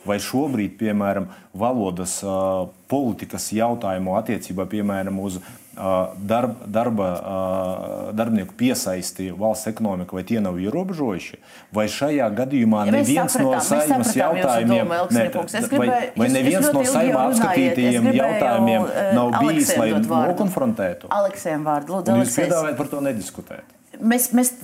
Vai 0.00 0.16
šobrīd, 0.22 0.78
piemēram, 0.80 1.26
valodas 1.52 2.22
uh, 2.24 2.70
politikas 2.88 3.50
jautājumu 3.52 4.14
attiecībā 4.16 4.64
piemēram, 4.72 5.18
uz 5.20 5.36
uh, 5.36 6.14
darb, 6.16 6.54
darba, 6.72 7.08
uh, 7.18 8.06
darbinieku 8.16 8.56
piesaisti 8.56 9.28
valsts 9.36 9.68
ekonomika, 9.68 10.16
vai 10.16 10.24
tie 10.24 10.40
nav 10.40 10.56
ierobežojuši? 10.56 11.40
Vai 11.76 11.84
šajā 11.92 12.30
gadījumā 12.40 12.86
Ja 12.88 12.96
neviens 12.96 13.36
no 13.36 13.52
sapratām, 13.52 13.60
mēs 13.60 13.70
saimnes 13.92 14.16
jautājumiem, 14.22 14.96
kungs. 15.36 15.58
Es 15.60 15.68
vai, 15.74 15.88
vai 16.16 16.32
neviens 16.32 16.72
no 16.72 16.84
saimā 16.88 17.26
apskatītajiem 17.28 18.12
jautājumiem 18.16 18.90
nav 19.20 19.36
bijis, 19.44 19.76
lai 19.76 19.90
nokonfrontētu? 20.00 21.12
Aleksējam 21.12 21.68
vārdu, 21.68 21.98
lūdzu, 21.98 22.14
Un 22.16 22.24
jūs 22.24 22.30
Aleksējs. 22.30 22.46
piedāvājat 22.46 22.80
par 22.80 22.94
to 22.94 23.04
nediskutēt. 23.04 23.76
Mēs, 24.00 24.32
mēs 24.32 24.56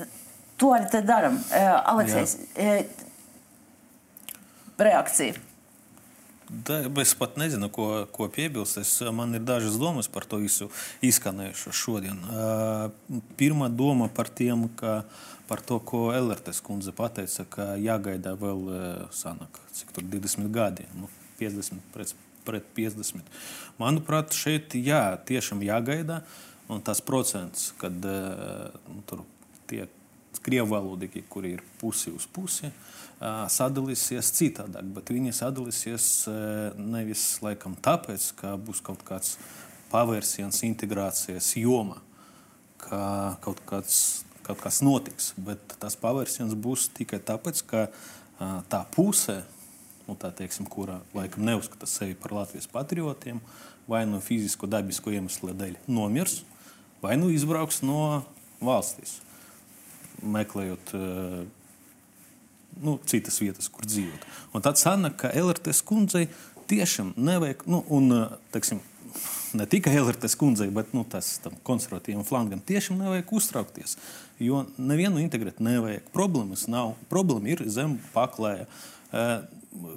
to 0.57 0.73
arī 0.73 1.05
darām. 1.05 1.37
Aleksējs, 1.93 2.39
uh, 2.57 3.05
reakcija. 4.79 5.35
Da, 6.49 6.79
es 7.03 7.15
pat 7.19 7.35
nezinu, 7.41 7.67
ko, 7.75 8.07
ko 8.15 8.29
piebilst. 8.31 8.79
Es, 8.79 8.93
man 9.13 9.35
ir 9.35 9.43
dažas 9.43 9.79
domas 9.83 10.07
par 10.09 10.29
to 10.31 10.39
visu 10.39 10.69
izskanējušo 11.05 11.73
šodien. 11.75 12.21
Uh, 12.23 13.19
Pirmā 13.39 13.67
doma 13.73 14.07
par, 14.15 14.31
tiem, 14.31 14.69
ka, 14.79 15.01
par 15.51 15.63
to, 15.67 15.81
ko 15.83 16.13
Elertes 16.15 16.63
kundze 16.63 16.95
pateica, 16.95 17.49
ka 17.51 17.73
jāgaida 17.83 18.37
vēl 18.39 18.63
uh, 18.71 18.79
sanāk, 19.11 19.59
cik 19.75 19.91
tur 19.97 20.07
20 20.07 20.47
gadi, 20.55 20.87
nu, 20.95 21.11
50 21.41 21.83
pret, 21.95 22.15
pret 22.47 22.71
50. 22.79 23.27
Manuprāt, 23.83 24.37
šeit 24.37 24.79
jā, 24.79 25.03
tiešām 25.27 25.67
jāgaida. 25.67 26.23
Un 26.71 26.79
tas 26.83 27.03
procents, 27.03 27.73
kad 27.79 28.07
uh, 28.07 28.71
nu, 28.87 29.03
tur 29.07 29.27
tie 29.71 29.89
krievu 30.47 30.71
valodīgi, 30.77 31.27
kuri 31.31 31.57
ir 31.57 31.67
pusi 31.81 32.13
uz 32.15 32.27
pusi, 32.31 32.71
ā, 32.71 32.96
sadalīsies 33.21 34.33
citādāk. 34.37 34.89
Bet 34.97 35.13
viņi 35.15 35.35
sadalīsies 35.37 36.09
ā, 36.29 36.35
nevis 36.77 37.25
laikam 37.45 37.77
tāpēc, 37.81 38.29
ka 38.37 38.57
būs 38.61 38.83
kaut 38.85 39.05
kāds 39.07 39.37
pavērsiens 39.93 40.63
integrācijas 40.67 41.55
jomā, 41.57 42.01
ka 42.83 43.37
kaut 43.45 43.63
kāds, 43.69 44.25
kaut 44.47 44.61
kas 44.61 44.83
notiks. 44.85 45.33
Bet 45.39 45.79
tas 45.81 45.97
pavērsiens 46.01 46.57
būs 46.59 46.91
tikai 46.97 47.23
tāpēc, 47.25 47.63
ka 47.71 47.87
tā 48.69 48.83
puse, 48.93 49.41
nu, 50.07 50.17
tā 50.19 50.31
teiksim, 50.37 50.69
kura 50.69 51.01
laikam 51.17 51.47
neuzskata 51.47 51.89
sevi 51.89 52.17
par 52.19 52.35
Latvijas 52.37 52.69
patriotiem, 52.69 53.41
vai 53.89 54.05
no 54.07 54.21
fizisko, 54.21 54.69
dabisko 54.69 55.15
iemeslu 55.15 55.55
dēļ 55.57 55.79
nomirs, 55.89 56.43
vai 57.01 57.17
nu 57.17 57.31
izbrauks 57.33 57.81
no 57.87 58.27
valstīs 58.61 59.21
meklējot 60.25 60.93
uh, 60.97 61.43
nu, 62.83 62.99
citas 63.09 63.41
vietas, 63.43 63.71
kur 63.73 63.87
dzīvot. 63.89 64.27
Un 64.57 64.65
tad 64.65 64.81
sanāk, 64.81 65.19
ka 65.23 65.33
LRT 65.33 65.75
kundzei 65.87 66.27
tiešām 66.71 67.15
nevajag, 67.17 67.65
nu, 67.71 67.83
un, 67.95 68.13
uh, 68.15 68.37
teiksim, 68.55 68.81
ne 69.57 69.67
tikai 69.67 69.95
LRT 70.01 70.31
kundzei, 70.39 70.69
bet 70.75 70.93
nu, 70.97 71.05
tas 71.09 71.37
konservatīvam 71.67 72.27
flangam 72.27 72.63
tiešām 72.67 72.99
nevajag 73.01 73.33
uztraukties. 73.39 73.97
Jo 74.43 74.65
nevienu 74.77 75.23
integrēt 75.23 75.63
nevajag. 75.65 76.11
Problēmas 76.15 76.67
nav. 76.69 76.95
Problēma 77.13 77.55
ir 77.55 77.65
zem 77.73 77.97
paklāja. 78.15 78.67
Uh, 79.09 79.39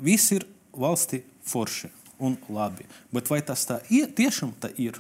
viss 0.04 0.32
ir 0.36 0.46
valsti 0.76 1.24
forši 1.50 1.92
un 2.24 2.38
labi. 2.52 2.88
Bet 3.16 3.32
vai 3.32 3.42
tas 3.46 3.66
tā 3.68 3.82
ir, 3.92 4.12
tiešām 4.16 4.54
tā 4.62 4.72
ir? 4.80 5.00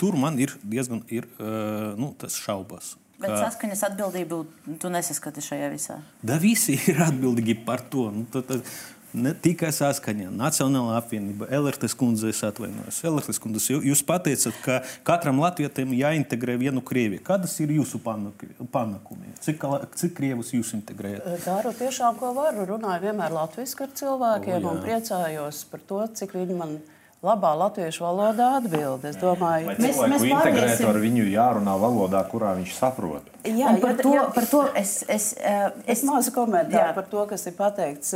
Tur 0.00 0.18
man 0.18 0.36
ir 0.42 0.52
diezgan 0.64 1.04
ir, 1.12 1.28
uh, 1.38 1.94
nu, 2.00 2.12
tas 2.18 2.36
šaubas. 2.40 2.94
Bet 3.20 3.30
ka... 3.30 3.44
saskaņas 3.46 3.84
atbildību 3.90 4.40
tu 4.82 4.90
nesaskati 4.90 5.44
šajā 5.44 5.70
visā. 5.72 6.00
Da 6.22 6.40
visi 6.42 6.78
ir 6.90 7.00
atbildīgi 7.06 7.60
par 7.66 7.84
to. 7.90 8.08
Nu, 8.14 8.26
tad, 8.32 8.48
tad, 8.48 8.74
ne 9.14 9.30
tikai 9.38 9.70
saskaņa, 9.74 10.30
Nacionālā 10.34 10.96
apvienība, 10.98 11.46
Elektrības 11.54 11.94
kundze, 11.98 12.30
es 12.34 12.40
atvainojos. 12.46 12.98
Elektrības 13.06 13.40
kundze, 13.42 13.76
jūs 13.86 14.02
pateicat, 14.06 14.56
ka 14.64 14.80
katram 15.06 15.38
latvietim 15.42 15.94
jāintegrē 15.94 16.56
vienu 16.60 16.82
krievi. 16.84 17.20
Kādas 17.24 17.54
ir 17.62 17.76
jūsu 17.76 18.00
panākumi? 18.02 19.36
Cik, 19.44 19.68
cik 20.00 20.16
krievus 20.18 20.50
jūs 20.56 20.74
integrējat? 20.78 21.28
Daru 21.46 21.74
tiešām, 21.78 22.18
ko 22.18 22.32
varu. 22.36 22.66
Runāju 22.74 23.06
vienmēr 23.06 23.38
latviešu 23.38 23.86
ar 23.86 23.94
cilvēkiem 24.02 24.58
o, 24.58 24.64
jā. 24.64 24.72
un 24.72 24.82
priecājos 24.82 25.62
par 25.70 25.86
to, 25.86 26.02
cik 26.18 26.34
viņi 26.34 26.58
man 26.58 26.76
ir 26.80 26.93
labā 27.24 27.52
latviešu 27.58 28.04
valodā 28.04 28.50
atbild. 28.58 29.04
Es 29.08 29.16
domāju, 29.20 29.72
ka 29.72 29.82
mēs, 29.82 30.00
mēs 30.12 30.26
integrēt 30.28 30.82
ar 30.88 30.98
viņu 31.02 31.26
jārunā 31.32 31.76
valodā, 31.80 32.20
kurā 32.30 32.52
viņš 32.58 32.74
saprot. 32.76 33.30
Jā, 33.44 33.72
un 33.72 33.80
par, 33.82 33.94
ja, 33.94 34.02
to, 34.02 34.12
ja, 34.14 34.26
par 34.34 34.48
to 34.50 34.62
es, 34.76 34.96
es, 35.08 35.32
es, 35.38 35.80
es 35.96 36.04
mazu 36.06 36.34
komentāru 36.34 36.94
par 36.96 37.08
to, 37.10 37.24
kas 37.30 37.46
ir 37.50 37.56
pateikts. 37.58 38.14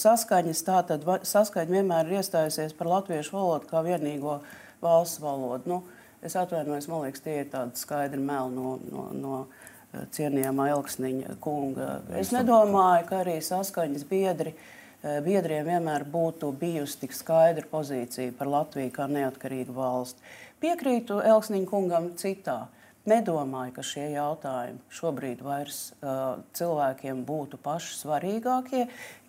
Saskaņas 0.00 0.60
tātad 0.66 1.06
saskaņa 1.26 1.74
vienmēr 1.74 2.10
ir 2.10 2.20
iestājusies 2.20 2.76
par 2.78 2.90
latviešu 2.90 3.34
valodu 3.34 3.70
kā 3.70 3.82
vienīgo 3.86 4.38
valsts 4.82 5.22
valodu. 5.22 5.64
Nu, 5.70 5.80
es 6.26 6.36
atvainojos, 6.38 6.86
man 6.90 7.06
liekas, 7.06 7.24
tie 7.24 7.40
ir 7.42 7.48
tādi 7.50 7.80
skaidri 7.80 8.20
meli 8.22 8.54
no, 8.54 8.76
no, 8.92 9.08
no 9.16 10.04
cienījamā 10.14 10.68
Elksniņa 10.76 11.40
kunga. 11.42 11.96
Es 12.20 12.30
nedomāju, 12.34 13.08
ka 13.08 13.24
arī 13.24 13.40
saskaņas 13.42 14.06
biedri 14.06 14.54
uh, 14.54 14.60
Eh, 14.62 14.78
biedriem 15.02 15.64
vienmēr 15.64 16.04
būtu 16.08 16.50
bijusi 16.60 16.98
tik 17.04 17.14
skaidra 17.16 17.64
pozīcija 17.70 18.34
par 18.36 18.50
Latviju 18.52 18.92
kā 18.94 19.06
neatkarīgu 19.08 19.72
valsti. 19.76 20.20
Piekrītu 20.60 21.22
Elksniņa 21.24 21.68
kungam 21.70 22.10
citā. 22.20 22.66
Nedomāju, 23.08 23.72
ka 23.78 23.82
šie 23.86 24.10
jautājumi 24.12 24.82
šobrīd 24.92 25.40
vairs 25.40 25.78
uh, 26.02 26.42
cilvēkiem 26.52 27.22
būtu 27.24 27.56
paši 27.64 27.96
svarīgākie, 27.96 28.82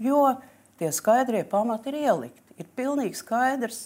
jo 0.04 0.26
tie 0.82 0.90
skaidrie 0.92 1.46
pamati 1.48 1.94
ir 1.94 2.02
ielikti. 2.02 2.44
Ir 2.60 2.68
pilnīgi 2.76 3.16
skaidrs, 3.22 3.80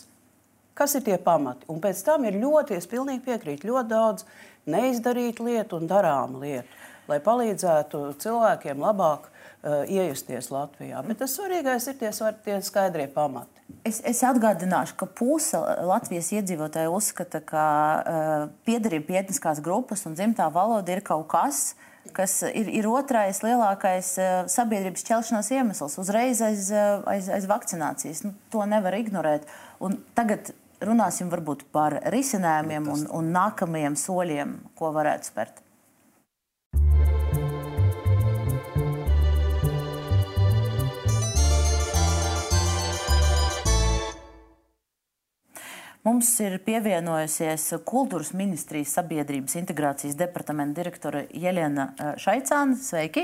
kas 0.73 0.97
ir 0.97 1.05
tie 1.05 1.19
pamati. 1.21 1.69
Un 1.69 1.79
pēc 1.83 2.01
tam 2.07 2.25
ir 2.25 2.39
ļoti, 2.41 2.79
es 2.79 2.89
pilnīgi 2.89 3.23
piekrītu, 3.27 3.69
ļoti 3.69 3.91
daudz 3.93 4.25
neizdarītu 4.65 5.45
lietu 5.45 5.77
un 5.77 5.85
darāmu 5.91 6.41
lietu, 6.41 6.81
lai 7.05 7.21
palīdzētu 7.21 8.07
cilvēkiem 8.25 8.81
labāk 8.81 9.29
iejusties 9.65 10.51
Latvijā. 10.53 11.01
Bet 11.07 11.21
tas 11.23 11.35
svarīgais 11.37 11.87
ir 11.89 11.97
tie, 11.99 12.11
tie 12.45 12.57
skaidrie 12.65 13.07
pamati. 13.11 13.55
Es, 13.85 13.99
es 14.05 14.21
atgādināšu, 14.25 14.95
ka 14.99 15.07
puse 15.09 15.57
Latvijas 15.85 16.31
iedzīvotāju 16.37 16.93
uzskata, 16.93 17.41
ka 17.45 17.65
uh, 17.65 18.45
piederība 18.65 19.09
pie 19.09 19.19
etniskās 19.23 19.61
grupas 19.65 20.05
un 20.09 20.17
dzimtā 20.17 20.47
valoda 20.53 20.93
ir 20.93 21.01
kaut 21.05 21.27
kas, 21.33 21.75
kas 22.15 22.39
ir, 22.45 22.69
ir 22.69 22.89
otrais 22.89 23.41
lielākais 23.45 24.11
uh, 24.21 24.35
sabiedrības 24.49 25.05
ķelšanās 25.09 25.51
iemesls, 25.57 25.97
uzreiz 26.01 26.41
aiz, 26.45 26.69
uh, 26.73 27.01
aiz, 27.09 27.29
aiz 27.33 27.49
vakcinācijas. 27.49 28.23
Nu, 28.25 28.35
to 28.53 28.65
nevar 28.69 28.97
ignorēt. 28.97 29.49
Un 29.81 29.99
tagad 30.17 30.53
runāsim 30.85 31.29
varbūt 31.33 31.67
par 31.73 31.99
risinājumiem 32.13 32.89
un, 32.93 33.05
un 33.17 33.29
nākamajiem 33.33 33.97
soļiem, 33.97 34.57
ko 34.77 34.93
varētu 34.97 35.33
spērt. 35.33 35.61
Mums 46.05 46.27
ir 46.37 46.59
pievienojusies 46.61 47.63
Kultūras 47.81 48.29
ministrijas 48.37 48.91
sabiedrības 48.93 49.55
integrācijas 49.57 50.13
departamenta 50.19 50.77
direktore 50.77 51.23
Jelena 51.33 51.87
eh, 51.97 52.11
Šaicāna. 52.21 52.75
Sveiki! 52.77 53.23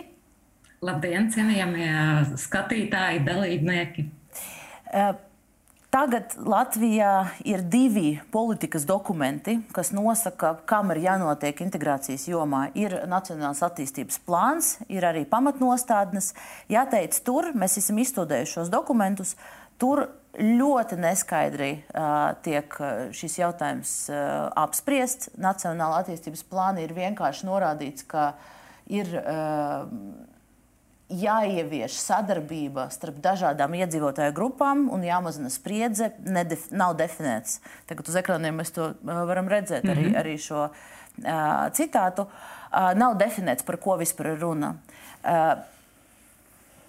Labdien, 0.81 1.27
cienījamie 1.29 1.91
skatītāji, 2.41 3.19
dalībnieki! 3.27 4.07
Eh, 4.97 5.11
tagad 5.93 6.33
Latvijā 6.41 7.11
ir 7.45 7.61
divi 7.69 8.15
politikas 8.33 8.87
dokumenti, 8.89 9.59
kas 9.77 9.93
nosaka, 9.93 10.55
kam 10.65 10.89
ir 10.95 11.03
jānotiek 11.03 11.61
integrācijas 11.61 12.25
jomā. 12.31 12.63
Ir 12.73 12.97
Nacionālās 13.05 13.61
attīstības 13.67 14.17
plāns, 14.25 14.71
ir 14.89 15.05
arī 15.05 15.21
pamatnostādnes. 15.29 16.33
Jāteic, 16.73 17.21
tur 17.29 17.53
mēs 17.53 17.77
esam 17.77 18.01
izstudējuši 18.01 18.57
šos 18.57 18.73
dokumentus. 18.73 19.35
Tur 19.77 20.07
ļoti 20.39 20.97
neskaidri 21.01 21.71
uh, 21.81 22.31
tiek 22.45 22.75
šis 23.15 23.37
jautājums 23.41 23.91
uh, 24.11 24.47
apspriests. 24.61 25.31
Nacionāla 25.41 26.01
attīstības 26.03 26.45
plāna 26.47 26.83
ir 26.85 26.93
vienkārši 26.95 27.47
norādīts, 27.49 28.05
ka 28.07 28.31
ir 28.91 29.11
uh, 29.19 29.89
jāievieš 31.11 31.97
sadarbība 31.99 32.87
starp 32.93 33.19
dažādām 33.23 33.75
iedzīvotāju 33.81 34.35
grupām 34.35 34.87
un 34.93 35.03
jāmazina 35.03 35.51
spriedze. 35.51 36.13
Nedef 36.23 36.69
nav 36.71 36.95
definēts. 36.99 37.59
Tagad 37.89 38.07
uz 38.07 38.17
ekrāniem 38.21 38.61
mēs 38.61 38.71
to 38.75 38.93
uh, 38.93 39.21
varam 39.27 39.51
redzēt, 39.51 39.83
arī, 39.83 40.07
mm 40.07 40.13
-hmm. 40.13 40.21
arī 40.23 40.37
šo 40.39 40.63
uh, 40.69 41.67
citātu. 41.75 42.27
Uh, 42.71 42.93
nav 42.95 43.17
definēts, 43.19 43.65
par 43.67 43.77
ko 43.77 43.97
vispār 43.99 44.33
ir 44.33 44.39
runa. 44.39 44.75
Uh, 45.23 45.59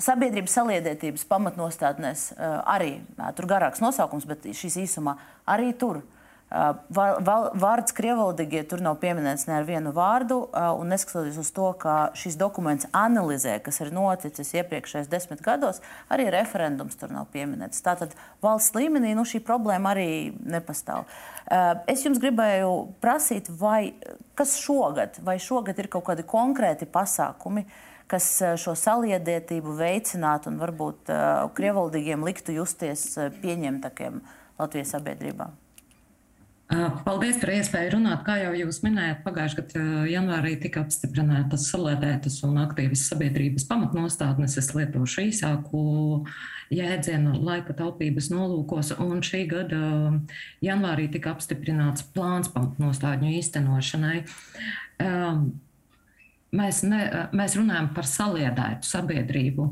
Sabiedrības 0.02 0.56
saliedētības 0.58 1.26
pamatnostādnēs 1.30 2.32
uh, 2.32 2.58
arī 2.66 2.96
tur 3.36 3.46
garāks 3.50 3.82
nosaukums, 3.84 4.26
bet 4.26 4.48
šīs 4.50 4.80
īsumā 4.86 5.18
arī 5.46 5.70
tur. 5.78 6.02
Uh, 6.02 6.22
vārds 6.52 7.94
krievalodīgie 7.96 8.62
tur 8.68 8.82
nav 8.84 8.98
pieminēts 9.00 9.46
ne 9.48 9.56
ar 9.56 9.64
vienu 9.64 9.92
vārdu, 9.96 10.42
un 10.52 10.90
neskatoties 10.92 11.38
uz 11.40 11.50
to, 11.54 11.70
ka 11.80 12.12
šis 12.18 12.36
dokuments 12.36 12.88
analizē, 12.92 13.58
kas 13.64 13.80
ir 13.80 13.92
noticis 13.94 14.52
iepriekšējos 14.60 15.08
desmit 15.08 15.40
gados, 15.44 15.80
arī 16.12 16.28
referendums 16.32 16.98
tur 17.00 17.12
nav 17.14 17.30
pieminēts. 17.32 17.80
Tātad 17.84 18.12
valsts 18.44 18.76
līmenī 18.76 19.14
nu, 19.16 19.24
šī 19.24 19.40
problēma 19.44 19.94
arī 19.94 20.10
nepastāv. 20.44 21.08
Es 21.88 22.04
jums 22.04 22.20
gribēju 22.22 22.74
prasīt, 23.02 23.48
vai 23.48 23.94
kas 24.38 24.58
šogad, 24.60 25.22
vai 25.24 25.38
šogad 25.40 25.80
ir 25.80 25.88
kaut 25.92 26.06
kādi 26.10 26.26
konkrēti 26.28 26.88
pasākumi, 26.88 27.64
uh, 27.64 27.91
kas 28.10 28.28
eh, 28.42 28.54
šo 28.60 28.76
saliedētību 28.78 29.76
veicinātu 29.78 30.52
un 30.52 30.60
varbūt 30.62 31.12
uh, 31.12 31.48
krievaldīgiem 31.56 32.24
liktu 32.26 32.56
justies 32.58 33.10
uh, 33.18 33.32
pieņemtakiem 33.42 34.22
Latvijas 34.60 34.96
sabiedrībā? 34.96 35.52
Paldies 37.04 37.36
par 37.42 37.50
iespēju 37.52 37.90
runāt. 37.96 38.22
Kā 38.24 38.38
jau 38.40 38.52
jūs 38.56 38.78
minējāt, 38.84 39.20
pagājušajā 39.26 39.64
gadā 39.74 40.04
janvārī 40.08 40.54
tika 40.62 40.80
apstiprinātas 40.86 41.66
saliedētas 41.68 42.38
un 42.48 42.60
aktīvas 42.62 43.02
sabiedrības 43.10 43.66
pamatnostādnes. 43.68 44.56
Es 44.60 44.70
lietošu 44.72 45.26
īsāku 45.26 45.82
jēdzienu 46.72 47.42
laika 47.44 47.76
taupības 47.76 48.30
nolūkos, 48.32 48.94
un 49.04 49.20
šī 49.26 49.42
gada 49.50 49.82
janvārī 50.64 51.10
tika 51.12 51.34
apstiprināts 51.34 52.06
plāns 52.14 52.48
pamatnostādņu 52.54 53.34
īstenošanai. 53.42 54.22
Um, 55.02 55.44
Mēs, 56.52 56.82
ne, 56.84 57.00
mēs 57.32 57.54
runājam 57.56 57.86
par 57.96 58.04
saliedētu 58.04 58.84
sabiedrību, 58.84 59.64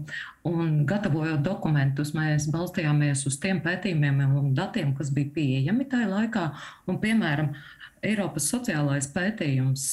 un 0.48 0.78
gatavojot 0.88 1.42
dokumentus, 1.44 2.14
mēs 2.16 2.46
balstījāmies 2.48 3.26
uz 3.28 3.36
tiem 3.42 3.60
pētījumiem 3.60 4.22
un 4.24 4.54
datiem, 4.56 4.94
kas 4.96 5.10
bija 5.12 5.28
pieejami 5.34 5.84
tajā 5.92 6.08
laikā. 6.08 6.46
Un, 6.88 6.96
piemēram, 7.02 7.52
Eiropas 8.00 8.48
sociālais 8.48 9.10
pētījums 9.12 9.86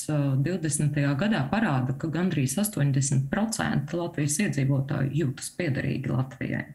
20. 0.48 1.04
gadā 1.20 1.44
parāda, 1.52 1.92
ka 2.00 2.08
gandrīz 2.08 2.56
80% 2.64 3.92
Latvijas 4.00 4.40
iedzīvotāju 4.46 5.12
jūtas 5.26 5.52
piederīgi 5.60 6.16
Latvijai. 6.16 6.66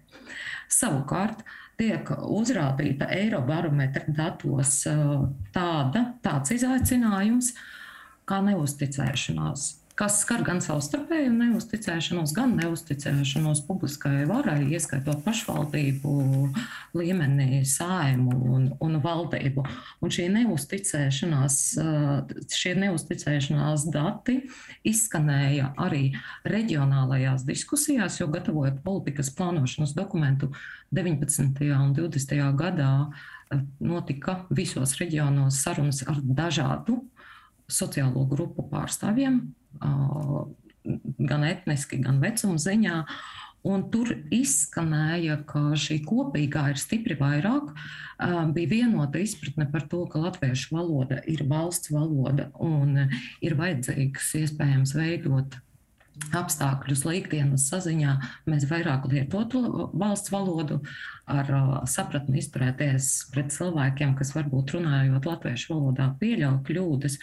Savukārt, 0.68 1.40
tiek 1.80 2.12
uzrādīta 2.20 3.08
Eirobarometra 3.16 4.12
datos 4.12 4.82
tāda, 5.56 6.10
tāds 6.20 6.52
izaicinājums 6.60 7.54
kā 8.28 8.44
neusticēšanās 8.44 9.70
kas 9.99 10.22
skar 10.22 10.40
gan 10.47 10.61
savstarpēju 10.64 11.32
neusticēšanos, 11.34 12.32
gan 12.36 12.55
neusticēšanos 12.57 13.62
publiskai 13.66 14.24
varai, 14.28 14.62
ieskaitot 14.72 15.20
pašvaldību 15.24 16.14
līmenī, 16.97 17.61
saimu 17.68 18.38
un, 18.57 18.64
un 18.82 18.99
valdību. 19.05 19.66
Un 20.03 20.14
šī 20.14 20.28
neusticēšanās, 20.32 21.59
šie 22.57 22.74
neusticēšanās 22.80 23.86
dati 23.93 24.38
izskanēja 24.88 25.74
arī 25.84 26.09
reģionālajās 26.49 27.45
diskusijās, 27.49 28.18
jo 28.22 28.30
gatavojot 28.32 28.80
politikas 28.84 29.32
plānošanas 29.36 29.95
dokumentu 29.99 30.51
19. 30.97 31.68
un 31.76 31.95
20. 31.97 32.36
gadā 32.57 32.93
notika 33.84 34.43
visos 34.49 34.97
reģionos 35.01 35.61
sarunas 35.61 36.01
ar 36.09 36.20
dažādu 36.24 37.03
sociālo 37.72 38.24
grupu 38.28 38.64
pārstāvjiem, 38.68 39.43
gan 39.80 41.46
etniski, 41.46 42.00
gan 42.02 42.20
vecuma 42.22 42.60
ziņā. 42.60 42.98
Un 43.62 43.84
tur 43.94 44.08
izskanēja, 44.34 45.36
ka 45.46 45.76
šī 45.78 46.00
kopīgā 46.02 46.64
ir 46.72 46.80
stipri 46.82 47.14
vairāk. 47.20 47.70
Bija 48.56 48.70
vienota 48.72 49.22
izpratne 49.22 49.68
par 49.70 49.86
to, 49.90 50.02
ka 50.10 50.18
latviešu 50.24 50.74
valoda 50.74 51.20
ir 51.30 51.44
valsts 51.46 51.92
valoda 51.94 52.48
un 52.58 53.06
ir 53.38 53.54
vajadzīgs 53.58 54.34
iespējams 54.42 54.96
veidot 54.98 55.60
apstākļus, 56.36 57.04
laikdienas 57.08 57.64
saziņā, 57.70 58.12
mēs 58.48 58.66
vairāk 58.68 59.06
lietotu 59.10 59.62
valsts 59.96 60.32
valodu, 60.32 60.80
ar 61.32 61.48
sapratni 61.88 62.40
izturēties 62.42 63.08
pret 63.32 63.52
cilvēkiem, 63.54 64.14
kas 64.18 64.34
varbūt 64.36 64.74
runājot 64.76 65.28
latviešu 65.28 65.72
valodā, 65.72 66.10
pieļauj 66.20 66.58
kļūdas. 66.68 67.18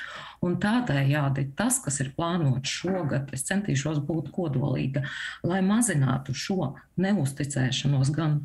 Un 0.46 0.58
tādējādi 0.64 1.50
tas, 1.60 1.82
kas 1.84 2.00
ir 2.04 2.14
plānots 2.18 2.80
šogad, 2.82 3.30
es 3.36 3.46
centīšos 3.50 4.02
būt 4.08 4.32
kodolīga, 4.36 5.06
lai 5.46 5.62
mazinātu 5.66 6.34
šo 6.34 6.74
neusticēšanos 7.00 8.16
gan 8.16 8.42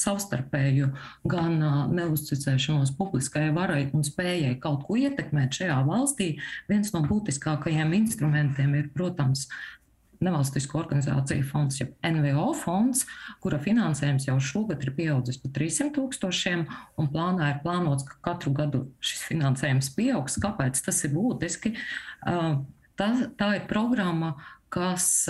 savstarpēju, 0.00 0.90
gan 1.28 1.56
neuzticēšanos 1.94 2.94
publiskajai 2.98 3.50
varai 3.56 3.82
un 3.96 4.04
spējai 4.06 4.54
kaut 4.62 4.86
ko 4.86 4.96
ietekmēt 5.00 5.58
šajā 5.60 5.80
valstī, 5.88 6.30
viens 6.70 6.94
no 6.94 7.02
būtiskākajiem 7.08 7.96
instrumentiem 7.98 8.76
ir, 8.78 8.88
protams, 8.94 9.48
nevalstisko 10.24 10.78
organizāciju 10.82 11.44
fonds, 11.48 11.80
jeb 11.80 11.94
NVO 12.04 12.50
fonds, 12.60 13.06
kura 13.40 13.60
finansējums 13.62 14.28
jau 14.28 14.36
šogad 14.42 14.84
ir 14.84 14.92
pieaudzis 14.96 15.40
par 15.40 15.54
300 15.56 15.94
tūkstošiem, 15.96 16.66
un 17.00 17.10
plānā 17.12 17.54
ir 17.54 17.60
plānots, 17.64 18.06
ka 18.08 18.18
katru 18.30 18.52
gadu 18.56 18.84
šis 19.04 19.24
finansējums 19.30 19.92
pieaugs. 19.96 20.38
Kāpēc 20.42 20.80
tas 20.84 21.02
ir 21.08 21.14
būtiski? 21.16 21.74
Tā, 22.20 23.08
tā 23.40 23.50
ir 23.56 23.68
programma, 23.70 24.34
kas 24.70 25.26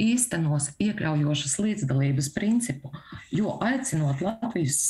īstenos 0.00 0.72
iekļaujošas 0.82 1.54
līdzdalības 1.62 2.32
principu, 2.34 2.90
jo 3.32 3.56
aicinot 3.64 4.20
Latvijas 4.24 4.80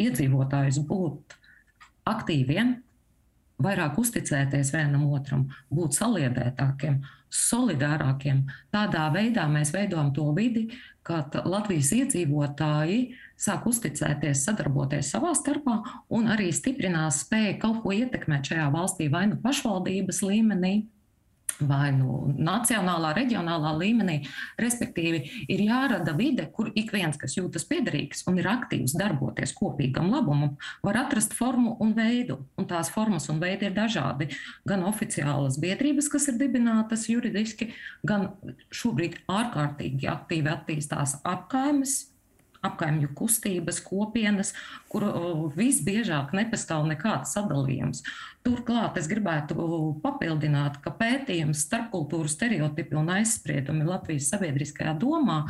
iedzīvotājus 0.00 0.80
būt 0.88 1.36
aktīviem, 2.08 2.78
vairāk 3.62 3.98
uzticēties 4.00 4.72
vienam 4.74 5.04
otram, 5.12 5.44
būt 5.70 5.98
saliedētākiem, 5.98 7.02
solidārākiem. 7.32 8.44
Tādā 8.74 9.08
veidā 9.14 9.48
mēs 9.50 9.72
veidojam 9.74 10.12
to 10.14 10.28
vidi, 10.36 10.68
kad 11.02 11.34
Latvijas 11.48 11.90
iedzīvotāji 11.96 12.98
sāk 13.40 13.66
uzticēties, 13.66 14.44
sadarboties 14.46 15.10
savā 15.14 15.32
starpā 15.34 15.80
un 16.14 16.30
arī 16.30 16.52
stiprinās 16.54 17.24
spēju 17.24 17.58
kaut 17.62 17.82
ko 17.82 17.94
ietekmēt 17.96 18.52
šajā 18.52 18.68
valstī 18.74 19.08
vai 19.10 19.26
nu 19.32 19.40
pašvaldības 19.42 20.22
līmenī 20.28 20.74
vai 21.68 21.90
nu 21.96 22.32
nacionālā, 22.36 23.12
reģionālā 23.16 23.72
līmenī. 23.78 24.18
Respektīvi, 24.60 25.22
ir 25.52 25.64
jārada 25.66 26.14
vide, 26.18 26.46
kur 26.54 26.70
ik 26.74 26.92
viens, 26.94 27.18
kas 27.20 27.36
jūtas 27.38 27.66
piederīgs 27.68 28.24
un 28.30 28.38
ir 28.40 28.48
aktīvs 28.50 28.96
darboties 28.98 29.54
kopīgam 29.58 30.10
labumam, 30.12 30.56
var 30.84 31.00
atrast 31.04 31.36
formu 31.36 31.76
un 31.82 31.94
veidu. 31.96 32.40
Un 32.60 32.68
tās 32.70 32.92
formas 32.92 33.28
un 33.32 33.40
veidi 33.42 33.68
ir 33.70 33.76
dažādi. 33.76 34.30
Gan 34.68 34.86
oficiālas 34.88 35.58
biedrības, 35.62 36.10
kas 36.12 36.28
ir 36.32 36.38
dibinātas 36.40 37.08
juridiski, 37.10 37.72
gan 38.06 38.30
šobrīd 38.74 39.22
ārkārtīgi 39.30 40.10
aktīvi 40.12 40.52
attīstās 40.52 41.18
apkaimes 41.28 42.11
apkaimju 42.62 43.10
kustības, 43.18 43.80
kopienas, 43.84 44.52
kur 44.92 45.06
visbiežāk 45.56 46.34
nepastāv 46.36 46.86
nekāds 46.90 47.34
sadalījums. 47.36 48.02
Turklāt 48.46 48.98
es 48.98 49.08
gribētu 49.10 49.56
papildināt, 50.02 50.80
ka 50.82 50.94
pētījums 50.98 51.66
starpkultūru 51.66 52.30
stereotipi 52.30 52.98
un 52.98 53.12
aizspriedumi 53.18 53.86
Latvijas 53.86 54.30
sabiedriskajā 54.32 54.96
domā 54.98 55.44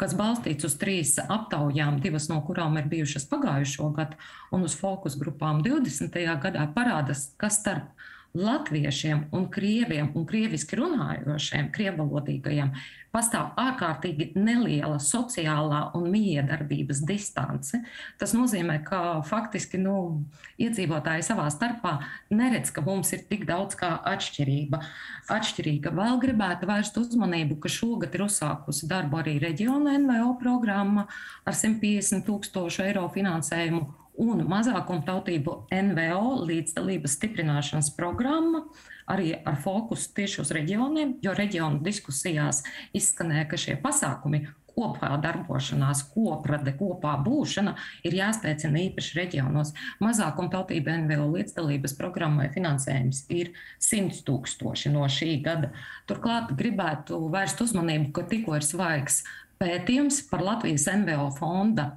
kas 0.00 0.14
balstīts 0.16 0.64
uz 0.64 0.78
trīs 0.80 1.18
aptaujām, 1.20 1.98
divas 2.00 2.30
no 2.30 2.38
kurām 2.46 2.78
ir 2.80 2.88
bijušas 2.88 3.26
pagājušo 3.28 3.90
gadu, 3.98 4.16
un 4.54 4.64
uz 4.64 4.72
fokus 4.78 5.18
grupām 5.20 5.60
20. 5.66 6.16
gadā, 6.40 6.64
parāda, 6.72 7.16
kas 7.40 7.60
starp 7.60 7.92
latviešiem 8.34 9.26
un 9.34 9.48
krieviem 9.50 10.12
un 10.14 10.26
krieviski 10.28 10.78
runājošiem, 10.78 11.70
krievalodīgajiem 11.74 12.72
pastāv 13.10 13.50
ārkārtīgi 13.58 14.30
neliela 14.38 15.00
sociālā 15.02 15.80
un 15.98 16.06
miedarbības 16.12 17.02
distance. 17.06 17.80
Tas 18.20 18.34
nozīmē, 18.36 18.78
ka 18.86 19.20
faktiski 19.26 19.80
nu, 19.82 20.22
iedzīvotāji 20.62 21.26
savā 21.26 21.48
starpā 21.50 21.96
neredz, 22.30 22.70
ka 22.74 22.84
mums 22.86 23.10
ir 23.16 23.24
tik 23.30 23.46
daudz 23.50 23.74
kā 23.80 23.96
atšķirība. 24.12 24.82
Atšķirīga 25.30 25.94
vēl 25.96 26.20
gribētu 26.22 26.70
vērst 26.70 27.00
uzmanību, 27.02 27.58
ka 27.62 27.72
šogad 27.72 28.14
ir 28.14 28.28
uzsākusi 28.28 28.90
darbu 28.90 29.24
arī 29.24 29.40
reģiona 29.42 29.98
NVO 30.04 30.36
programma 30.42 31.08
ar 31.42 31.58
150 31.58 32.28
tūkstošu 32.30 32.86
eiro 32.86 33.08
finansējumu 33.10 33.99
un 34.20 34.44
mazākumtautību 34.50 35.56
NVO 35.72 36.44
līdzdalības 36.48 37.16
stiprināšanas 37.16 37.92
programma, 37.96 38.64
arī 39.10 39.32
ar 39.34 39.58
fokusu 39.64 40.12
tieši 40.16 40.42
uz 40.44 40.54
reģioniem, 40.54 41.16
jo 41.24 41.34
reģionu 41.34 41.82
diskusijās 41.84 42.62
izskanēja, 42.96 43.48
ka 43.50 43.58
šie 43.60 43.76
pasākumi 43.82 44.44
kopā 44.70 45.10
darbošanās, 45.20 46.04
koprade, 46.14 46.72
kopā 46.78 47.16
būšana 47.24 47.74
ir 48.06 48.16
jāspēcina 48.20 48.84
īpaši 48.86 49.16
reģionos. 49.18 49.72
Mazākumtautība 50.02 50.94
NVO 51.02 51.26
līdzdalības 51.34 51.96
programmai 51.98 52.48
finansējums 52.54 53.24
ir 53.34 53.52
100 53.82 54.22
tūkstoši 54.28 54.92
no 54.94 55.08
šī 55.10 55.40
gada. 55.44 55.72
Turklāt 56.10 56.54
gribētu 56.58 57.18
vērst 57.32 57.64
uzmanību, 57.66 58.12
ka 58.14 58.28
tikko 58.30 58.60
ir 58.60 58.66
svaigs 58.66 59.24
pētījums 59.60 60.22
par 60.30 60.44
Latvijas 60.46 60.86
NVO 61.02 61.28
fonda 61.36 61.90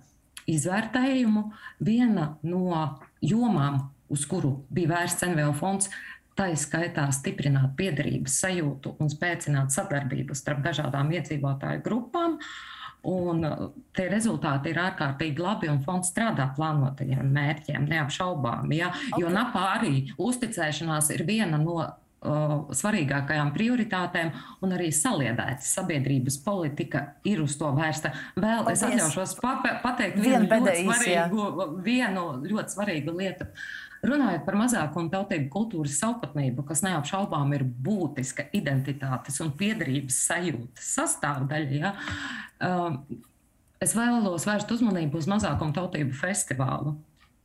izvērtējumu. 0.50 1.46
Viena 1.84 2.34
no 2.44 2.84
jomām, 3.24 3.80
uz 4.14 4.26
kuru 4.30 4.58
bija 4.74 4.96
vērsts 4.96 5.26
NVO 5.32 5.54
fonds, 5.58 5.89
tā 6.38 6.50
izskaitā 6.54 7.08
stiprināt 7.14 7.76
piederības 7.78 8.39
sajūtu 8.41 8.96
un 9.02 9.12
spēcināt 9.12 9.74
sadarbību 9.74 10.36
starp 10.38 10.64
dažādām 10.66 11.12
iedzīvotāju 11.14 11.84
grupām. 11.86 12.39
Un 13.04 13.44
uh, 13.44 13.66
tie 13.91 14.06
rezultāti 14.08 14.72
ir 14.72 14.80
ārkārtīgi 14.80 15.44
labi, 15.44 15.68
un 15.68 15.82
fonds 15.84 16.08
strādā 16.14 16.46
plānotajiem 16.56 17.34
mērķiem, 17.36 17.89
neapšaubām. 17.91 18.72
Ja? 18.72 18.94
Jo 19.18 19.28
okay. 19.28 19.36
NAPA 19.36 19.64
arī 19.74 19.96
uzticēšanās 20.16 21.12
ir 21.12 21.26
viena 21.28 21.60
no 21.60 21.82
svarīgākajām 22.24 23.52
prioritātēm, 23.56 24.32
un 24.64 24.76
arī 24.76 24.90
saliedēta 24.96 25.64
sabiedrības 25.66 26.40
politika 26.46 27.06
ir 27.28 27.42
uz 27.44 27.58
to 27.60 27.72
vērsta. 27.76 28.14
Vēl 28.38 28.64
Paldies. 28.64 28.80
es 28.80 28.86
atļaušos 28.90 29.36
pateikt 29.84 30.22
vienu 30.24 30.48
ļoti, 30.48 30.78
svarīgu, 30.88 31.48
vienu 31.84 32.28
ļoti 32.48 32.78
svarīgu 32.78 33.18
lietu. 33.18 33.50
Runājot 34.04 34.42
par 34.44 34.58
mazākumu 34.60 35.12
tautību 35.12 35.48
kultūras 35.52 35.96
savpatnību, 36.02 36.66
kas 36.68 36.82
neapšaubām 36.84 37.54
ir 37.56 37.64
būtiska 37.64 38.50
identitātes 38.56 39.40
un 39.44 39.54
piedarības 39.60 40.18
sajūtas 40.28 40.90
sastāvdaļa, 40.98 41.78
ja, 41.80 41.94
es 43.84 43.96
vēlos 43.96 44.48
vērst 44.50 44.76
uzmanību 44.76 45.24
uz 45.24 45.30
mazākumu 45.32 45.76
tautību 45.76 46.20
festivālu. 46.20 46.98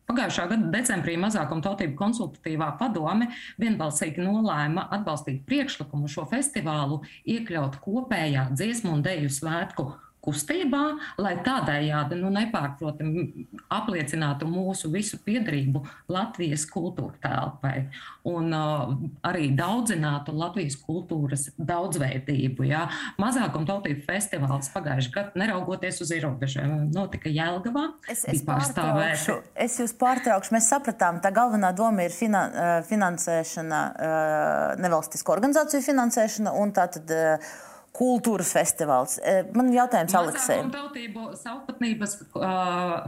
Pagājušā 0.08 0.44
gada 0.48 0.70
decembrī 0.72 1.18
mazākuma 1.20 1.60
tautību 1.66 1.92
konsultatīvā 1.98 2.70
padome 2.80 3.26
vienbalsīgi 3.60 4.24
nolēma 4.24 4.86
atbalstīt 4.96 5.42
priekšlikumu 5.44 6.08
šo 6.08 6.24
festivālu 6.30 7.02
iekļaut 7.28 7.76
kopējā 7.84 8.46
dziesmu 8.54 8.94
un 8.96 9.04
deju 9.04 9.28
svētku 9.28 9.90
kustībā, 10.28 10.84
lai 11.22 11.34
tādējādi 11.44 12.20
nu, 12.20 12.28
nepārprotami 12.34 13.46
apliecinātu 13.72 14.48
mūsu 14.50 14.92
visu 14.92 15.20
piedarību 15.24 15.84
Latvijas 16.12 16.66
kultūra 16.68 17.16
telpai 17.24 17.88
un 18.28 18.52
uh, 18.52 18.90
arī 19.26 19.48
daudzinātu 19.56 20.34
Latvijas 20.36 20.76
kultūras 20.82 21.48
daudzveidību. 21.56 22.66
Jā. 22.68 22.84
Mazākuma 23.20 23.68
tautību 23.68 24.04
festivāls 24.06 24.68
pagājušajā 24.74 25.14
gadā, 25.14 25.40
neraugoties 25.40 26.02
uz 26.04 26.12
ierobežojumiem, 26.16 26.90
notika 26.94 27.32
Jelgavā. 27.32 27.86
Es, 28.10 28.26
es, 28.28 28.44
pārtraukšu, 28.46 29.38
es 29.56 29.78
jūs 29.80 29.94
pārtraukšu. 30.00 30.56
Mēs 30.56 30.68
sapratām, 30.74 31.22
tā 31.24 31.32
galvenā 31.34 31.72
doma 31.76 32.08
ir 32.08 32.14
finan, 32.14 32.52
uh, 32.52 32.74
finansēšana, 32.88 33.80
uh, 33.88 34.76
nevalstisko 34.82 35.34
organizāciju 35.38 35.88
finansēšana 35.88 36.54
un 36.60 36.76
tātad. 36.76 37.16
Uh, 37.16 37.64
kultūras 37.96 38.52
festivāls. 38.54 39.16
E, 39.22 39.40
man 39.56 39.70
ir 39.70 39.80
jautājums 39.80 40.14
Aleksējam. 40.18 40.68
Tautību 40.74 41.30
savpatnības, 41.38 42.14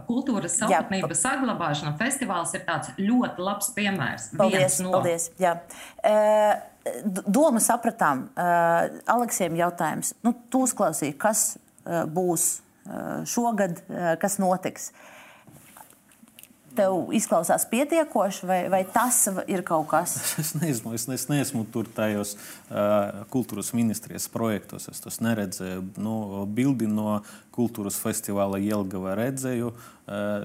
kultūras 0.08 0.56
savpatnības 0.62 1.22
saglabāšana 1.26 1.94
festivāls 2.00 2.56
ir 2.58 2.64
tāds 2.66 2.90
ļoti 2.98 3.46
labs 3.46 3.70
piemērs. 3.76 4.30
Paldies, 4.40 4.80
no... 4.84 4.96
paldies. 4.96 5.30
Jā. 5.42 5.58
E, 6.02 6.16
Doma 7.10 7.60
sapratām. 7.60 8.24
Aleksējam 9.14 9.58
jautājums. 9.58 10.14
Nu, 10.24 10.32
tu 10.50 10.62
uzklausīji, 10.64 11.12
kas 11.20 11.42
būs 11.84 12.46
šogad, 13.28 13.82
kas 14.22 14.38
notiks. 14.40 14.88
Tev 16.76 17.10
izklausās 17.16 17.66
pietiekoši, 17.70 18.46
vai, 18.48 18.58
vai 18.72 18.80
tas 18.88 19.22
ir 19.50 19.64
kaut 19.66 19.88
kas? 19.90 20.16
Es 20.42 20.54
neesmu, 20.56 20.94
es, 20.96 21.06
es 21.10 21.26
neesmu 21.30 21.66
tur 21.72 21.88
tajos 21.94 22.36
uh, 22.36 23.22
kultūras 23.32 23.72
ministrijas 23.76 24.28
projektos. 24.32 24.88
Es 24.90 25.02
tos 25.02 25.20
neredzēju. 25.24 25.84
Nu, 26.00 26.16
bildi 26.46 26.88
no 26.90 27.20
kultūras 27.54 27.98
festivāla 28.00 28.60
Jelgava 28.62 29.16
redzēju. 29.18 29.72
Uh, 29.74 29.99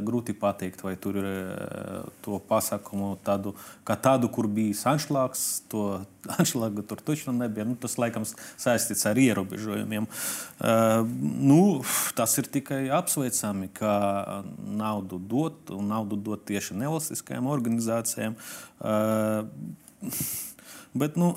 grūti 0.06 0.36
pateikt, 0.38 0.84
vai 0.86 0.94
tur 1.02 1.18
ir 1.18 1.26
uh, 1.26 2.04
to 2.22 2.38
pasākumu 2.50 3.18
tādu, 3.26 3.56
kā 3.88 3.96
tādu, 3.98 4.30
kur 4.30 4.48
bija 4.52 4.76
anšlags. 4.94 5.64
To 5.74 6.06
anšlaga 6.38 6.82
tur 6.86 7.00
taču 7.02 7.34
nebija. 7.34 7.66
Nu, 7.66 7.76
tas 7.80 7.98
laikam 8.02 8.24
saistīts 8.28 9.06
ar 9.10 9.18
ierobežojumiem. 9.22 10.06
Uh, 10.06 10.10
nu, 11.22 11.82
tas 12.18 12.38
ir 12.42 12.46
tikai 12.52 12.90
apsveicami, 12.94 13.68
ka 13.74 13.94
naudu 14.56 15.20
dot 15.20 15.70
un 15.74 15.84
naudu 15.94 16.16
dot 16.20 16.46
tieši 16.50 16.78
nevalstiskajām 16.84 17.46
organizācijām. 17.50 18.34
Bet, 21.02 21.18
nu, 21.20 21.34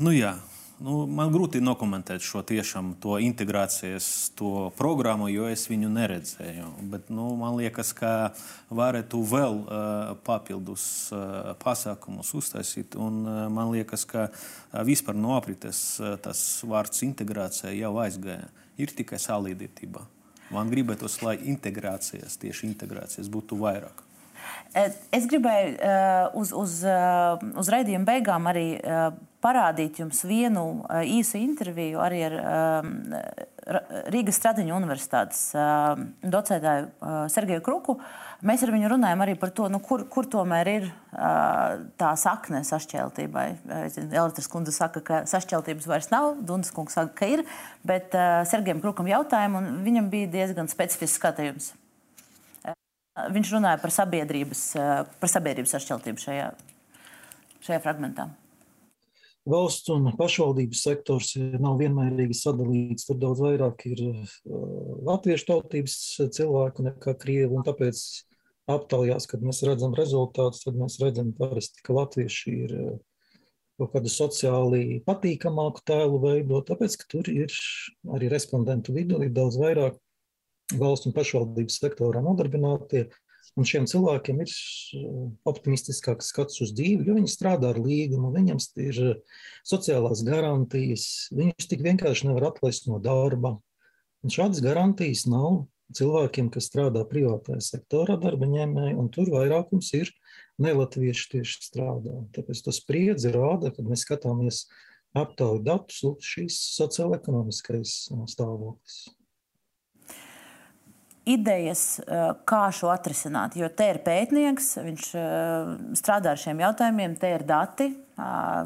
nu 0.00 0.10
jā. 0.16 0.32
Nu, 0.82 1.04
man 1.06 1.30
grūti 1.30 1.60
nokomentēt 1.62 2.24
šo 2.26 2.40
tiešām 2.46 2.96
to 3.02 3.14
integrācijas 3.22 4.32
to 4.38 4.72
programmu, 4.74 5.28
jo 5.30 5.46
es 5.46 5.68
viņu 5.70 5.90
neredzēju. 5.94 6.70
Bet, 6.90 7.10
nu, 7.12 7.28
man 7.38 7.54
liekas, 7.60 7.92
ka 7.94 8.32
varētu 8.72 9.20
vēl 9.30 9.60
uh, 9.62 10.10
papildus 10.26 10.84
uh, 11.14 11.52
pasākumus 11.62 12.32
uztaisīt. 12.34 12.96
Un, 12.98 13.22
uh, 13.22 13.44
man 13.52 13.70
liekas, 13.70 14.02
ka 14.10 14.26
vispār 14.88 15.18
no 15.18 15.36
aprites 15.36 15.84
uh, 16.02 16.16
tas 16.22 16.42
vārds 16.66 17.04
integrācija 17.06 17.70
jau 17.76 17.94
aizgāja. 18.02 18.50
Ir 18.82 18.90
tikai 18.96 19.22
salīdzība. 19.22 20.02
Man 20.52 20.72
gribētos, 20.72 21.20
lai 21.22 21.36
integrācijas, 21.52 22.40
tieši 22.42 22.72
integrācijas 22.72 23.30
būtu 23.30 23.60
vairāk. 23.62 24.02
Es 24.72 25.26
gribēju 25.28 25.74
uh, 25.76 26.32
uz, 26.40 26.52
uz, 26.56 26.78
uh, 26.88 27.36
uz 27.60 27.68
raidījuma 27.72 28.08
beigām 28.08 28.46
arī 28.48 28.66
uh, 28.80 29.10
parādīt 29.42 29.98
jums 30.00 30.22
vienu 30.24 30.84
īsu 31.02 31.40
interviju 31.40 31.98
arī 32.00 32.20
ar 32.28 32.36
Rīgas 34.14 34.38
Stradiņu 34.38 34.76
universitātes 34.76 35.40
docētāju 36.22 37.26
Sergeju 37.34 37.64
Kruku. 37.66 37.96
Mēs 38.46 38.62
ar 38.62 38.70
viņu 38.74 38.92
runājam 38.94 39.26
arī 39.26 39.34
par 39.38 39.50
to, 39.50 39.66
nu, 39.66 39.82
kur, 39.82 40.06
kur 40.06 40.30
tomēr 40.30 40.70
ir 40.70 40.88
tā 41.10 42.12
sakne 42.22 42.62
sašķeltībai. 42.66 43.48
Elitras 44.06 44.50
kundze 44.50 44.74
saka, 44.78 45.02
ka 45.02 45.22
sašķeltības 45.30 45.90
vairs 45.90 46.12
nav, 46.14 46.36
Dundas 46.38 46.70
kungs 46.74 46.94
saka, 46.94 47.10
ka 47.18 47.34
ir, 47.34 47.42
bet 47.82 48.14
Sergejam 48.50 48.82
Krukam 48.82 49.10
jautājumu, 49.10 49.58
un 49.58 49.86
viņam 49.86 50.10
bija 50.14 50.30
diezgan 50.38 50.70
specifisks 50.70 51.18
skatījums. 51.18 51.72
Viņš 53.12 53.50
runāja 53.52 53.80
par 53.82 53.92
sabiedrības, 53.92 54.60
par 55.20 55.28
sabiedrības 55.28 55.74
sašķeltību 55.76 56.22
šajā, 56.22 56.46
šajā 57.66 57.80
fragmentā. 57.84 58.30
Valsts 59.52 59.90
un 59.90 60.06
pašvaldības 60.14 60.80
sektors 60.86 61.32
nav 61.60 61.80
vienmērīgi 61.80 62.36
sadalīts. 62.38 63.08
Tur 63.08 63.18
daudz 63.20 63.42
vairāk 63.42 63.84
ir 63.90 64.02
latviešu 65.08 65.48
tautības 65.48 65.96
cilvēku 66.38 66.86
nekā 66.86 67.16
krievu. 67.20 67.60
Tāpēc 67.66 68.00
aptaujās, 68.70 69.26
kad 69.28 69.42
mēs 69.44 69.64
redzam 69.66 69.96
rezultātus, 69.98 70.62
tad 70.64 70.78
mēs 70.78 71.00
redzam, 71.02 71.34
parasti, 71.36 71.82
ka 71.84 71.96
latvieši 71.98 72.54
ir 72.54 72.76
kaut 73.80 73.96
kādu 73.96 74.12
sociāli 74.14 75.02
patīkamāku 75.04 75.82
tēlu 75.90 76.22
veidot. 76.22 76.68
Tāpēc, 76.70 76.96
ka 77.02 77.10
tur 77.16 77.28
ir 77.32 77.52
arī 78.14 78.30
respondentu 78.32 78.94
vidū 78.94 79.20
ir 79.26 79.34
daudz 79.34 79.58
vairāk 79.58 79.98
valsts 80.80 81.08
un 81.08 81.16
pašvaldības 81.16 81.80
sektorā 81.82 82.22
nodarbinātie. 82.24 83.08
Un 83.58 83.66
šiem 83.68 83.84
cilvēkiem 83.90 84.38
ir 84.40 84.52
optimistiskāks 85.48 86.30
skats 86.32 86.62
uz 86.64 86.70
dzīvi, 86.72 87.04
jo 87.04 87.16
viņi 87.18 87.28
strādā 87.28 87.72
ar 87.74 87.80
līgumu, 87.82 88.30
viņiem 88.32 88.60
ir 88.80 89.00
sociālās 89.68 90.22
garantijas, 90.24 91.04
viņus 91.36 91.68
tik 91.68 91.84
vienkārši 91.84 92.30
nevar 92.30 92.48
atlaist 92.52 92.88
no 92.88 92.96
darba. 93.02 93.58
Un 94.24 94.32
šādas 94.32 94.62
garantijas 94.64 95.26
nav 95.28 95.66
cilvēkiem, 95.92 96.48
kas 96.54 96.70
strādā 96.70 97.04
privātajā 97.08 97.60
sektorā, 97.66 98.16
darba 98.22 98.48
ņēmēji, 98.48 98.96
un 98.96 99.12
tur 99.12 99.28
vairākums 99.34 99.92
ir 100.00 100.12
nelatvieši 100.62 101.30
tieši 101.36 101.64
strādā. 101.66 102.22
Tāpēc 102.32 102.64
tas 102.64 102.80
spriedzi 102.80 103.34
rāda, 103.34 103.74
kad 103.74 103.84
mēs 103.84 104.06
skatāmies 104.06 104.64
aptauju 105.18 105.60
datus, 105.66 106.00
lūk, 106.06 106.22
šīs 106.24 106.56
sociāla-ekonomiskais 106.78 107.98
stāvoklis 108.32 109.02
idejas, 111.28 112.00
eh, 112.00 112.32
kā 112.44 112.64
šo 112.74 112.90
atrisināt. 112.92 113.56
Jo 113.56 113.68
te 113.68 113.88
ir 113.92 114.00
pētnieks, 114.04 114.74
viņš 114.82 115.08
eh, 115.14 115.72
strādā 115.98 116.34
ar 116.34 116.40
šiem 116.40 116.62
jautājumiem, 116.64 117.18
te 117.18 117.34
ir 117.34 117.46
dati. 117.46 117.92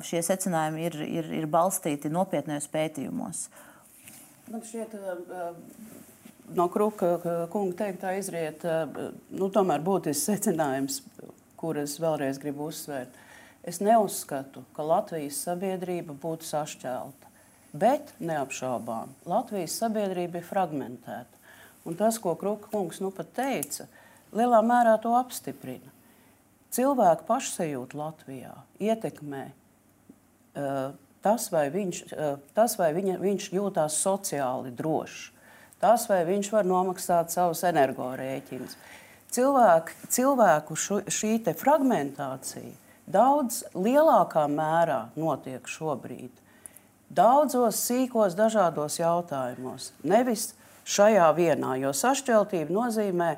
Šie 0.02 0.20
secinājumi 0.26 0.82
ir, 0.84 0.96
ir, 1.06 1.28
ir 1.38 1.44
balstīti 1.48 2.10
nopietnos 2.12 2.66
pētījumos. 2.68 3.44
Man 4.50 4.60
šķiet, 4.66 4.96
no 6.58 6.66
Kruka 6.68 7.12
kunga 7.48 7.78
teiktā 7.78 8.16
izriet 8.18 8.66
nu, 8.66 9.48
tomēr 9.54 9.80
būtisks 9.86 10.26
secinājums, 10.28 10.98
kuras 11.56 11.94
vēlreiz 12.02 12.42
gribu 12.42 12.66
uzsvērt. 12.68 13.14
Es 13.66 13.80
neuzskatu, 13.80 14.66
ka 14.76 14.84
Latvijas 14.86 15.38
sabiedrība 15.46 16.14
būtu 16.22 16.46
sašķelta, 16.50 17.32
bet 17.72 18.12
neapšaubām 18.18 19.14
Latvijas 19.30 19.78
sabiedrība 19.80 20.42
ir 20.42 20.46
fragmentēta. 20.46 21.35
Un 21.86 21.94
tas, 21.98 22.18
ko 22.18 22.34
Kruka 22.38 22.70
kungs 22.72 22.98
nu 23.02 23.12
pat 23.14 23.30
teica, 23.36 23.86
lielā 24.34 24.60
mērā 24.66 24.96
to 25.02 25.14
apstiprina. 25.16 25.92
Cilvēku 26.74 27.24
pašsajūtu 27.28 27.96
Latvijā 27.96 28.52
ietekmē 28.82 29.44
uh, 29.46 30.96
tas, 31.24 31.46
vai, 31.54 31.68
viņš, 31.72 32.02
uh, 32.10 32.34
tas, 32.56 32.74
vai 32.80 32.90
viņa, 32.96 33.20
viņš 33.22 33.48
jūtās 33.54 34.00
sociāli 34.02 34.74
drošs, 34.76 35.30
tas, 35.80 36.08
vai 36.10 36.24
viņš 36.26 36.50
var 36.52 36.66
nomaksāt 36.68 37.32
savus 37.32 37.62
energorēķinus. 37.68 38.76
Cilvēku, 39.36 39.94
cilvēku 40.12 40.76
šu, 40.78 41.00
šī 41.12 41.38
fragmentācija 41.54 42.74
daudz 43.06 43.62
lielākā 43.74 44.46
mērā 44.50 45.06
notiek 45.18 45.66
šobrīd. 45.70 46.30
Daudzos 47.06 47.78
sīkos, 47.86 48.34
dažādos 48.34 48.98
jautājumos. 48.98 49.92
Nevis 50.02 50.50
šajā 50.86 51.30
vienā, 51.36 51.76
jo 51.82 51.92
sašķeltība 51.96 52.74
nozīmē, 52.74 53.32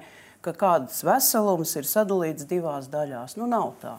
ka 0.44 0.55
kāds 0.57 1.01
veselums 1.07 1.74
ir 1.80 1.88
sadalīts 1.88 2.46
divās 2.49 2.90
daļās. 2.92 3.38
Nu, 3.40 3.49
nav 3.51 3.72
tā. 3.82 3.96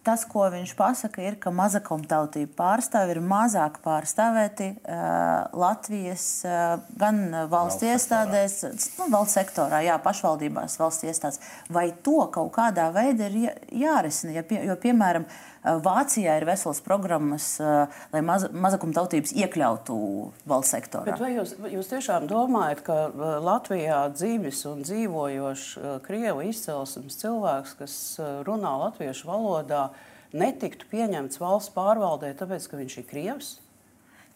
Tas, 0.00 0.22
ko 0.24 0.46
viņš 0.48 0.70
pasaka, 0.78 1.20
ir, 1.28 1.34
ka 1.36 1.50
mazakumtautību 1.52 2.54
pārstāvji 2.56 3.18
ir 3.18 3.20
mazāk 3.20 3.76
pārstāvēti 3.84 4.70
uh, 4.78 5.50
Latvijas 5.60 6.24
uh, 6.48 6.78
gan 6.96 7.20
valsts, 7.28 7.50
valsts 7.52 7.84
iestādēs, 7.90 8.56
nu, 8.96 9.10
valsts 9.12 9.36
sektorā, 9.36 9.82
jā, 9.84 9.98
pašvaldībās, 10.00 10.78
valsts 10.80 11.04
iestādēs. 11.04 11.44
Vai 11.68 11.90
to 12.00 12.16
kaut 12.32 12.48
kādā 12.56 12.88
veidā 12.96 13.28
ir 13.28 13.52
jārisina? 13.82 14.38
Ja, 14.38 14.46
pie, 14.48 14.62
jo, 14.70 14.78
piemēram, 14.80 15.28
uh, 15.28 15.49
Vācijā 15.60 16.38
ir 16.40 16.46
veselas 16.48 16.80
programmas, 16.80 17.60
eh, 17.60 17.98
lai 18.14 18.20
maz, 18.24 18.46
mazakumtautības 18.48 19.34
iekļautu 19.36 19.96
valsts 20.48 20.72
sektorā. 20.72 21.04
Bet 21.04 21.20
vai 21.20 21.34
jūs, 21.34 21.52
jūs 21.68 21.90
tiešām 21.92 22.28
domājat, 22.30 22.80
ka 22.86 22.98
eh, 23.08 23.34
Latvijā 23.44 24.00
dzīves 24.14 24.64
un 24.70 24.84
dzīvojošs 24.88 25.66
krievu 26.06 26.46
izcelsmes 26.48 27.18
cilvēks, 27.20 27.74
kas 27.76 27.96
runā 28.48 28.72
latviešu 28.86 29.28
valodā, 29.28 29.90
netiktu 30.32 30.88
pieņemts 30.88 31.40
valsts 31.42 31.74
pārvaldē, 31.74 32.32
tāpēc, 32.38 32.70
ka 32.70 32.80
viņš 32.80 32.96
ir 33.02 33.06
krievs? 33.10 33.58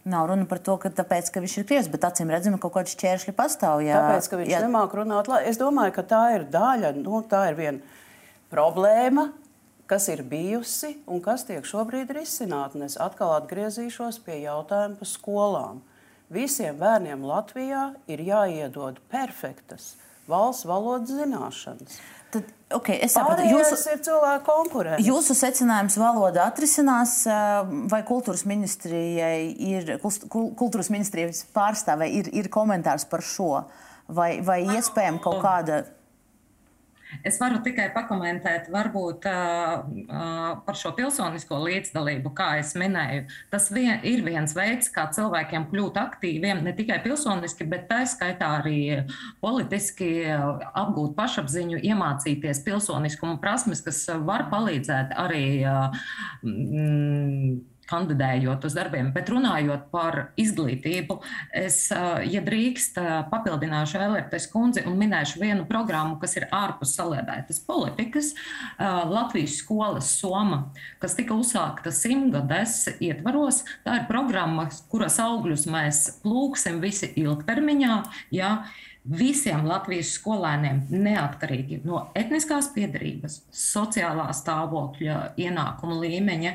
Nav 0.05 0.27
runa 0.29 0.45
par 0.45 0.61
to, 0.61 0.75
ka, 0.77 0.91
tāpēc, 0.93 1.31
ka 1.33 1.41
viņš 1.41 1.55
ir 1.63 1.65
krievs, 1.71 1.89
bet 1.89 2.05
acīm 2.05 2.29
redzami, 2.29 2.59
ka 2.59 2.69
kaut 2.69 2.83
kādi 2.83 2.93
šķēršļi 2.93 3.33
pastāv. 3.39 3.81
Jā, 3.87 4.03
tāpēc, 4.03 4.29
ka 4.29 4.41
viņš 4.43 4.53
jā. 4.53 4.61
nemāk 4.67 4.93
runāt. 4.99 5.31
Es 5.49 5.57
domāju, 5.57 5.95
ka 5.97 6.05
tā 6.11 6.25
ir 6.35 6.45
daļa, 6.53 6.91
nu, 6.99 7.23
tā 7.31 7.47
ir 7.49 7.57
viena 7.57 8.03
problēma, 8.53 9.31
kas 9.91 10.09
ir 10.13 10.23
bijusi 10.27 10.95
un 11.07 11.21
kas 11.25 11.47
tiek 11.49 11.67
šobrīd 11.67 12.13
risināta. 12.17 12.81
Es 12.87 12.97
atkal 13.01 13.35
atgriezīšos 13.39 14.21
pie 14.25 14.41
jautājuma 14.45 15.01
par 15.01 15.11
skolām. 15.11 15.83
Visiem 16.33 16.79
bērniem 16.81 17.25
Latvijā 17.29 17.91
ir 18.11 18.25
jāiedod 18.25 18.99
perfektas 19.13 19.95
valsts 20.29 20.65
valodas 20.69 21.13
zināšanas. 21.13 21.99
Tad, 22.35 22.49
okay, 22.75 22.97
es 23.05 23.15
saprotu, 23.15 23.45
jūsu, 23.47 23.77
ir 23.93 24.01
cilvēku 24.03 24.47
konkurence. 24.49 25.05
Jūsu 25.07 25.37
secinājums 25.39 25.99
valoda 26.01 26.49
atrisinās, 26.49 27.21
vai 27.93 28.01
kultūras 28.09 28.43
ministrijai 28.49 29.53
ir, 29.53 29.93
kultūras 30.03 30.91
ministrijas 30.91 31.45
pārstāvē 31.55 32.09
ir, 32.11 32.33
ir 32.35 32.51
komentārs 32.51 33.07
par 33.11 33.23
šo, 33.23 33.53
vai, 34.09 34.41
vai 34.43 34.65
iespējams 34.65 35.23
kaut 35.23 35.39
kāda 35.45 35.85
Es 37.27 37.39
varu 37.41 37.61
tikai 37.65 37.89
pakomentēt, 37.95 38.71
varbūt 38.73 39.29
uh, 39.31 39.85
par 40.67 40.79
šo 40.79 40.95
pilsonisko 40.97 41.61
līdzdalību, 41.65 42.33
kā 42.37 42.55
jau 42.59 42.83
minēju. 42.83 43.27
Tas 43.53 43.69
vien, 43.75 43.99
ir 44.07 44.25
viens 44.27 44.55
veids, 44.57 44.91
kā 44.93 45.07
cilvēkiem 45.15 45.69
kļūt 45.71 46.01
aktīviem, 46.01 46.65
ne 46.65 46.75
tikai 46.77 47.01
pilsoniski, 47.05 47.67
bet 47.71 47.87
tā 47.91 48.03
skaitā 48.09 48.51
arī 48.61 48.81
politiski 49.45 50.11
apgūt 50.27 51.15
pašapziņu, 51.19 51.83
iemācīties 51.85 52.65
pilsoniskumu 52.67 53.39
prasmes, 53.43 53.85
kas 53.85 54.03
var 54.25 54.49
palīdzēt 54.53 55.15
arī. 55.27 55.47
Uh, 55.69 56.03
mm, 56.43 57.74
kandidējot 57.91 58.65
uz 58.69 58.77
darbiem, 58.77 59.11
bet 59.15 59.31
runājot 59.33 59.89
par 59.93 60.21
izglītību, 60.41 61.19
es, 61.57 61.87
ja 61.91 62.43
drīkst, 62.45 62.99
papildināšu 63.33 64.01
Elērtes 64.05 64.49
kundzi 64.53 64.85
un 64.89 64.99
minēšu 65.01 65.43
vienu 65.43 65.67
programmu, 65.69 66.19
kas 66.23 66.37
ir 66.39 66.49
ārpus 66.55 66.95
saliedētas 66.99 67.61
politikas, 67.67 68.33
Latvijas 68.79 69.59
skolas 69.61 70.11
Soma, 70.21 70.65
kas 71.03 71.17
tika 71.19 71.37
uzsākta 71.37 71.93
simtgades 71.95 72.85
ietvaros. 72.99 73.63
Tā 73.85 74.01
ir 74.01 74.09
programma, 74.11 74.69
kuras 74.93 75.21
augļus 75.23 75.69
mēs 75.71 76.05
plūksim 76.25 76.81
visi 76.85 77.13
ilgtermiņā. 77.21 78.01
Ja, 78.35 78.57
visiem 79.05 79.67
Latvijas 79.69 80.15
skolēniem, 80.19 80.85
neatkarīgi 80.91 81.83
no 81.85 82.07
etniskās 82.17 82.71
piedarības, 82.75 83.43
sociālā 83.53 84.31
stāvokļa, 84.37 85.19
ienākuma 85.41 85.99
līmeņa, 86.01 86.55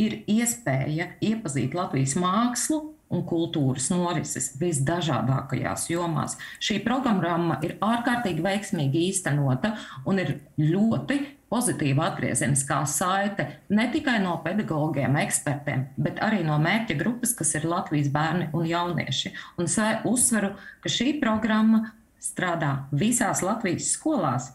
ir 0.00 0.22
iespēja 0.30 1.12
iepazīt 1.20 1.76
Latvijas 1.76 2.16
mākslu 2.20 2.80
un 3.12 3.26
kultūras 3.28 3.90
norises 3.92 4.54
visdažādākajās 4.60 5.90
jomās. 5.92 6.38
Šī 6.64 6.78
programma 6.84 7.58
ir 7.64 7.76
ārkārtīgi 7.84 8.44
veiksmīgi 8.44 9.06
īstenota 9.10 9.74
un 10.08 10.22
ir 10.22 10.38
ļoti 10.56 11.20
pozitīva 11.52 12.08
atgriezeniskā 12.08 12.80
saite 12.88 13.46
ne 13.76 13.84
tikai 13.92 14.16
no 14.24 14.38
pedagogiem, 14.44 15.18
ekspertiem, 15.20 15.86
bet 16.00 16.22
arī 16.24 16.40
no 16.46 16.56
mērķa 16.62 16.96
grupas, 17.00 17.34
kas 17.36 17.52
ir 17.58 17.68
Latvijas 17.68 18.08
bērni 18.14 18.48
un 18.56 18.66
jaunieši. 18.68 19.34
Un 19.60 19.68
es 19.68 19.76
uzsveru, 20.08 20.54
ka 20.80 20.92
šī 20.92 21.18
programma 21.20 21.84
strādā 22.22 22.74
visās 22.96 23.44
Latvijas 23.44 23.92
skolās, 23.96 24.50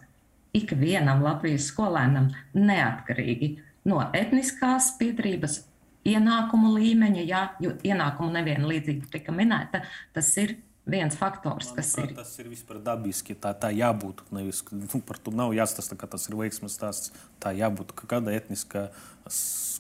ikvienam 0.58 1.22
Latvijas 1.26 1.70
skolēnam 1.72 2.32
neatkarīgi 2.58 3.54
no 3.88 4.02
etniskās 4.16 4.96
piedarības, 5.00 5.62
ienākumu 6.08 6.74
līmeņa, 6.78 7.26
jā, 7.28 7.42
jo 7.64 7.74
ienākumu 7.86 8.32
nevienlīdzība 8.36 9.12
tika 9.12 9.36
minēta, 9.36 9.84
tas 10.16 10.32
ir 10.40 10.56
viens 10.88 11.18
faktors, 11.20 11.72
kas 11.76 11.94
Manuprāt, 11.98 12.12
ir. 12.12 12.18
Tas 12.22 12.32
ir 12.42 12.50
vispār 12.52 12.80
dabiski. 12.84 13.36
Tā, 13.38 13.52
tā 13.58 13.72
jābūt. 13.76 14.24
Nevis, 14.36 14.64
nu, 14.72 15.02
par 15.06 15.20
to 15.22 15.34
nav 15.36 15.54
jāstāsta, 15.58 15.98
ka 16.00 16.10
tas 16.14 16.28
ir 16.30 16.38
veiksmīgs 16.40 16.78
stāsts. 16.80 17.14
Tā 17.44 17.54
jābūt. 17.58 17.94
Kāda 18.08 18.34
etniskā, 18.36 18.88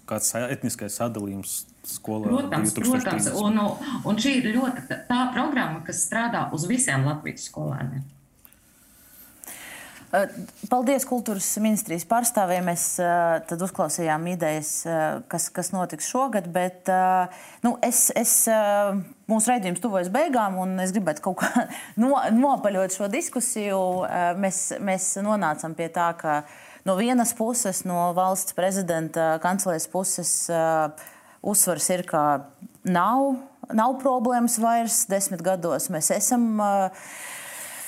kāds 0.10 0.34
etniskais 0.41 0.99
sadalījums 0.99 1.62
skolā? 1.88 2.28
Protams, 2.28 2.76
2030. 2.76 3.32
protams. 3.32 3.32
Un, 3.39 4.03
un 4.12 4.22
šī 4.22 4.38
ir 4.41 4.51
ļoti 4.58 5.01
tā 5.10 5.24
programma, 5.36 5.82
kas 5.88 6.03
strādā 6.08 6.47
uz 6.55 6.68
visiem 6.70 7.08
Latvijas 7.08 7.47
skolēniem. 7.51 8.05
Paldies 10.72 11.05
kultūras 11.07 11.47
ministrijas 11.63 12.05
pārstāvjiem. 12.09 12.65
Mēs 12.70 12.84
tad 13.49 13.63
uzklausījām 13.63 14.26
idejas, 14.32 14.72
kas, 15.32 15.47
kas 15.53 15.72
notiks 15.74 16.09
šogad, 16.11 16.49
bet 16.53 16.89
nu, 17.65 17.76
es, 17.86 18.07
es, 18.18 18.34
mūsu 19.30 19.51
raidījums 19.51 19.84
tuvojas 19.84 20.11
beigām, 20.13 20.57
un 20.63 20.76
es 20.84 20.93
gribētu 20.95 21.26
kaut 21.28 21.41
kā 21.43 21.68
no, 22.01 22.13
nopaļot 22.36 22.95
šo 22.97 23.09
diskusiju. 23.13 23.80
Mēs, 24.41 24.61
mēs 24.84 25.13
nonācam 25.26 25.78
pie 25.78 25.89
tā, 25.93 26.09
ka 26.20 26.41
no 26.88 26.97
vienas 26.99 27.36
puses, 27.38 27.84
no 27.88 28.11
valsts 28.18 28.57
prezidenta 28.57 29.36
kancelejas 29.43 29.88
puses, 29.91 30.36
uzsvars 31.47 31.89
ir, 31.95 32.05
ka 32.07 32.24
nav, 32.88 33.34
nav 33.76 33.97
problēmas 34.03 34.59
vairs 34.63 35.05
desmit 35.11 35.43
gados. 35.45 35.91
Mēs 35.93 36.13
esam. 36.20 36.53
Uh, 36.59 37.36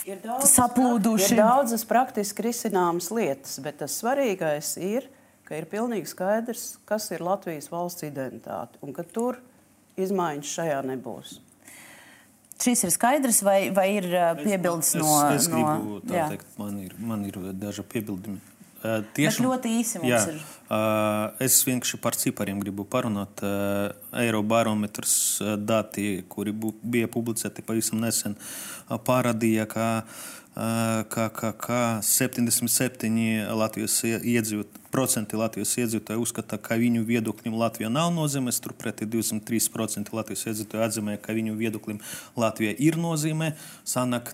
ir 0.10 0.22
daudzas, 0.24 0.54
saplūduši. 0.58 1.34
Ir 1.34 1.42
daudzas 1.42 1.86
praktiski 1.90 2.46
risināmas 2.50 3.10
lietas, 3.14 3.58
bet 3.64 3.80
tas 3.84 3.98
svarīgais 4.02 4.76
ir, 4.82 5.08
ka 5.48 5.58
ir 5.58 5.68
pilnīgi 5.70 6.10
skaidrs, 6.12 6.72
kas 6.90 7.10
ir 7.16 7.24
Latvijas 7.26 7.70
valsts 7.74 8.06
identitāte 8.08 8.82
un 8.86 8.96
ka 8.96 9.06
tur 9.06 9.40
izmaiņas 10.00 10.56
šajā 10.60 10.82
nebūs. 10.92 11.40
Šis 12.60 12.84
ir 12.84 12.92
skaidrs, 12.92 13.40
vai, 13.48 13.60
vai 13.72 13.88
ir 13.96 14.10
piebildes 14.42 14.92
no. 15.00 15.14
Es, 15.32 15.46
es 15.46 15.52
gribu 15.52 15.76
no, 15.80 16.00
tā 16.04 16.26
teikt, 16.34 16.50
man 16.60 16.80
ir, 16.84 16.96
man 17.00 17.24
ir 17.28 17.38
daži 17.56 17.86
piebildumi. 17.88 18.42
Tiešām, 18.80 19.44
Bet 19.44 19.44
ļoti 19.44 19.72
īsi 19.82 20.00
mums 20.00 20.12
jā, 20.12 20.20
ir. 20.32 20.44
Es 21.44 21.58
vienkārši 21.68 21.98
par 22.00 22.16
cipariem 22.16 22.62
gribu 22.64 22.86
parunāt. 22.88 23.42
Eirobarometrs 24.16 25.16
dati, 25.68 26.22
kuri 26.32 26.54
bija 26.56 27.10
publicēti 27.12 27.66
pavisam 27.66 28.00
nesen, 28.00 28.38
parādīja, 28.88 29.66
ka, 29.68 29.88
ka, 31.12 31.26
ka, 31.36 31.52
ka 31.60 31.80
77% 32.06 33.10
Latvijas 33.60 33.98
iedzīvot, 34.06 34.80
Latvijas 35.42 35.76
iedzīvotāji 35.84 36.24
uzskata, 36.24 36.60
ka 36.64 36.78
viņu 36.80 37.04
viedoklim 37.10 37.58
Latvija 37.60 37.92
nav 37.92 38.14
nozīmes, 38.16 38.62
turpretī 38.64 39.10
23% 39.10 40.16
Latvijas 40.16 40.46
iedzīvotāji 40.54 40.86
atzīmē, 40.88 41.18
ka 41.20 41.36
viņu 41.36 41.58
viedoklim 41.60 42.00
Latvija 42.40 42.78
ir 42.80 42.96
nozīme. 43.02 43.52
Sanāk, 43.84 44.32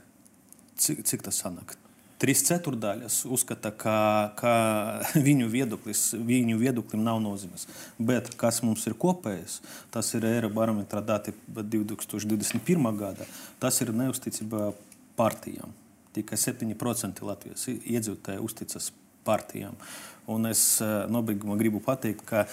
cik, 0.77 1.01
cik 1.09 1.25
tas 1.25 1.41
sanāk? 1.41 1.79
Trīs 2.25 2.41
ceturdaļas 2.41 3.19
uzskata, 3.29 3.69
ka, 3.69 3.95
ka 4.39 4.53
viņu, 5.27 5.45
viedoklis, 5.51 5.99
viņu 6.17 6.57
viedoklim 6.57 7.03
nav 7.05 7.19
nozīmes. 7.21 7.67
Bet 8.01 8.31
kas 8.39 8.63
mums 8.65 8.87
ir 8.89 8.95
kopējs, 8.97 9.59
tas 9.93 10.09
ir 10.17 10.25
Eirobarometra 10.25 11.03
dati 11.05 11.35
2021. 11.45 12.87
gada. 12.97 13.27
Tas 13.61 13.77
ir 13.85 13.93
neusticība 13.93 14.71
partijām. 15.19 15.69
Tikai 16.17 16.39
7% 16.41 17.21
Latvijas 17.29 17.67
iedzīvotāji 17.69 18.41
uzticas 18.41 18.89
partijām. 19.27 19.77
Un 20.25 20.49
es 20.49 20.63
eh, 20.81 20.95
nobeigumā 21.13 21.59
gribu 21.61 21.83
pateikt, 21.85 22.25
ka 22.25 22.47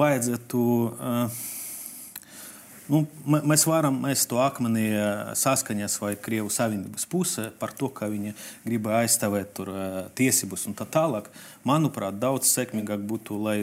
vajadzētu. 0.00 0.64
Uh, 0.94 1.44
Nu, 2.84 3.06
mēs 3.24 3.62
varam 3.64 3.96
mest 4.02 4.28
to 4.28 4.36
akmenī 4.44 4.90
saskaņas 5.40 5.94
vai 6.02 6.12
Krievu 6.20 6.50
savienības 6.52 7.06
pusē 7.08 7.46
par 7.56 7.72
to, 7.72 7.88
ka 7.88 8.10
viņi 8.12 8.34
grib 8.66 8.90
aizstāvēt 8.92 9.54
tur 9.56 9.70
tiesības 10.18 10.66
un 10.68 10.76
tā 10.76 10.84
tālāk. 10.84 11.30
Manuprāt, 11.64 12.18
daudz 12.20 12.50
sekmīgāk 12.52 13.06
būtu, 13.08 13.38
lai 13.40 13.58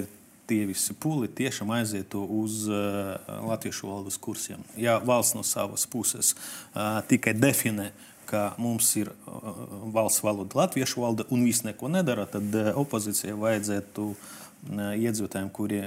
tie 0.49 0.65
visi 0.67 0.95
pūli 0.97 1.29
tiešām 1.37 1.69
aizietu 1.77 2.23
uz 2.41 2.65
uh, 2.67 3.13
latviešu 3.45 3.87
valodas 3.87 4.17
kursiem. 4.19 4.65
Ja 4.75 4.97
valsts 4.99 5.37
no 5.37 5.45
savas 5.47 5.85
puses 5.87 6.33
uh, 6.33 6.99
tikai 7.07 7.35
definē, 7.37 7.91
ka 8.27 8.49
mums 8.59 8.89
ir 8.99 9.13
uh, 9.13 9.53
valsts 9.93 10.25
valoda, 10.25 10.63
latviešu 10.63 11.05
valoda 11.05 11.29
un 11.31 11.45
viss 11.45 11.63
neko 11.67 11.93
nedara, 11.93 12.25
tad 12.25 12.57
uh, 12.57 12.73
opozīcijai 12.81 13.37
vajadzētu 13.37 14.09
uh, 14.11 14.29
iedzīvotājiem, 14.69 15.49
kuri 15.53 15.81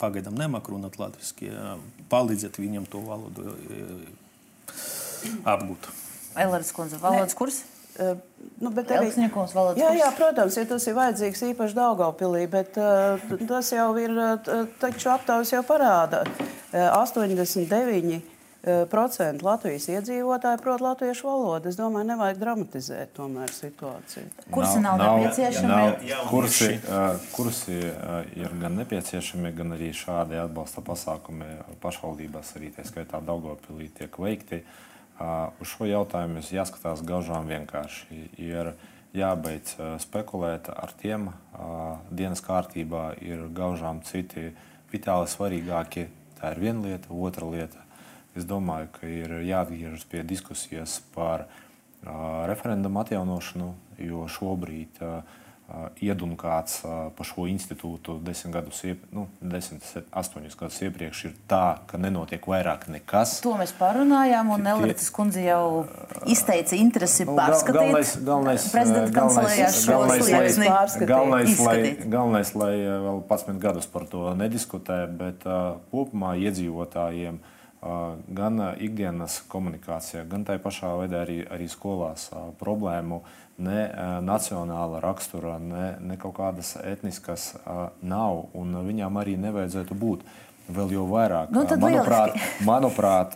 pagaidām 0.00 0.36
nemāk 0.38 0.70
runāt 0.72 0.96
latviešu, 1.00 1.52
palīdzēt 2.12 2.58
viņiem 2.62 2.88
to 2.90 3.02
valodu 3.04 3.54
apgūt. 5.44 5.92
Elīds 6.34 6.74
Kunze, 6.74 6.98
valodas 7.02 7.36
kurs? 7.38 7.62
Uh, 7.94 8.16
nu, 8.58 8.72
arī, 8.74 9.12
jā, 9.78 9.90
jā, 9.94 10.08
protams, 10.18 10.56
ja 10.58 10.64
tas 10.66 10.82
ir 10.90 10.96
vajadzīgs 10.96 11.44
īpaši 11.52 11.76
Daugaupilī, 11.78 12.40
bet 12.50 12.74
uh, 12.82 13.22
tas 13.46 13.70
jau 13.70 13.92
ir, 14.02 14.10
uh, 14.18 14.64
taču 14.82 15.12
aptaujas 15.12 15.52
jau 15.54 15.60
parāda. 15.68 16.24
Uh, 16.72 16.88
89 16.98 18.18
Eh, 18.64 18.86
procentu 18.88 19.44
Latvijas 19.44 19.90
iedzīvotāji 19.92 20.56
prot 20.62 20.80
latviešu 20.80 21.26
valodu. 21.28 21.68
Es 21.68 21.76
domāju, 21.76 22.06
nevajag 22.08 22.38
dramatizēt 22.40 23.10
tomēr 23.12 23.50
situāciju. 23.52 24.30
Kursi 24.54 24.80
nav, 24.80 24.96
nav 24.96 25.18
nepieciešami? 25.20 25.68
Nav, 25.68 25.98
kursi, 26.30 26.70
uh, 26.78 27.18
kursi 27.34 27.76
uh, 27.90 28.14
ir 28.32 28.56
gan 28.62 28.80
nepieciešami, 28.80 29.52
gan 29.52 29.76
arī 29.76 29.90
šādi 29.92 30.40
atbalsta 30.40 30.80
pasākumi 30.86 31.50
pašvaldībās, 31.84 32.54
arī 32.56 32.72
tā 32.72 32.86
skaitā 32.88 33.20
Daugopilī 33.20 33.90
tiek 34.00 34.16
veikti. 34.16 34.62
Uz 35.60 35.68
šo 35.70 35.84
jautājumu 35.86 36.40
jāskatās 36.42 37.04
gaužām 37.06 37.46
vienkārši. 37.52 38.24
Ir 38.42 38.72
jābeidz 39.14 39.76
spekulēt 40.02 40.72
ar 40.72 40.90
tiem. 40.98 41.28
Dienas 42.10 42.42
kārtībā 42.42 43.12
ir 43.22 43.44
gaužām 43.54 44.00
citi 44.08 44.48
vitāli 44.90 45.30
svarīgākie. 45.30 46.08
Tā 46.40 46.56
ir 46.56 46.64
viena 46.64 46.88
lieta, 46.88 47.14
otra 47.14 47.46
lieta 47.46 47.83
Es 48.34 48.46
domāju, 48.50 48.90
ka 48.96 49.06
ir 49.06 49.36
jāatgriežas 49.46 50.04
pie 50.10 50.24
diskusijas 50.26 50.98
par 51.14 51.46
uh, 51.46 52.44
referendumu 52.50 53.04
atjaunošanu, 53.04 53.70
jo 54.02 54.26
šobrīd 54.30 55.02
uh, 55.04 55.20
iedunkāts 56.04 56.82
pa 57.16 57.24
šo 57.24 57.46
institūtu 57.48 58.18
desmit 58.24 58.52
gadus, 58.52 58.82
iep, 58.84 59.00
nu, 59.16 59.24
desmit, 59.40 59.86
astoņus 60.12 60.58
gadus 60.60 60.80
iepriekš, 60.84 61.22
ir 61.30 61.38
tā, 61.48 61.78
ka 61.88 61.96
nenotiek 62.00 62.44
vairāk 62.50 62.84
nekas. 62.92 63.38
To 63.46 63.54
mēs 63.56 63.72
parunājām, 63.78 64.52
un 64.54 64.68
Elritas 64.74 65.08
kundze 65.14 65.40
jau 65.46 65.86
izteica 66.28 66.76
interesi 66.76 67.24
nu, 67.24 67.38
pārskatīt 67.38 67.80
galvenais, 67.80 68.12
galvenais, 68.28 68.68
prezidenta 68.74 69.16
kancelējā 69.16 69.72
šo 69.78 70.02
slieksni. 70.12 70.68
Galvenais, 71.08 71.64
lai, 71.64 71.80
galvenais, 72.02 72.54
lai 72.60 72.74
vēl 72.84 73.24
11 73.24 73.64
gadus 73.64 73.88
par 73.90 74.04
to 74.12 74.28
nediskutē, 74.36 75.00
bet 75.16 75.48
uh, 75.48 75.80
kopumā 75.94 76.36
iedzīvotājiem 76.44 77.40
uh, 77.40 77.53
gan 77.84 78.60
ikdienas 78.80 79.42
komunikācijā, 79.52 80.24
gan 80.28 80.44
tai 80.48 80.56
pašā 80.62 80.94
veidā 81.02 81.24
arī, 81.24 81.42
arī 81.52 81.68
skolās 81.68 82.30
problēmu 82.60 83.20
ne 83.64 83.82
nacionāla 84.24 85.02
rakstura, 85.04 85.58
ne, 85.62 85.94
ne 86.00 86.16
kaut 86.20 86.36
kādas 86.38 86.74
etniskas 86.80 87.52
nav, 88.02 88.46
un 88.56 88.78
viņām 88.88 89.20
arī 89.20 89.36
nevajadzētu 89.40 89.98
būt. 90.00 90.24
Vēl 90.64 90.94
jau 90.96 91.04
vairāk, 91.10 91.50
nu, 91.52 91.66
manuprāt, 91.76 92.38
manuprāt 92.70 93.34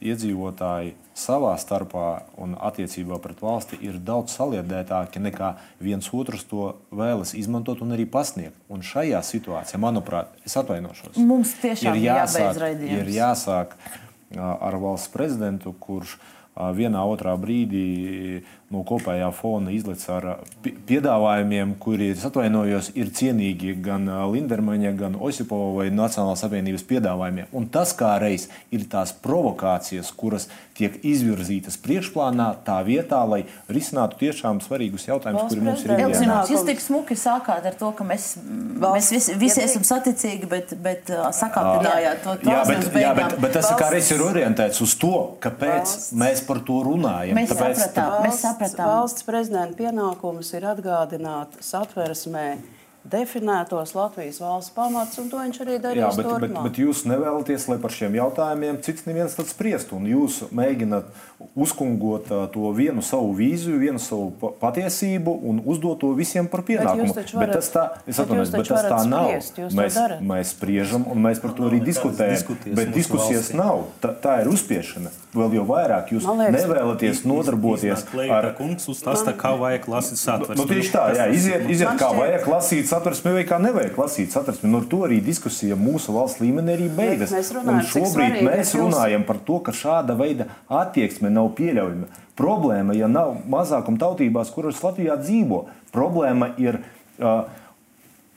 iedzīvotāji 0.00 0.94
savā 1.16 1.54
starpā 1.60 2.06
un 2.40 2.54
attiecībā 2.60 3.16
pret 3.24 3.40
valsti 3.40 3.78
ir 3.84 3.96
daudz 4.04 4.34
saliedētāki 4.36 5.22
nekā 5.24 5.54
viens 5.80 6.08
otrs 6.12 6.44
to 6.50 6.74
vēlas 6.92 7.32
izmantot 7.38 7.80
un 7.84 7.96
arī 7.96 8.04
pasniegt. 8.04 8.56
Un 8.68 8.84
šajā 8.84 9.22
situācijā, 9.24 9.80
manuprāt, 9.80 10.34
es 10.44 10.56
atvainošos. 10.60 11.16
Mums 11.16 11.56
tiešām 11.62 11.96
ir 11.96 12.10
jāsāk, 12.10 12.60
ir 12.84 13.12
jāsāk 13.16 13.76
ar 14.36 14.80
valsts 14.82 15.12
prezidentu, 15.12 15.72
kurš 15.80 16.18
vienā 16.76 17.02
otrā 17.08 17.34
brīdī 17.40 18.42
no 18.74 18.82
kopējā 18.86 19.28
fona 19.36 19.70
izlec 19.74 20.02
ar 20.10 20.26
piedāvājumiem, 20.64 21.76
kuri, 21.82 22.10
es 22.16 22.24
atvainojos, 22.26 22.90
ir 22.98 23.12
cienīgi 23.14 23.76
gan 23.84 24.08
Lindermaņa, 24.32 24.92
gan 24.98 25.18
Osipova 25.22 25.72
vai 25.78 25.88
Nacionālās 25.94 26.42
apvienības 26.46 26.86
piedāvājumiem. 26.88 27.50
Un 27.56 27.68
tas 27.72 27.94
kā 27.96 28.16
reiz 28.22 28.48
ir 28.74 28.88
tās 28.90 29.14
provokācijas, 29.22 30.10
kuras 30.18 30.48
tiek 30.76 30.98
izvirzītas 31.06 31.78
priekšplānā, 31.80 32.48
tā 32.66 32.80
vietā, 32.84 33.22
lai 33.28 33.44
risinātu 33.72 34.18
tiešām 34.20 34.58
svarīgus 34.64 35.06
jautājumus, 35.08 35.46
kuri 35.48 35.64
mums 35.64 35.84
ir 35.86 35.94
jārisina. 35.94 36.40
Jūs 36.50 36.66
tik 36.68 36.82
smuki 36.84 37.16
sākāt 37.18 37.64
ar 37.70 37.78
to, 37.78 37.92
ka 37.96 38.04
mēs, 38.06 38.28
mēs 38.82 39.12
visi, 39.14 39.38
visi 39.40 39.62
esam 39.64 39.86
saticīgi, 39.88 40.50
bet, 40.50 40.74
bet 40.82 41.08
sakāpinājāt 41.08 42.22
to 42.26 42.36
tā. 42.42 42.52
Jā, 42.52 42.66
bet, 42.68 42.90
jā, 43.00 43.14
bet, 43.16 43.38
bet 43.46 43.56
tas 43.56 43.70
kā 43.78 43.88
reiz 43.94 44.10
ir 44.12 44.26
orientēts 44.26 44.82
uz 44.84 44.96
to, 45.00 45.14
kāpēc 45.44 45.86
valsts. 45.86 46.12
mēs 46.18 46.44
par 46.50 46.60
to 46.66 46.82
runājam. 46.90 47.38
Mēs 47.38 47.54
tāpēc, 47.54 47.80
sapratām, 47.80 48.12
tā... 48.12 48.26
mēs 48.26 48.42
sapratām. 48.42 48.55
Valsts 48.56 49.24
prezidenta 49.26 49.76
pienākums 49.76 50.52
ir 50.56 50.64
atgādināt 50.70 51.58
satversmē 51.60 52.46
definētos 53.10 53.94
Latvijas 53.96 54.40
valsts 54.42 54.72
pamats, 54.74 55.18
un 55.20 55.30
to 55.30 55.40
viņš 55.40 55.60
arī 55.64 55.78
darīs. 55.82 56.02
Jā, 56.02 56.10
bet, 56.16 56.26
turpmāk. 56.26 56.42
bet, 56.48 56.58
bet 56.68 56.80
jūs 56.80 57.04
nevēlaties, 57.08 57.68
lai 57.70 57.78
par 57.82 57.94
šiem 57.94 58.16
jautājumiem 58.18 58.80
cits 58.84 59.06
neviens 59.08 59.36
tad 59.38 59.48
spriestu, 59.50 59.98
un 60.00 60.08
jūs 60.10 60.42
mēģināt 60.56 61.08
uzkungot 61.56 62.30
to 62.52 62.70
vienu 62.76 63.04
savu 63.04 63.32
vīziju, 63.36 63.78
vienu 63.80 64.00
savu 64.02 64.52
patiesību 64.60 65.34
un 65.50 65.60
uzdot 65.68 66.00
to 66.02 66.12
visiem 66.16 66.48
par 66.50 66.64
pienākumu. 66.66 67.12
Bet, 67.12 67.32
varat, 67.32 67.46
bet 67.46 67.54
tas 67.58 67.70
tā, 67.72 67.84
atvainojos, 68.10 68.52
bet 68.56 68.70
tas 68.72 68.88
tā 68.90 69.00
nav. 69.08 69.30
Mēs, 69.76 70.00
mēs 70.32 70.54
spriežam 70.56 71.06
un 71.12 71.22
mēs 71.28 71.42
par 71.42 71.54
to 71.56 71.68
arī 71.70 71.82
diskutējam, 71.84 72.58
bet 72.76 72.92
diskusijas 72.96 73.52
nav. 73.56 73.86
Tā, 74.02 74.12
tā 74.24 74.40
ir 74.44 74.52
uzspiešana. 74.52 75.12
Vēl 75.36 75.58
jau 75.58 75.66
vairāk 75.68 76.14
jūs 76.14 76.24
liekas, 76.24 76.54
nevēlaties 76.56 77.24
nodarboties 77.28 78.06
ar 78.32 78.50
kungs 78.56 78.88
uzstāsta, 78.88 79.36
kā 79.36 79.52
vajag 79.60 79.88
lasīt 79.92 80.20
satversmi. 80.22 80.60
Nu, 80.62 80.68
tieši 80.70 80.92
tā, 80.94 81.04
jā, 81.18 81.26
iziet, 81.36 81.66
iziet 81.72 82.00
kā 82.00 82.08
vajag 82.16 82.48
lasīt 82.48 82.88
satversmi 82.88 82.95
vai 83.36 83.44
kā 83.48 83.58
nevajag 83.62 83.98
lasīt 83.98 84.32
satversmi. 84.34 84.70
Nu, 84.70 84.80
ar 84.82 84.88
to 84.90 85.02
arī 85.06 85.18
diskusija 85.24 85.76
mūsu 85.78 86.14
valsts 86.14 86.42
līmenī 86.42 86.76
arī 86.76 86.88
beigas. 86.92 87.34
Un 87.60 87.82
šobrīd 87.84 88.40
mēs 88.46 88.74
runājam 88.78 89.26
par 89.28 89.40
to, 89.46 89.58
ka 89.66 89.74
šāda 89.76 90.16
veida 90.18 90.48
attieksme 90.68 91.30
nav 91.32 91.52
pieļaujama. 91.58 92.08
Problēma, 92.36 92.96
ja 92.96 93.08
nav 93.08 93.38
mazākuma 93.48 94.00
tautībās, 94.00 94.50
kuras 94.52 94.82
Latvijā 94.84 95.16
dzīvo, 95.20 95.62
problēma 95.94 96.52
ir. 96.60 96.82
Uh, 97.16 97.46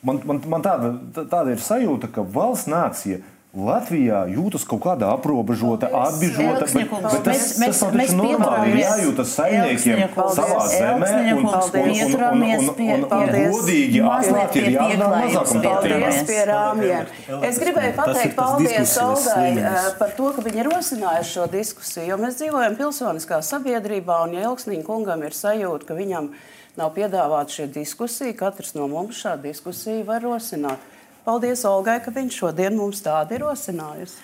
man, 0.08 0.22
man, 0.26 0.40
man 0.56 0.64
tāda, 0.64 0.94
tāda 1.20 1.52
ir 1.52 1.64
sajūta, 1.64 2.12
ka 2.16 2.24
valsts 2.24 2.72
nācija 2.72 3.20
Latvijā 3.50 4.28
jūtas 4.30 4.62
kaut 4.70 4.84
kādā 4.84 5.08
aprobežota, 5.10 5.88
apbežota, 5.90 6.68
bet, 6.70 6.92
bet 6.92 7.24
tas, 7.26 7.40
mēs, 7.58 7.80
tas 7.80 7.80
nav 7.82 7.96
taču 7.96 8.18
normāli. 8.20 8.68
Ir 8.70 8.78
jājūtas 8.84 9.32
saimniekiem 9.40 10.02
savā 10.38 10.66
zemē 10.70 11.10
un, 11.34 11.48
un, 11.48 11.48
un, 11.50 12.44
un, 12.46 12.68
un, 12.78 13.06
un 13.10 13.32
godīgi 13.56 14.04
atklāti 14.06 14.62
ir 14.62 14.68
jādara 14.76 15.24
rāmjiem. 16.52 17.10
Es 17.50 17.58
gribēju 17.64 17.96
pateikt 17.98 18.38
paldies 18.38 18.94
Olgai 19.02 19.50
eh, 19.56 19.90
par 19.98 20.14
to, 20.20 20.30
ka 20.38 20.46
viņi 20.46 20.62
ir 20.62 20.70
rosinājuši 20.70 21.34
šo 21.40 21.48
diskusiju, 21.50 22.06
jo 22.12 22.20
mēs 22.22 22.38
dzīvojam 22.44 22.78
pilsoniskā 22.78 23.42
sabiedrībā 23.50 24.20
un 24.28 24.38
ja 24.38 24.46
Elksniņa 24.52 24.86
kungam 24.86 25.26
ir 25.26 25.34
sajūta, 25.34 25.90
ka 25.90 25.98
viņam 25.98 26.30
nav 26.78 26.94
piedāvāta 26.94 27.58
šī 27.58 27.72
diskusija, 27.82 28.38
katrs 28.46 28.78
no 28.78 28.86
mums 28.94 29.26
šādu 29.26 29.50
diskusiju 29.50 30.06
var 30.06 30.22
rosināt. 30.22 30.86
Paldies 31.26 31.66
Olgai, 31.68 32.00
ka 32.04 32.14
viņš 32.16 32.42
šodien 32.44 32.78
mums 32.80 33.04
tādu 33.06 33.38
ir 33.38 33.46
rosinājusi. 33.46 34.20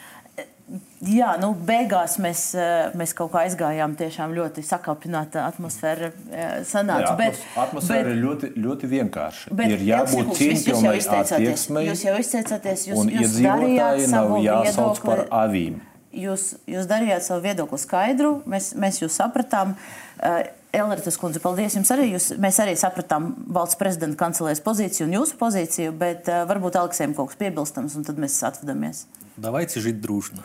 Jā, 1.05 1.35
nu, 1.37 1.51
beigās 1.53 2.15
mēs, 2.17 2.39
eh, 2.57 2.93
mēs 2.97 3.11
kaut 3.13 3.29
kā 3.35 3.43
aizgājām 3.45 3.93
tiešām 3.99 4.31
ļoti 4.33 4.63
sakāpināta 4.65 5.43
atmosfēra. 5.45 6.09
Eh, 6.31 6.55
sanāca, 6.65 7.11
Jā, 7.11 7.17
bet, 7.19 7.43
atmosfēra 7.53 8.07
bet, 8.07 8.15
ir 8.15 8.23
ļoti, 8.23 8.49
ļoti 8.65 8.89
vienkārša. 8.95 9.53
Bet, 9.53 9.75
ir 9.75 9.85
jābūt 9.85 10.33
cieņpilnai 10.39 10.95
attieksmei. 11.19 11.85
Jūs 11.91 12.03
jau 12.07 12.15
izteicāties, 12.17 12.87
jūs, 12.89 12.97
jūs 12.97 13.13
iedzīvotāji 13.21 14.09
nav 14.09 14.33
jāsauc 14.41 14.97
viedokli, 14.97 15.05
par 15.05 15.23
avīm. 15.43 15.79
Jūs, 16.15 16.55
jūs 16.65 16.89
darījāt 16.89 17.27
savu 17.27 17.45
viedokli 17.45 17.77
skaidru, 17.85 18.41
mēs, 18.49 18.73
mēs 18.73 19.03
jūs 19.03 19.21
sapratām. 19.21 19.75
Uh, 20.17 20.41
Elritas 20.74 21.16
kundze, 21.18 21.40
paldies 21.42 21.74
jums 21.74 21.90
arī. 21.90 22.12
Jūs, 22.12 22.28
mēs 22.38 22.60
arī 22.62 22.76
sapratām 22.78 23.32
valsts 23.50 23.78
prezidenta 23.80 24.20
kancelēs 24.20 24.62
pozīciju 24.62 25.08
un 25.08 25.16
jūsu 25.18 25.38
pozīciju, 25.40 25.94
bet 25.98 26.30
uh, 26.30 26.44
varbūt 26.50 26.78
Aleksējam 26.78 27.16
kaut 27.18 27.32
kas 27.32 27.40
piebilstams, 27.40 27.96
un 27.98 28.06
tad 28.06 28.20
mēs 28.22 28.38
atvadamies. 28.46 29.06
Давайте 29.36 29.80
жить 29.80 30.00
дружно. 30.00 30.44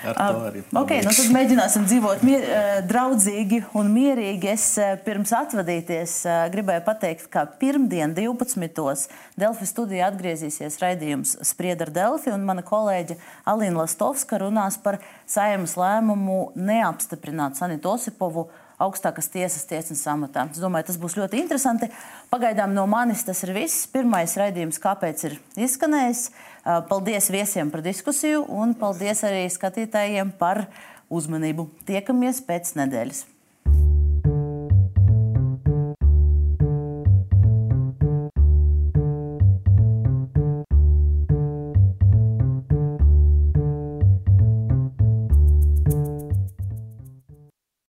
Ar 0.00 0.16
to 0.16 0.44
arī. 0.48 0.62
Okay, 0.80 1.02
nu 1.04 1.12
tad 1.12 1.32
mēģināsim 1.34 1.84
dzīvot 1.88 2.22
mier, 2.24 2.46
draudzīgi 2.88 3.62
un 3.76 3.90
mierīgi. 3.92 4.52
Es 4.54 4.64
pirms 5.04 5.34
atvadīties 5.36 6.14
gribēju 6.54 6.84
pateikt, 6.86 7.26
ka 7.32 7.44
pirmdien 7.60 8.14
12. 8.16 9.04
Delfi 9.40 9.68
studijā 9.68 10.08
atgriezīsies 10.08 10.80
raidījums 10.80 11.36
Sprieda 11.46 11.88
ar 11.88 11.94
Delfi, 11.96 12.32
un 12.32 12.46
mana 12.48 12.64
kolēģe 12.66 13.18
Alīna 13.50 13.82
Lastovska 13.82 14.40
runās 14.40 14.80
par 14.80 15.00
saimas 15.28 15.76
lēmumu 15.80 16.50
neapstiprināt 16.56 17.60
Sanitu 17.60 17.92
Osipovu 17.92 18.48
augstākas 18.80 19.28
tiesas 19.28 19.66
tiesneša 19.68 20.14
amatā. 20.14 20.46
Es 20.48 20.60
domāju, 20.62 20.88
tas 20.88 20.98
būs 21.00 21.18
ļoti 21.18 21.42
interesanti. 21.42 21.90
Pagaidām 22.32 22.72
no 22.72 22.86
manis 22.88 23.26
tas 23.26 23.42
ir 23.44 23.52
viss. 23.52 23.84
Pirmais 23.92 24.36
raidījums, 24.40 24.80
kāpēc 24.80 25.26
ir 25.28 25.36
izskanējis. 25.60 26.30
Paldies 26.64 27.30
viesiem 27.32 27.70
par 27.72 27.80
diskusiju 27.84 28.44
un 28.52 28.74
paldies 28.76 29.24
arī 29.24 29.46
skatītājiem 29.48 30.34
par 30.40 30.66
uzmanību. 31.08 31.70
Tiekamies 31.88 32.42
pēc 32.44 32.74
nedēļas. 32.76 33.24